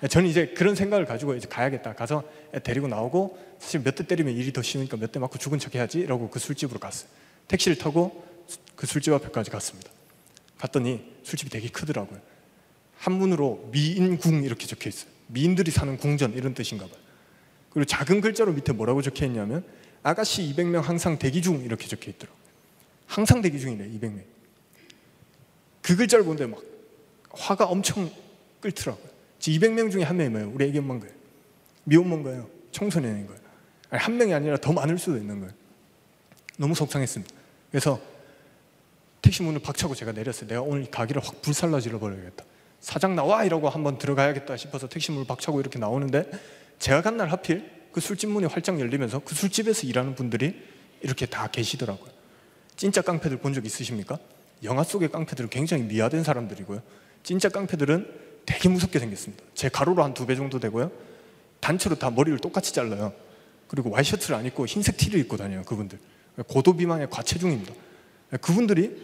저는 0.10 0.30
이제 0.30 0.48
그런 0.56 0.76
생각을 0.76 1.06
가지고 1.06 1.36
이제 1.36 1.48
가야겠다. 1.48 1.94
가서 1.96 2.24
데리고 2.64 2.88
나오고 2.88 3.38
사실 3.60 3.82
몇 3.84 3.96
대 3.96 4.06
때리면 4.06 4.36
일이 4.36 4.54
더 4.54 4.62
쉬우니까 4.62 4.98
몇 4.98 5.12
대 5.12 5.20
맞고 5.20 5.38
죽은 5.40 5.58
척 5.60 5.74
해야지. 5.76 6.06
라고 6.06 6.30
그 6.30 6.40
술집으로 6.40 6.80
갔어요. 6.80 7.10
택시를 7.48 7.78
타고 7.78 8.24
그 8.76 8.86
술집 8.86 9.14
앞에까지 9.14 9.50
갔습니다. 9.52 9.90
갔더니 10.58 11.02
술집이 11.24 11.50
되게 11.50 11.68
크더라고요. 11.70 12.20
한문으로 12.98 13.70
미인궁 13.72 14.44
이렇게 14.44 14.66
적혀 14.68 14.90
있어요. 14.90 15.12
미인들이 15.28 15.72
사는 15.72 15.98
궁전 15.98 16.34
이런 16.34 16.54
뜻인가 16.54 16.86
봐요. 16.86 16.98
그리고 17.72 17.86
작은 17.86 18.22
글자로 18.22 18.54
밑에 18.54 18.72
뭐라고 18.74 19.02
적혀 19.02 19.26
있냐면 19.26 19.64
아가씨 20.04 20.42
200명 20.54 20.82
항상 20.82 21.20
대기 21.20 21.42
중 21.42 21.64
이렇게 21.64 21.88
적혀 21.88 22.10
있더라고요. 22.12 22.38
항상 23.08 23.42
대기 23.42 23.60
중이네 23.60 23.90
200명. 24.00 24.22
그 25.88 25.96
글자를 25.96 26.26
보는데 26.26 26.46
막 26.46 26.62
화가 27.32 27.64
엄청 27.66 28.12
끓더라고요. 28.60 29.08
200명 29.40 29.90
중에 29.90 30.04
한 30.04 30.18
명이 30.18 30.30
뭐예요? 30.32 30.52
우리 30.54 30.78
엄마인 30.78 31.00
거예요. 31.00 31.16
미혼모인 31.86 32.24
거예요. 32.24 32.50
청소년인 32.74 33.26
거예요. 33.28 33.40
아니, 33.90 34.02
한 34.04 34.18
명이 34.18 34.34
아니라 34.34 34.58
더 34.58 34.74
많을 34.74 34.98
수도 34.98 35.16
있는 35.16 35.40
거예요. 35.40 35.54
너무 36.58 36.76
속상했습니다. 36.76 37.34
그래서 37.72 38.02
택시 39.22 39.44
문을 39.44 39.62
박차고 39.62 39.96
제가 39.96 40.12
내렸어요. 40.12 40.50
내가 40.50 40.62
오늘 40.62 40.92
가게를 40.92 41.22
확 41.26 41.42
불살라 41.42 41.80
질러 41.80 42.00
버려야겠다. 42.00 42.44
사장 42.82 43.16
나와 43.16 43.46
이러고 43.46 43.70
한번 43.70 43.98
들어가야겠다 43.98 44.58
싶어서 44.58 44.90
택시 44.90 45.12
문을 45.14 45.26
박차고 45.26 45.62
이렇게 45.62 45.80
나오는데 45.80 46.30
제가 46.80 47.02
간 47.02 47.16
날 47.16 47.30
하필 47.32 47.64
그 47.94 48.02
술집 48.02 48.30
문이 48.30 48.48
활짝 48.48 48.78
열리면서 48.82 49.20
그 49.20 49.36
술집에서 49.36 49.88
일하는 49.88 50.16
분들이 50.16 50.62
이렇게 51.02 51.26
다 51.26 51.48
계시더라고요. 51.48 52.12
진짜 52.76 53.02
깡패들 53.02 53.38
본 53.38 53.54
적 53.54 53.66
있으십니까? 53.66 54.20
영화 54.64 54.84
속의 54.84 55.10
깡패들은 55.12 55.50
굉장히 55.50 55.84
미화된 55.84 56.24
사람들이고요. 56.24 56.82
진짜 57.24 57.50
깡패들은 57.50 58.08
되게 58.46 58.70
무섭게 58.70 59.00
생겼습니다. 59.00 59.44
제 59.54 59.70
가로로 59.70 60.04
한 60.04 60.14
두 60.14 60.26
배 60.26 60.36
정도 60.36 60.60
되고요. 60.60 60.92
단체로 61.60 61.96
다 61.96 62.10
머리를 62.10 62.40
똑같이 62.40 62.74
잘라요. 62.74 63.14
그리고 63.68 63.90
와이셔츠를 63.90 64.36
안 64.36 64.46
입고 64.46 64.66
흰색 64.66 64.98
티를 64.98 65.20
입고 65.22 65.36
다녀요. 65.38 65.64
그분들. 65.64 66.00
고도 66.48 66.74
비만의 66.78 67.10
과체중입니다. 67.10 67.74
그분들이 68.42 68.96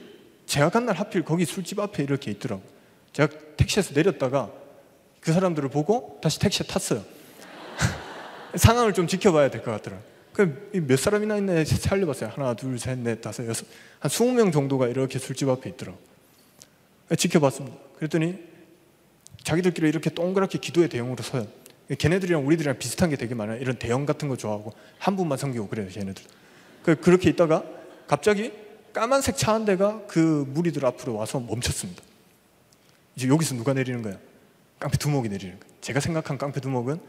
제가 0.45 0.69
간 0.69 0.85
날 0.85 0.95
하필 0.97 1.23
거기 1.23 1.45
술집 1.45 1.79
앞에 1.79 2.03
이렇게 2.03 2.31
있더라고요. 2.31 2.65
제가 3.11 3.33
택시에서 3.57 3.93
내렸다가 3.93 4.51
그 5.19 5.33
사람들을 5.33 5.69
보고 5.69 6.19
다시 6.21 6.39
택시에 6.39 6.65
탔어요. 6.67 7.03
상황을 8.55 8.93
좀 8.93 9.07
지켜봐야 9.07 9.49
될 9.49 9.63
것 9.63 9.71
같더라고요. 9.71 10.12
몇 10.87 10.97
사람이나 10.99 11.37
있네 11.37 11.65
살려봤어요. 11.65 12.31
하나, 12.33 12.53
둘, 12.55 12.77
셋, 12.79 12.97
넷, 12.99 13.21
다섯, 13.21 13.47
여섯. 13.47 13.65
한 13.99 14.09
20명 14.09 14.51
정도가 14.51 14.87
이렇게 14.87 15.19
술집 15.19 15.47
앞에 15.49 15.69
있더라고요. 15.71 16.01
지켜봤습니다. 17.15 17.77
그랬더니 17.97 18.39
자기들끼리 19.43 19.89
이렇게 19.89 20.09
동그랗게 20.09 20.57
기도의 20.59 20.89
대형으로 20.89 21.21
서요. 21.21 21.47
걔네들이랑 21.97 22.45
우리들이랑 22.47 22.79
비슷한 22.79 23.09
게 23.09 23.15
되게 23.15 23.35
많아요. 23.35 23.59
이런 23.61 23.77
대형 23.77 24.05
같은 24.05 24.29
거 24.29 24.37
좋아하고 24.37 24.73
한 24.97 25.15
분만 25.15 25.37
섬기고 25.37 25.67
그래요, 25.67 25.87
걔네들. 25.91 26.23
그, 26.81 26.95
그렇게 26.95 27.29
있다가 27.29 27.63
갑자기 28.07 28.51
까만색 28.93 29.37
차 29.37 29.53
한 29.53 29.65
대가 29.65 30.01
그 30.07 30.45
무리들 30.49 30.85
앞으로 30.85 31.15
와서 31.15 31.39
멈췄습니다. 31.39 32.01
이제 33.15 33.27
여기서 33.27 33.55
누가 33.55 33.73
내리는 33.73 34.01
거야? 34.01 34.17
깡패 34.79 34.97
두목이 34.97 35.29
내리는 35.29 35.59
거야. 35.59 35.69
제가 35.81 35.99
생각한 35.99 36.37
깡패 36.37 36.61
두목은 36.61 36.99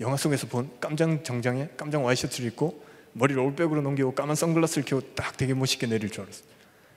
영화 0.00 0.16
속에서 0.16 0.46
본 0.46 0.70
깜장 0.80 1.22
정장에 1.22 1.68
깜장 1.76 2.04
와이셔츠를 2.04 2.48
입고 2.50 2.82
머리를 3.12 3.40
올백으로 3.40 3.82
넘기고 3.82 4.14
까만 4.14 4.34
선글라스를 4.34 4.84
켜고 4.84 5.02
딱 5.14 5.36
되게 5.36 5.52
멋있게 5.52 5.86
내릴 5.86 6.10
줄 6.10 6.22
알았어요. 6.22 6.44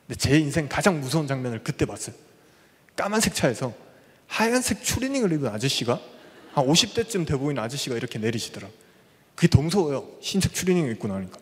근데 0.08 0.18
제 0.18 0.38
인생 0.38 0.68
가장 0.70 1.00
무서운 1.02 1.28
장면을 1.28 1.64
그때 1.64 1.86
봤어요. 1.86 2.16
까만색 2.96 3.34
차에서 3.36 3.74
하얀색 4.28 4.84
추리닝을 4.84 5.32
입은 5.34 5.50
아저씨가 5.50 6.00
한 6.54 6.66
50대쯤 6.66 7.26
돼 7.26 7.36
보이는 7.36 7.62
아저씨가 7.62 7.96
이렇게 7.96 8.20
내리시더라. 8.20 8.68
그게 9.36 9.48
더 9.48 9.62
무서워요. 9.62 10.08
흰색 10.22 10.54
추리닝을 10.54 10.92
입고 10.92 11.08
나니까. 11.08 11.40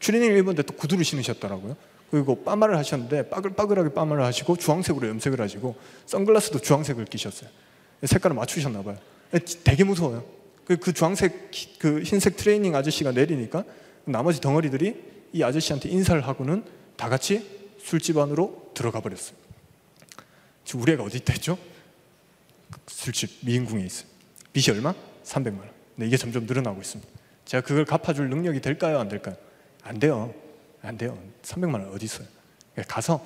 추리닝을 0.00 0.36
입었는데 0.38 0.62
또 0.62 0.74
구두를 0.74 1.04
신으셨더라고요. 1.04 1.76
그리고 2.10 2.42
빠마를 2.42 2.76
하셨는데 2.78 3.28
빠글빠글하게 3.28 3.92
빠마를 3.92 4.24
하시고 4.24 4.56
주황색으로 4.56 5.08
염색을 5.08 5.40
하시고 5.40 5.76
선글라스도 6.06 6.60
주황색을 6.60 7.04
끼셨어요. 7.04 7.50
색깔을 8.02 8.34
맞추셨나 8.34 8.82
봐요. 8.82 8.96
되게 9.62 9.84
무서워요. 9.84 10.37
그, 10.68 10.76
그 10.76 10.92
주황색 10.92 11.50
그 11.78 12.02
흰색 12.02 12.36
트레이닝 12.36 12.76
아저씨가 12.76 13.12
내리니까 13.12 13.64
나머지 14.04 14.38
덩어리들이 14.38 15.02
이 15.32 15.42
아저씨한테 15.42 15.88
인사를 15.88 16.20
하고는 16.20 16.62
다 16.96 17.08
같이 17.08 17.74
술집 17.82 18.18
안으로 18.18 18.70
들어가 18.74 19.00
버렸어요. 19.00 19.34
지금 20.66 20.82
우리 20.82 20.92
애가 20.92 21.02
어디 21.04 21.16
있다 21.16 21.32
했죠? 21.32 21.56
술집 22.86 23.46
미인궁에 23.46 23.82
있어요. 23.82 24.06
빚이 24.52 24.70
얼마? 24.70 24.94
300만 25.24 25.58
원. 25.58 25.70
근데 25.96 26.06
이게 26.06 26.18
점점 26.18 26.44
늘어나고 26.44 26.82
있습니다. 26.82 27.10
제가 27.46 27.66
그걸 27.66 27.86
갚아줄 27.86 28.28
능력이 28.28 28.60
될까요? 28.60 28.98
안 28.98 29.08
될까요? 29.08 29.36
안 29.82 29.98
돼요. 29.98 30.34
안 30.82 30.98
돼요. 30.98 31.18
300만 31.44 31.74
원 31.76 31.88
어디 31.94 32.04
있어요? 32.04 32.28
가서 32.86 33.24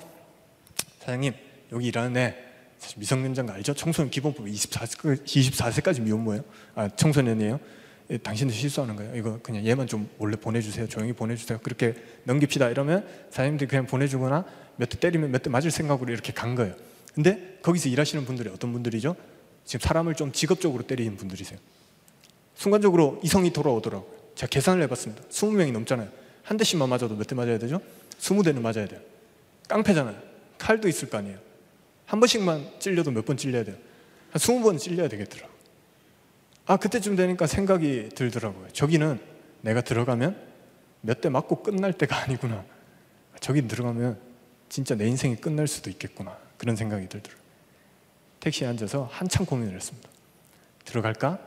사장님 0.99 1.33
여기 1.73 1.87
일하는 1.87 2.15
애 2.15 2.52
사실 2.83 2.99
미성년자인 2.99 3.47
거 3.47 3.53
알죠? 3.53 3.73
청소년 3.73 4.11
기본법 4.11 4.45
24세, 4.45 5.23
24세까지 5.25 6.01
미혼모예요. 6.01 6.43
아 6.75 6.89
청소년이에요. 6.89 7.59
예, 8.09 8.17
당신도 8.17 8.53
실수하는 8.53 8.97
거예요. 8.97 9.15
이거 9.15 9.39
그냥 9.41 9.65
얘만 9.65 9.87
좀 9.87 10.09
몰래 10.17 10.35
보내주세요. 10.35 10.87
조용히 10.89 11.13
보내주세요. 11.13 11.59
그렇게 11.63 11.95
넘깁시다. 12.25 12.69
이러면 12.69 13.07
사장님들이 13.29 13.69
그냥 13.69 13.87
보내주거나 13.87 14.43
몇 14.75 14.89
대 14.89 14.99
때리면 14.99 15.31
몇 15.31 15.41
대 15.43 15.49
맞을 15.49 15.71
생각으로 15.71 16.11
이렇게 16.11 16.33
간 16.33 16.55
거예요. 16.55 16.75
근데 17.15 17.57
거기서 17.61 17.87
일하시는 17.87 18.25
분들이 18.25 18.49
어떤 18.49 18.73
분들이죠? 18.73 19.15
지금 19.63 19.87
사람을 19.87 20.15
좀 20.15 20.33
직업적으로 20.33 20.83
때리는 20.83 21.15
분들이세요. 21.15 21.57
순간적으로 22.55 23.21
이성이 23.23 23.53
돌아오더라고요. 23.53 24.11
제가 24.35 24.49
계산을 24.49 24.83
해봤습니다. 24.83 25.23
20명이 25.29 25.71
넘잖아요. 25.71 26.09
한 26.43 26.57
대씩만 26.57 26.89
맞아도 26.89 27.15
몇 27.15 27.23
대 27.25 27.33
맞아야 27.35 27.57
되죠? 27.57 27.79
20대는 28.19 28.59
맞아야 28.59 28.87
돼요. 28.87 28.99
깡패잖아요. 29.69 30.17
칼도 30.57 30.89
있을 30.89 31.09
거 31.09 31.19
아니에요. 31.19 31.37
한 32.05 32.19
번씩만 32.19 32.79
찔려도 32.79 33.11
몇 33.11 33.25
번 33.25 33.37
찔려야 33.37 33.63
돼요. 33.63 33.75
한 34.31 34.39
20번 34.39 34.77
찔려야 34.79 35.07
되겠더라고요. 35.07 35.53
아, 36.65 36.77
그때쯤 36.77 37.15
되니까 37.15 37.45
생각이 37.47 38.09
들더라고요. 38.15 38.69
저기는 38.69 39.19
내가 39.61 39.81
들어가면 39.81 40.39
몇 41.01 41.21
대 41.21 41.29
맞고 41.29 41.63
끝날 41.63 41.93
때가 41.93 42.17
아니구나. 42.23 42.63
저기 43.39 43.67
들어가면 43.67 44.19
진짜 44.69 44.95
내 44.95 45.05
인생이 45.07 45.35
끝날 45.37 45.67
수도 45.67 45.89
있겠구나. 45.89 46.37
그런 46.57 46.75
생각이 46.75 47.07
들더라고요. 47.09 47.43
택시에 48.39 48.67
앉아서 48.67 49.09
한참 49.11 49.45
고민을 49.45 49.75
했습니다. 49.75 50.09
들어갈까? 50.85 51.39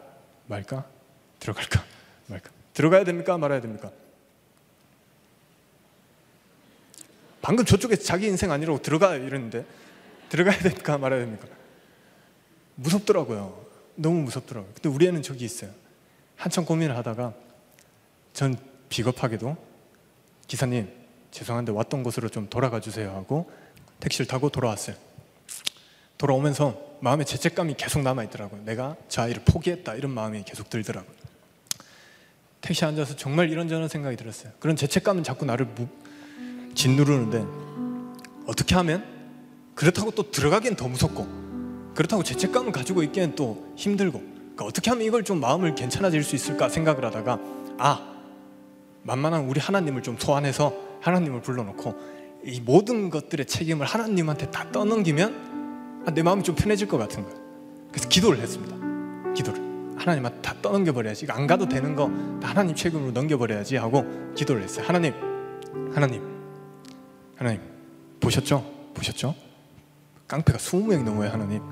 말까? 0.46 0.86
들어갈까? 1.40 1.84
말까? 2.28 2.50
들어가야 2.74 3.04
됩니까? 3.04 3.36
말아야 3.38 3.60
됩니까? 3.60 3.90
방금 7.42 7.64
저쪽에 7.64 7.96
자기 7.96 8.26
인생 8.26 8.50
아니라고 8.50 8.82
들어가 8.82 9.14
이랬는데 9.16 9.64
들어가야 10.28 10.58
됩니까? 10.58 10.98
말아야 10.98 11.20
됩니까? 11.20 11.46
무섭더라고요. 12.76 13.66
너무 13.94 14.20
무섭더라고요. 14.22 14.72
근데 14.74 14.88
우리 14.88 15.06
애는 15.06 15.22
저기 15.22 15.44
있어요. 15.44 15.70
한참 16.36 16.64
고민을 16.64 16.96
하다가 16.96 17.34
전 18.32 18.56
비겁하게도 18.88 19.56
기사님 20.46 20.90
죄송한데 21.30 21.72
왔던 21.72 22.02
곳으로 22.02 22.28
좀 22.28 22.48
돌아가 22.48 22.80
주세요 22.80 23.10
하고 23.10 23.50
택시를 24.00 24.26
타고 24.26 24.50
돌아왔어요. 24.50 24.96
돌아오면서 26.18 26.98
마음에 27.00 27.24
죄책감이 27.24 27.74
계속 27.74 28.02
남아 28.02 28.24
있더라고요. 28.24 28.62
내가 28.64 28.96
저 29.08 29.22
아이를 29.22 29.42
포기했다 29.44 29.94
이런 29.94 30.12
마음이 30.12 30.44
계속 30.44 30.70
들더라고요. 30.70 31.14
택시에 32.60 32.88
앉아서 32.88 33.16
정말 33.16 33.50
이런저런 33.50 33.88
생각이 33.88 34.16
들었어요. 34.16 34.52
그런 34.58 34.76
죄책감은 34.76 35.24
자꾸 35.24 35.44
나를 35.44 35.66
무, 35.66 35.88
짓누르는데 36.74 38.46
어떻게 38.46 38.74
하면 38.74 39.15
그렇다고 39.76 40.10
또 40.10 40.28
들어가기엔 40.30 40.74
더 40.74 40.88
무섭고 40.88 41.92
그렇다고 41.94 42.24
죄책감을 42.24 42.72
가지고 42.72 43.04
있기엔 43.04 43.36
또 43.36 43.72
힘들고 43.76 44.18
그러니까 44.18 44.64
어떻게 44.64 44.90
하면 44.90 45.06
이걸 45.06 45.22
좀 45.22 45.38
마음을 45.38 45.76
괜찮아질 45.76 46.24
수 46.24 46.34
있을까 46.34 46.68
생각을 46.68 47.04
하다가 47.04 47.38
아 47.78 48.14
만만한 49.04 49.44
우리 49.44 49.60
하나님을 49.60 50.02
좀 50.02 50.16
소환해서 50.18 50.74
하나님을 51.00 51.42
불러놓고 51.42 51.94
이 52.44 52.60
모든 52.60 53.10
것들의 53.10 53.46
책임을 53.46 53.86
하나님한테 53.86 54.50
다 54.50 54.70
떠넘기면 54.72 56.04
아, 56.06 56.10
내 56.10 56.22
마음이 56.22 56.42
좀 56.42 56.54
편해질 56.54 56.88
것 56.88 56.98
같은 56.98 57.22
거예요. 57.22 57.38
그래서 57.90 58.08
기도를 58.08 58.40
했습니다. 58.40 58.76
기도를 59.34 59.60
하나님한테 59.98 60.40
다 60.42 60.54
떠넘겨 60.60 60.92
버려야지. 60.92 61.24
이거 61.24 61.34
안 61.34 61.46
가도 61.46 61.68
되는 61.68 61.94
거 61.94 62.08
다 62.40 62.50
하나님 62.50 62.74
책임으로 62.74 63.12
넘겨 63.12 63.36
버려야지 63.38 63.76
하고 63.76 64.04
기도를 64.34 64.62
했어요. 64.62 64.84
하나님, 64.86 65.12
하나님, 65.92 66.22
하나님 67.36 67.60
보셨죠? 68.20 68.64
보셨죠? 68.94 69.34
깡패가 70.28 70.58
20명이 70.58 71.02
넘어요 71.04 71.30
하나님. 71.30 71.62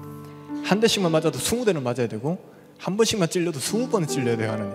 한 0.65 0.81
대씩만 0.81 1.11
맞아도 1.11 1.33
20대는 1.33 1.83
맞아야 1.83 2.07
되고 2.07 2.39
한 2.79 2.97
번씩만 2.97 3.29
찔려도 3.29 3.59
20번은 3.59 4.09
찔려야 4.09 4.37
돼요 4.37 4.53
하나님. 4.53 4.73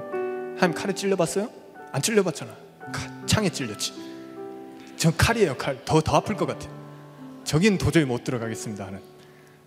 하나님 0.57 0.73
칼에 0.73 0.93
찔려봤어요? 0.93 1.49
안 1.91 2.01
찔려봤잖아. 2.01 2.51
칼, 2.91 3.09
창에 3.25 3.49
찔렸지. 3.49 3.93
전 4.97 5.13
칼이에요 5.15 5.55
칼. 5.57 5.84
더, 5.86 6.01
더 6.01 6.17
아플 6.17 6.36
것 6.36 6.45
같아요. 6.45 6.71
저긴 7.43 7.77
도저히 7.77 8.05
못 8.05 8.23
들어가겠습니다 8.23 8.86
하는. 8.86 8.99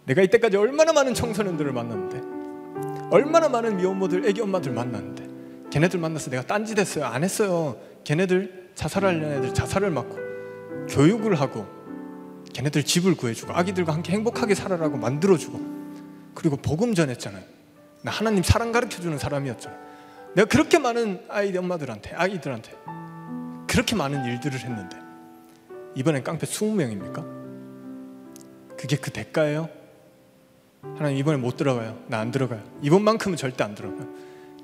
내가 0.04 0.22
이때까지 0.22 0.56
얼마나 0.56 0.92
많은 0.92 1.14
청소년들을 1.14 1.72
만났는데 1.72 3.08
얼마나 3.10 3.48
많은 3.48 3.76
미혼모들, 3.76 4.26
애기 4.26 4.40
엄마들 4.40 4.72
만났는데 4.72 5.70
걔네들 5.70 6.00
만나서 6.00 6.30
내가 6.30 6.42
딴짓했어요? 6.42 7.04
안 7.06 7.24
했어요. 7.24 7.76
걔네들 8.04 8.70
자살하려는 8.74 9.38
애들 9.38 9.54
자살을 9.54 9.90
막고 9.90 10.16
교육을 10.88 11.40
하고 11.40 11.66
걔네들 12.52 12.84
집을 12.84 13.14
구해주고 13.16 13.52
아기들과 13.54 13.92
함께 13.94 14.12
행복하게 14.12 14.54
살아라고 14.54 14.96
만들어주고 14.98 15.60
그리고 16.34 16.56
복음 16.56 16.94
전했잖아요. 16.94 17.42
나 18.02 18.10
하나님 18.10 18.42
사랑 18.42 18.72
가르쳐주는 18.72 19.16
사람이었잖아요. 19.18 19.80
내가 20.34 20.48
그렇게 20.48 20.78
많은 20.78 21.24
아이 21.28 21.56
엄마들한테 21.56 22.14
아이들한테 22.14 22.72
그렇게 23.66 23.94
많은 23.94 24.24
일들을 24.24 24.58
했는데 24.58 24.96
이번엔 25.94 26.24
깡패 26.24 26.46
20명입니까? 26.46 27.42
그게 28.76 28.96
그 28.96 29.10
대가예요? 29.10 29.68
하나님 30.96 31.16
이번에 31.18 31.38
못 31.38 31.56
들어가요. 31.56 31.98
나 32.08 32.18
안 32.18 32.30
들어가요. 32.30 32.62
이번만큼은 32.82 33.36
절대 33.36 33.62
안 33.62 33.74
들어가요. 33.74 34.08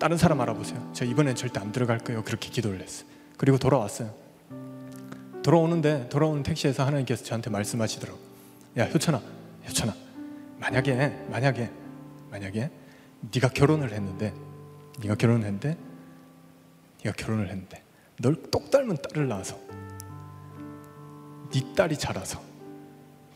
다른 0.00 0.16
사람 0.16 0.40
알아보세요. 0.40 0.90
저 0.92 1.04
이번엔 1.04 1.36
절대 1.36 1.60
안 1.60 1.70
들어갈 1.70 1.98
거예요. 1.98 2.22
그렇게 2.24 2.50
기도를 2.50 2.80
했어요. 2.80 3.06
그리고 3.36 3.58
돌아왔어요. 3.58 4.12
돌아오는데 5.42 6.08
돌아오는 6.08 6.42
택시에서 6.42 6.84
하나님께서 6.84 7.24
저한테 7.24 7.50
말씀하시더라고. 7.50 8.18
야 8.78 8.84
효천아, 8.86 9.20
효천아, 9.68 9.94
만약에 10.58 11.26
만약에 11.30 11.70
만약에 12.30 12.70
네가 13.32 13.48
결혼을 13.48 13.92
했는데 13.92 14.32
네가 15.00 15.14
결혼을 15.14 15.46
했는데 15.46 15.76
네가 17.04 17.16
결혼을 17.16 17.48
했는데 17.48 17.82
널 18.20 18.36
똑 18.50 18.70
닮은 18.70 18.96
딸을 19.02 19.28
낳아서 19.28 19.58
네 21.50 21.62
딸이 21.74 21.96
자라서 21.98 22.42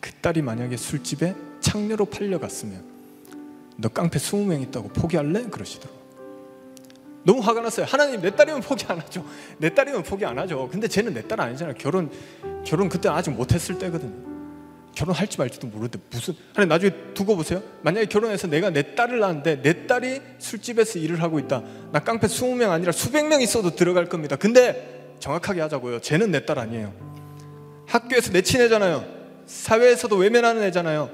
그 0.00 0.12
딸이 0.14 0.42
만약에 0.42 0.76
술집에 0.76 1.34
창녀로 1.60 2.06
팔려갔으면 2.06 2.92
너 3.78 3.88
깡패 3.88 4.18
20명 4.18 4.60
있다고 4.62 4.88
포기할래? 4.88 5.44
그러시더라고 5.44 6.01
너무 7.24 7.40
화가 7.40 7.60
났어요. 7.60 7.86
하나님 7.88 8.20
내 8.20 8.34
딸이면 8.34 8.62
포기 8.62 8.84
안 8.88 8.98
하죠. 8.98 9.24
내 9.58 9.72
딸이면 9.72 10.02
포기 10.02 10.24
안 10.26 10.38
하죠. 10.38 10.68
근데 10.70 10.88
쟤는 10.88 11.14
내 11.14 11.22
딸 11.22 11.40
아니잖아요. 11.40 11.74
결혼 11.78 12.10
결혼 12.64 12.88
그때 12.88 13.08
아직 13.08 13.30
못했을 13.30 13.78
때거든요. 13.78 14.30
결혼할지 14.94 15.38
말지도 15.38 15.68
모르는데 15.68 15.98
무슨 16.10 16.34
하나님 16.52 16.68
나중에 16.68 16.92
두고 17.14 17.34
보세요. 17.36 17.62
만약에 17.82 18.06
결혼해서 18.06 18.46
내가 18.48 18.68
내 18.70 18.94
딸을 18.94 19.20
낳았는데 19.20 19.62
내 19.62 19.86
딸이 19.86 20.20
술집에서 20.38 20.98
일을 20.98 21.22
하고 21.22 21.38
있다. 21.38 21.62
나 21.92 22.00
깡패 22.00 22.26
20명 22.26 22.70
아니라 22.70 22.92
수백 22.92 23.26
명 23.26 23.40
있어도 23.40 23.74
들어갈 23.74 24.06
겁니다. 24.08 24.36
근데 24.36 25.14
정확하게 25.20 25.60
하자고요. 25.62 26.00
쟤는 26.00 26.30
내 26.30 26.44
딸 26.44 26.58
아니에요. 26.58 26.92
학교에서 27.86 28.32
내 28.32 28.42
친애잖아요. 28.42 29.04
사회에서도 29.46 30.14
외면하는 30.16 30.62
애잖아요. 30.64 31.08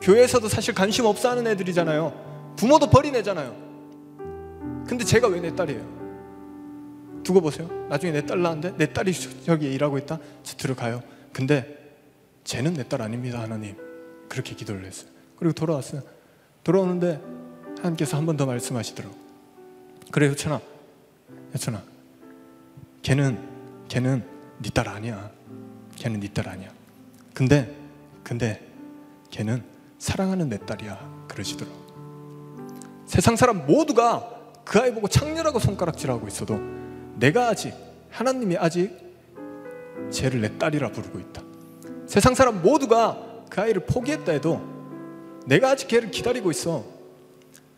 교회에서도 0.00 0.48
사실 0.48 0.74
관심 0.74 1.06
없어 1.06 1.30
하는 1.30 1.46
애들이잖아요. 1.46 2.54
부모도 2.56 2.90
버린 2.90 3.14
애잖아요 3.16 3.65
근데 4.86 5.04
제가 5.04 5.28
왜 5.28 5.40
내 5.40 5.54
딸이에요? 5.54 5.96
두고 7.22 7.40
보세요. 7.40 7.68
나중에 7.88 8.12
내 8.12 8.22
딸 8.24 8.40
낳았는데 8.40 8.76
내 8.76 8.92
딸이 8.92 9.12
저기 9.44 9.72
일하고 9.72 9.98
있다. 9.98 10.18
저 10.44 10.56
들어가요. 10.56 11.02
근데 11.32 11.76
쟤는 12.44 12.74
내 12.74 12.84
딸 12.84 13.02
아닙니다, 13.02 13.40
하나님. 13.40 13.76
그렇게 14.28 14.54
기도를 14.54 14.84
했어요. 14.84 15.10
그리고 15.36 15.52
돌아왔어요. 15.52 16.02
돌아오는데 16.62 17.20
하나님께서 17.78 18.16
한 18.16 18.26
번 18.26 18.36
더 18.36 18.46
말씀하시더라고. 18.46 19.14
그래, 20.12 20.28
효천아, 20.28 20.60
효천아, 21.54 21.82
걔는 23.02 23.38
걔는 23.88 24.24
네 24.62 24.70
딸 24.70 24.88
아니야. 24.88 25.30
걔는 25.96 26.20
네 26.20 26.28
딸 26.32 26.48
아니야. 26.48 26.70
근데 27.34 27.74
근데 28.22 28.64
걔는 29.30 29.62
사랑하는 29.98 30.48
내 30.48 30.58
딸이야. 30.58 31.26
그러시더라고. 31.28 31.76
세상 33.06 33.34
사람 33.36 33.66
모두가 33.66 34.35
그 34.66 34.80
아이 34.80 34.92
보고 34.92 35.06
창녀라고 35.08 35.58
손가락질하고 35.60 36.26
있어도 36.26 36.58
내가 37.14 37.48
아직 37.48 37.72
하나님이 38.10 38.56
아직 38.58 38.90
쟤를 40.10 40.40
내 40.40 40.58
딸이라 40.58 40.90
부르고 40.90 41.18
있다. 41.20 41.42
세상 42.06 42.34
사람 42.34 42.60
모두가 42.62 43.44
그 43.48 43.60
아이를 43.60 43.86
포기했다 43.86 44.32
해도 44.32 44.60
내가 45.46 45.70
아직 45.70 45.86
걔를 45.86 46.10
기다리고 46.10 46.50
있어. 46.50 46.84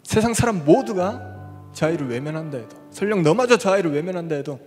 세상 0.03 0.33
사람 0.33 0.65
모두가 0.65 1.69
저 1.75 1.87
아이를 1.87 2.09
외면한다 2.09 2.57
해도 2.57 2.77
설령 2.91 3.23
너마저 3.23 3.59
저 3.59 3.73
아이를 3.73 3.93
외면한다 3.93 4.37
해도 4.37 4.59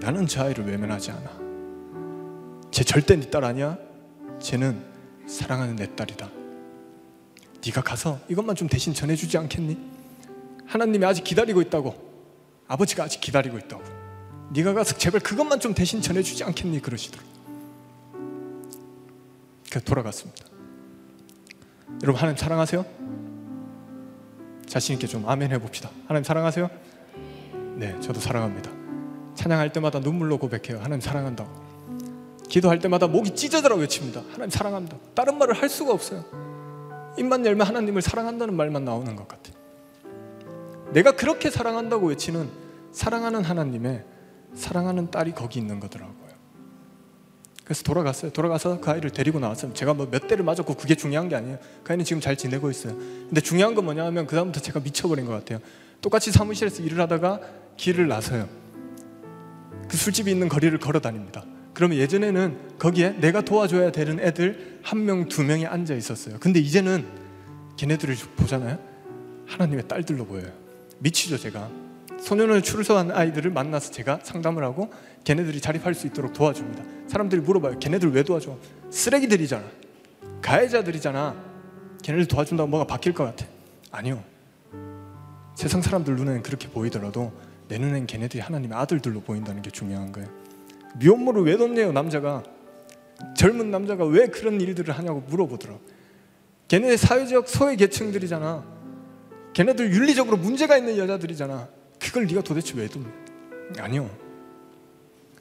나는 0.00 0.26
저 0.26 0.44
아이를 0.44 0.64
외면하지 0.66 1.10
않아. 1.10 1.30
쟤 2.70 2.84
절대 2.84 3.14
네 3.16 3.28
딸 3.30 3.44
아니야. 3.44 3.76
쟤는 4.40 4.82
사랑하는 5.26 5.76
내 5.76 5.94
딸이다. 5.94 6.28
네가 7.66 7.82
가서 7.82 8.18
이것만 8.28 8.56
좀 8.56 8.66
대신 8.66 8.94
전해주지 8.94 9.36
않겠니? 9.36 9.97
하나님이 10.68 11.04
아직 11.04 11.24
기다리고 11.24 11.60
있다고. 11.62 11.94
아버지가 12.68 13.04
아직 13.04 13.20
기다리고 13.20 13.58
있다고. 13.58 13.82
네가 14.50 14.74
가서 14.74 14.96
제발 14.96 15.20
그것만 15.20 15.60
좀 15.60 15.74
대신 15.74 16.00
전해주지 16.00 16.44
않겠니? 16.44 16.80
그러시더라고 16.80 17.28
그 19.70 19.82
돌아갔습니다. 19.82 20.46
여러분 22.02 22.20
하나님 22.20 22.36
사랑하세요? 22.36 22.84
자신 24.66 24.94
있게 24.94 25.06
좀 25.06 25.28
아멘 25.28 25.50
해봅시다. 25.52 25.90
하나님 26.06 26.24
사랑하세요? 26.24 26.70
네 27.76 27.98
저도 28.00 28.20
사랑합니다. 28.20 28.70
찬양할 29.34 29.72
때마다 29.72 29.98
눈물로 30.00 30.38
고백해요. 30.38 30.78
하나님 30.78 31.00
사랑한다고. 31.00 31.68
기도할 32.48 32.78
때마다 32.78 33.06
목이 33.06 33.34
찢어져라 33.34 33.76
외칩니다. 33.76 34.22
하나님 34.32 34.50
사랑합니다. 34.50 34.96
다른 35.14 35.36
말을 35.38 35.54
할 35.54 35.68
수가 35.68 35.92
없어요. 35.92 36.24
입만 37.18 37.44
열면 37.44 37.66
하나님을 37.66 38.00
사랑한다는 38.00 38.54
말만 38.54 38.84
나오는 38.84 39.14
것 39.16 39.26
같아요 39.28 39.57
내가 40.92 41.12
그렇게 41.12 41.50
사랑한다고 41.50 42.08
외치는 42.08 42.48
사랑하는 42.92 43.44
하나님의 43.44 44.04
사랑하는 44.54 45.10
딸이 45.10 45.32
거기 45.32 45.58
있는 45.58 45.80
거더라고요. 45.80 46.28
그래서 47.64 47.82
돌아갔어요. 47.82 48.30
돌아가서 48.32 48.80
그 48.80 48.90
아이를 48.90 49.10
데리고 49.10 49.38
나왔어요. 49.38 49.74
제가 49.74 49.92
뭐 49.92 50.06
몇 50.10 50.26
대를 50.26 50.42
맞았고 50.42 50.74
그게 50.74 50.94
중요한 50.94 51.28
게 51.28 51.36
아니에요. 51.36 51.58
그 51.84 51.92
아이는 51.92 52.04
지금 52.04 52.20
잘 52.20 52.34
지내고 52.34 52.70
있어요. 52.70 52.96
근데 52.96 53.42
중요한 53.42 53.74
건 53.74 53.84
뭐냐 53.84 54.06
하면 54.06 54.26
그다음부터 54.26 54.60
제가 54.60 54.80
미쳐버린 54.80 55.26
것 55.26 55.32
같아요. 55.32 55.58
똑같이 56.00 56.32
사무실에서 56.32 56.82
일을 56.82 56.98
하다가 57.00 57.40
길을 57.76 58.08
나서요. 58.08 58.48
그 59.88 59.96
술집이 59.98 60.30
있는 60.30 60.48
거리를 60.48 60.76
걸어 60.78 61.00
다닙니다. 61.00 61.44
그러면 61.74 61.98
예전에는 61.98 62.78
거기에 62.78 63.10
내가 63.20 63.42
도와줘야 63.42 63.92
되는 63.92 64.18
애들 64.18 64.80
한 64.82 65.04
명, 65.04 65.28
두 65.28 65.44
명이 65.44 65.66
앉아 65.66 65.94
있었어요. 65.94 66.38
근데 66.40 66.60
이제는 66.60 67.06
걔네들을 67.76 68.16
보잖아요. 68.36 68.78
하나님의 69.46 69.86
딸들로 69.88 70.24
보여요. 70.24 70.50
미치죠 70.98 71.38
제가. 71.38 71.70
소년을 72.20 72.62
출소한 72.62 73.12
아이들을 73.12 73.50
만나서 73.50 73.92
제가 73.92 74.20
상담을 74.22 74.64
하고 74.64 74.92
걔네들이 75.24 75.60
자립할 75.60 75.94
수 75.94 76.06
있도록 76.08 76.32
도와줍니다. 76.32 76.82
사람들이 77.06 77.40
물어봐요. 77.42 77.78
걔네들 77.78 78.10
왜 78.12 78.22
도와줘? 78.22 78.56
쓰레기들이잖아. 78.90 79.64
가해자들이잖아. 80.42 81.36
걔네들 82.02 82.26
도와준다고 82.26 82.68
뭐가 82.68 82.86
바뀔 82.86 83.14
것 83.14 83.24
같아? 83.24 83.46
아니요. 83.92 84.22
세상 85.54 85.80
사람들 85.82 86.16
눈에는 86.16 86.42
그렇게 86.42 86.68
보이더라도 86.68 87.32
내 87.68 87.78
눈엔 87.78 88.06
걔네들이 88.06 88.40
하나님의 88.40 88.76
아들들로 88.78 89.20
보인다는 89.20 89.62
게 89.62 89.70
중요한 89.70 90.10
거예요. 90.12 90.28
미혼모를 90.98 91.44
왜 91.44 91.56
뒀네요 91.56 91.92
남자가. 91.92 92.42
젊은 93.36 93.70
남자가 93.70 94.04
왜 94.04 94.26
그런 94.28 94.60
일들을 94.60 94.96
하냐고 94.96 95.20
물어보더라고. 95.28 95.80
걔네 96.68 96.96
사회적 96.96 97.48
소외 97.48 97.76
계층들이잖아 97.76 98.77
걔네들 99.58 99.92
윤리적으로 99.92 100.36
문제가 100.36 100.76
있는 100.76 100.96
여자들이잖아. 100.96 101.68
그걸 101.98 102.28
네가 102.28 102.42
도대체 102.42 102.78
왜 102.78 102.86
둔? 102.86 103.12
아니요. 103.76 104.08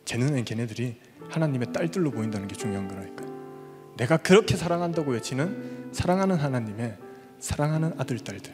제 0.05 0.18
눈엔 0.18 0.43
걔네들이 0.43 0.99
하나님의 1.30 1.72
딸들로 1.72 2.09
보인다는 2.09 2.47
게 2.47 2.55
중요한 2.55 2.88
거라니까요. 2.88 3.93
내가 3.95 4.18
그렇게 4.18 4.57
사랑한다고 4.57 5.11
외치는 5.11 5.91
사랑하는 5.91 6.36
하나님의 6.36 6.97
사랑하는 7.38 7.93
아들 7.99 8.18
딸들. 8.18 8.51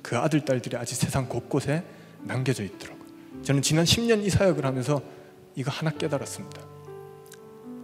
그 0.00 0.16
아들 0.16 0.44
딸들이 0.44 0.76
아직 0.76 0.94
세상 0.94 1.28
곳곳에 1.28 1.82
남겨져 2.22 2.62
있더라고요. 2.62 3.04
저는 3.42 3.62
지난 3.62 3.84
10년 3.84 4.24
이 4.24 4.30
사역을 4.30 4.64
하면서 4.64 5.02
이거 5.56 5.72
하나 5.72 5.90
깨달았습니다. 5.90 6.62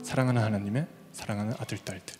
사랑하는 0.04 0.42
하나님의 0.42 0.86
사랑하는 1.10 1.54
아들 1.58 1.78
딸들. 1.78 2.14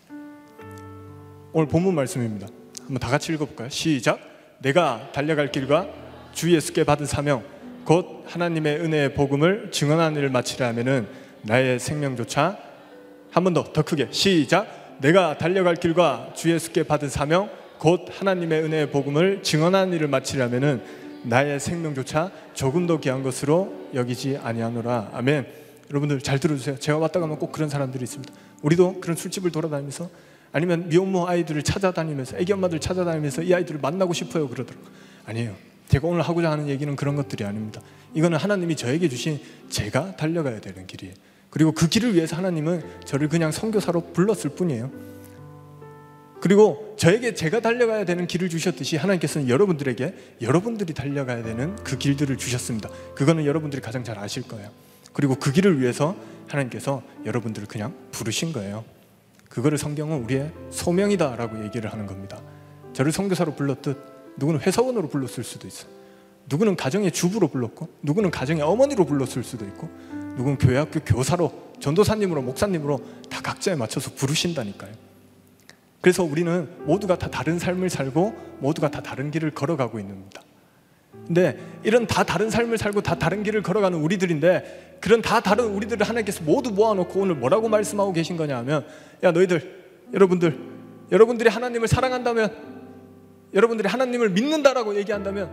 오늘 1.53 1.69
본문 1.69 1.95
말씀입니다. 1.95 2.47
한번 2.79 2.99
다 2.99 3.07
같이 3.07 3.31
읽어볼까요? 3.31 3.69
시작. 3.69 4.26
내가 4.59 5.09
달려갈 5.13 5.51
길과 5.51 5.87
주 6.33 6.53
예수께 6.53 6.83
받은 6.83 7.05
사명 7.05 7.43
곧 7.85 8.23
하나님의 8.27 8.79
은혜의 8.81 9.13
복음을 9.13 9.69
증언하는 9.71 10.17
일을 10.17 10.29
마치려 10.29 10.65
하면은 10.67 11.07
나의 11.43 11.79
생명조차 11.79 12.57
한 13.31 13.43
번 13.43 13.53
더 13.53 13.71
더 13.71 13.81
크게. 13.83 14.07
시작! 14.11 14.97
내가 14.99 15.37
달려갈 15.37 15.75
길과 15.75 16.31
주 16.35 16.51
예수께 16.51 16.83
받은 16.83 17.09
사명 17.09 17.49
곧 17.77 18.07
하나님의 18.11 18.63
은혜의 18.63 18.89
복음을 18.91 19.43
증언하는 19.43 19.93
일을 19.93 20.07
마치려면은 20.07 20.81
나의 21.23 21.59
생명조차 21.59 22.31
조금 22.53 22.87
더 22.87 22.99
귀한 22.99 23.21
것으로 23.21 23.89
여기지 23.93 24.39
아니하노라. 24.41 25.11
아멘. 25.13 25.45
여러분들 25.91 26.19
잘 26.21 26.39
들어주세요. 26.39 26.77
제가 26.77 26.97
왔다 26.97 27.19
가면 27.19 27.37
꼭 27.37 27.51
그런 27.51 27.69
사람들이 27.69 28.03
있습니다. 28.03 28.33
우리도 28.63 28.99
그런 29.01 29.15
술집을 29.15 29.51
돌아다니면서 29.51 30.09
아니면 30.51 30.89
미혼모 30.89 31.27
아이들을 31.27 31.63
찾아다니면서 31.63 32.37
애기 32.37 32.53
엄마들 32.53 32.79
찾아다니면서 32.79 33.43
이 33.43 33.53
아이들을 33.53 33.79
만나고 33.79 34.13
싶어요 34.13 34.47
그러더라고요 34.47 34.87
아니에요 35.25 35.55
제가 35.89 36.07
오늘 36.07 36.21
하고자 36.21 36.51
하는 36.51 36.67
얘기는 36.67 36.95
그런 36.95 37.15
것들이 37.15 37.43
아닙니다 37.43 37.81
이거는 38.13 38.37
하나님이 38.37 38.75
저에게 38.75 39.09
주신 39.09 39.39
제가 39.69 40.15
달려가야 40.15 40.61
되는 40.61 40.87
길이에요 40.87 41.15
그리고 41.49 41.71
그 41.71 41.87
길을 41.87 42.15
위해서 42.15 42.35
하나님은 42.35 42.83
저를 43.05 43.29
그냥 43.29 43.51
선교사로 43.51 44.13
불렀을 44.13 44.51
뿐이에요 44.51 45.07
그리고 46.39 46.95
저에게 46.97 47.33
제가 47.33 47.59
달려가야 47.59 48.05
되는 48.05 48.27
길을 48.27 48.49
주셨듯이 48.49 48.95
하나님께서는 48.97 49.49
여러분들에게 49.49 50.13
여러분들이 50.41 50.93
달려가야 50.93 51.43
되는 51.43 51.75
그 51.77 51.97
길들을 51.97 52.37
주셨습니다. 52.37 52.89
그거는 53.15 53.45
여러분들이 53.45 53.81
가장 53.81 54.03
잘 54.03 54.19
아실 54.19 54.43
거예요. 54.43 54.69
그리고 55.13 55.35
그 55.35 55.51
길을 55.51 55.81
위해서 55.81 56.15
하나님께서 56.47 57.01
여러분들을 57.25 57.67
그냥 57.67 57.93
부르신 58.11 58.53
거예요. 58.53 58.85
그거를 59.49 59.77
성경은 59.77 60.23
우리의 60.23 60.51
소명이다라고 60.71 61.63
얘기를 61.63 61.91
하는 61.91 62.05
겁니다. 62.05 62.41
저를 62.93 63.11
선교사로 63.11 63.55
불렀듯 63.55 63.97
누구는 64.37 64.61
회사원으로 64.61 65.09
불렀을 65.09 65.43
수도 65.43 65.67
있어. 65.67 65.87
누구는 66.49 66.75
가정의 66.75 67.11
주부로 67.11 67.47
불렀고, 67.47 67.89
누구는 68.01 68.31
가정의 68.31 68.63
어머니로 68.63 69.05
불렀을 69.05 69.43
수도 69.43 69.65
있고, 69.65 69.89
누구는 70.37 70.57
교회 70.57 70.77
학교 70.77 70.99
교사로, 71.01 71.73
전도사님으로, 71.79 72.41
목사님으로 72.41 73.01
다 73.29 73.41
각자에 73.41 73.75
맞춰서 73.75 74.11
부르신다니까요. 74.13 74.91
그래서 75.99 76.23
우리는 76.23 76.69
모두가 76.85 77.17
다 77.17 77.29
다른 77.29 77.59
삶을 77.59 77.89
살고 77.89 78.57
모두가 78.59 78.89
다 78.89 79.01
다른 79.01 79.29
길을 79.31 79.51
걸어가고 79.51 79.99
있습니다. 79.99 80.41
근데 81.27 81.59
이런 81.83 82.07
다 82.07 82.23
다른 82.23 82.49
삶을 82.49 82.77
살고 82.77 83.01
다 83.01 83.15
다른 83.15 83.43
길을 83.43 83.61
걸어가는 83.61 83.99
우리들인데 83.99 84.97
그런 85.01 85.21
다 85.21 85.41
다른 85.41 85.65
우리들을 85.65 86.07
하나님께서 86.07 86.43
모두 86.43 86.71
모아놓고 86.71 87.19
오늘 87.19 87.35
뭐라고 87.35 87.67
말씀하고 87.67 88.13
계신 88.13 88.37
거냐 88.37 88.57
하면 88.57 88.85
야 89.23 89.31
너희들 89.31 89.85
여러분들 90.13 90.57
여러분들이 91.11 91.49
하나님을 91.49 91.87
사랑한다면 91.87 92.55
여러분들이 93.53 93.87
하나님을 93.89 94.29
믿는다라고 94.29 94.95
얘기한다면 94.95 95.51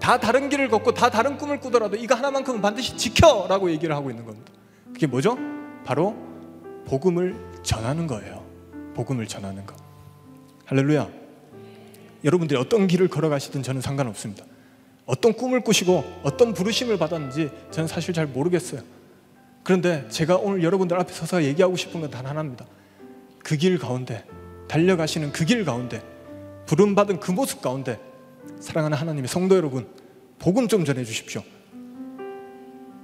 다 0.00 0.18
다른 0.18 0.48
길을 0.48 0.68
걷고 0.68 0.94
다 0.94 1.10
다른 1.10 1.36
꿈을 1.36 1.60
꾸더라도 1.60 1.96
이거 1.96 2.14
하나만큼은 2.14 2.60
반드시 2.60 2.96
지켜라고 2.96 3.70
얘기를 3.70 3.94
하고 3.94 4.10
있는 4.10 4.24
겁니다. 4.24 4.52
그게 4.92 5.06
뭐죠? 5.06 5.36
바로 5.84 6.16
복음을 6.86 7.36
전하는 7.62 8.06
거예요. 8.06 8.44
복음을 8.94 9.26
전하는 9.26 9.64
것. 9.66 9.76
할렐루야. 10.66 11.08
여러분들이 12.24 12.58
어떤 12.58 12.86
길을 12.86 13.08
걸어가시든 13.08 13.62
저는 13.62 13.80
상관없습니다. 13.80 14.44
어떤 15.10 15.32
꿈을 15.32 15.60
꾸시고 15.62 16.04
어떤 16.22 16.54
부르심을 16.54 16.96
받았는지 16.96 17.50
저는 17.72 17.88
사실 17.88 18.14
잘 18.14 18.26
모르겠어요. 18.28 18.80
그런데 19.64 20.06
제가 20.08 20.36
오늘 20.36 20.62
여러분들 20.62 20.96
앞에 21.00 21.12
서서 21.12 21.42
얘기하고 21.42 21.76
싶은 21.76 22.00
건 22.00 22.10
단 22.10 22.26
하나입니다. 22.26 22.64
그 23.42 23.56
길 23.56 23.78
가운데 23.78 24.24
달려가시는 24.68 25.32
그 25.32 25.44
길 25.44 25.64
가운데 25.64 26.00
부름받은 26.66 27.18
그 27.18 27.32
모습 27.32 27.60
가운데 27.60 27.98
사랑하는 28.60 28.96
하나님의 28.96 29.26
성도 29.26 29.56
여러분 29.56 29.88
복음 30.38 30.68
좀 30.68 30.84
전해 30.84 31.02
주십시오. 31.04 31.42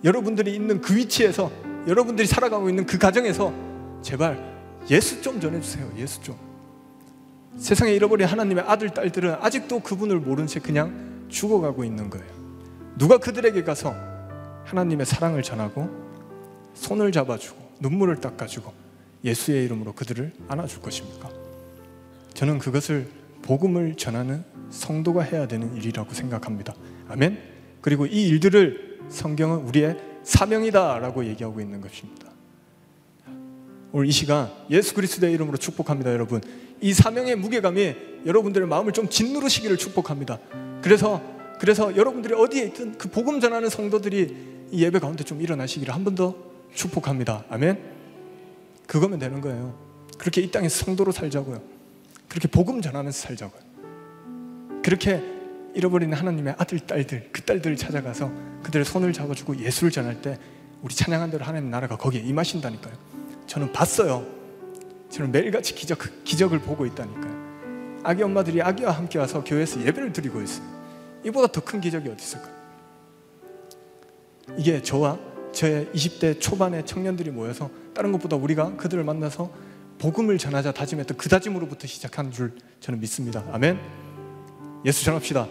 여러분들이 0.05 0.55
있는 0.55 0.81
그 0.81 0.95
위치에서 0.95 1.51
여러분들이 1.89 2.29
살아가고 2.29 2.69
있는 2.69 2.87
그 2.87 2.99
가정에서 2.99 3.53
제발 4.03 4.39
예수 4.89 5.21
좀 5.23 5.41
전해 5.41 5.61
주세요. 5.61 5.91
예수 5.99 6.23
좀. 6.23 6.37
세상에 7.57 7.93
잃어버린 7.95 8.29
하나님의 8.29 8.63
아들, 8.67 8.91
딸들은 8.91 9.39
아직도 9.41 9.81
그분을 9.81 10.21
모른 10.21 10.47
채 10.47 10.61
그냥 10.61 11.16
죽어가고 11.29 11.85
있는 11.85 12.11
거예요. 12.11 12.27
누가 12.99 13.18
그들에게 13.18 13.62
가서 13.64 13.95
하나님의 14.64 15.07
사랑을 15.07 15.43
전하고 15.43 15.89
손을 16.74 17.12
잡아주고 17.12 17.57
눈물을 17.81 18.20
닦아주고 18.20 18.72
예수의 19.24 19.64
이름으로 19.64 19.93
그들을 19.93 20.33
안아줄 20.49 20.81
것입니까? 20.81 21.31
저는 22.35 22.59
그것을 22.59 23.09
복음을 23.43 23.97
전하는 23.97 24.45
성도가 24.70 25.22
해야 25.22 25.47
되는 25.47 25.74
일이라고 25.77 26.12
생각합니다. 26.12 26.74
아멘. 27.09 27.39
그리고 27.81 28.07
이 28.07 28.29
일들을 28.29 29.01
성경은 29.09 29.59
우리의 29.68 29.97
사명이다라고 30.24 31.24
얘기하고 31.27 31.61
있는 31.61 31.81
것입니다. 31.81 32.27
오늘 33.93 34.09
이 34.09 34.11
시간 34.11 34.51
예수 34.70 34.95
그리스도의 34.95 35.33
이름으로 35.35 35.57
축복합니다, 35.57 36.12
여러분. 36.12 36.41
이 36.81 36.93
사명의 36.93 37.37
무게감이 37.37 37.95
여러분들의 38.27 38.66
마음을 38.68 38.93
좀 38.93 39.09
짓누르시기를 39.09 39.77
축복합니다. 39.77 40.39
그래서 40.87 41.20
그래서 41.59 41.97
여러분들이 41.97 42.32
어디에 42.32 42.66
있든 42.66 42.97
그 42.97 43.09
복음 43.11 43.41
전하는 43.41 43.68
성도들이 43.68 44.68
이 44.70 44.84
예배 44.84 45.01
가운데 45.01 45.24
좀 45.24 45.41
일어나시기를 45.43 45.93
한 45.93 46.05
번 46.05 46.14
더 46.14 46.37
축복합니다. 46.74 47.45
아멘. 47.51 47.76
그거면 48.87 49.18
되는 49.18 49.41
거예요. 49.41 49.76
그렇게 50.16 50.43
이 50.43 50.51
땅에서 50.51 50.84
성도로 50.84 51.11
살자고요. 51.11 51.61
그렇게 52.28 52.47
복음 52.47 52.80
전하면서 52.80 53.18
살자고요. 53.18 53.61
그렇게 54.84 55.24
잃어버린 55.74 56.12
하나님의 56.12 56.55
아들, 56.57 56.78
딸들, 56.78 57.30
그 57.32 57.43
딸들을 57.43 57.76
찾아가서 57.76 58.30
그들의 58.62 58.84
손을 58.84 59.12
잡아주고 59.12 59.59
예수를 59.59 59.91
전할 59.91 60.22
때 60.22 60.39
우리 60.82 60.95
찬양한 60.95 61.32
대로 61.32 61.45
하나님 61.45 61.68
나라가 61.70 61.97
거기에 61.97 62.20
임하신다니까요. 62.20 62.95
저는 63.49 63.72
봤어요. 63.72 64.24
저는 65.11 65.32
매일같이 65.32 65.74
기적, 65.74 65.99
기적을 66.22 66.61
보고 66.61 66.87
있다니까요. 66.87 68.01
아기 68.05 68.22
엄마들이 68.22 68.62
아기와 68.62 68.93
함께 68.93 69.18
와서 69.18 69.43
교회에서 69.43 69.80
예배를 69.84 70.12
드리고 70.12 70.41
있어요. 70.43 70.76
이보다 71.27 71.49
더 71.49 71.61
큰 71.61 71.81
기적이 71.81 72.09
어디 72.09 72.22
있을까요? 72.22 72.55
이게 74.57 74.81
저와 74.81 75.18
저의 75.53 75.87
20대 75.87 76.41
초반의 76.41 76.87
청년들이 76.87 77.31
모여서 77.31 77.68
다른 77.95 78.12
것보다 78.12 78.37
우리가 78.37 78.77
그들을 78.77 79.03
만나서 79.03 79.51
복음을 79.99 80.39
전하자 80.39 80.72
다짐했던 80.72 81.16
그 81.16 81.29
다짐으로부터 81.29 81.87
시작한 81.87 82.31
줄 82.31 82.53
저는 82.81 83.01
믿습니다. 83.01 83.43
아멘. 83.51 83.81
예수 84.85 85.05
전합시다. 85.05 85.49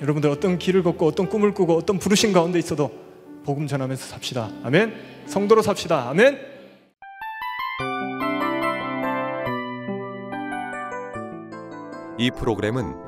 여러분들 0.00 0.30
어떤 0.30 0.58
길을 0.58 0.82
걷고 0.84 1.06
어떤 1.06 1.28
꿈을 1.28 1.52
꾸고 1.52 1.76
어떤 1.76 1.98
부르신 1.98 2.32
가운데 2.32 2.58
있어도 2.58 2.90
복음 3.44 3.66
전하면서 3.66 4.06
삽시다. 4.06 4.50
아멘. 4.62 4.94
성도로 5.26 5.60
삽시다. 5.60 6.08
아멘. 6.08 6.38
이 12.18 12.30
프로그램은 12.30 13.07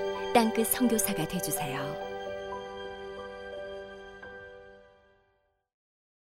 땅끝 0.33 0.67
성교사가 0.67 1.27
되주세요. 1.27 2.10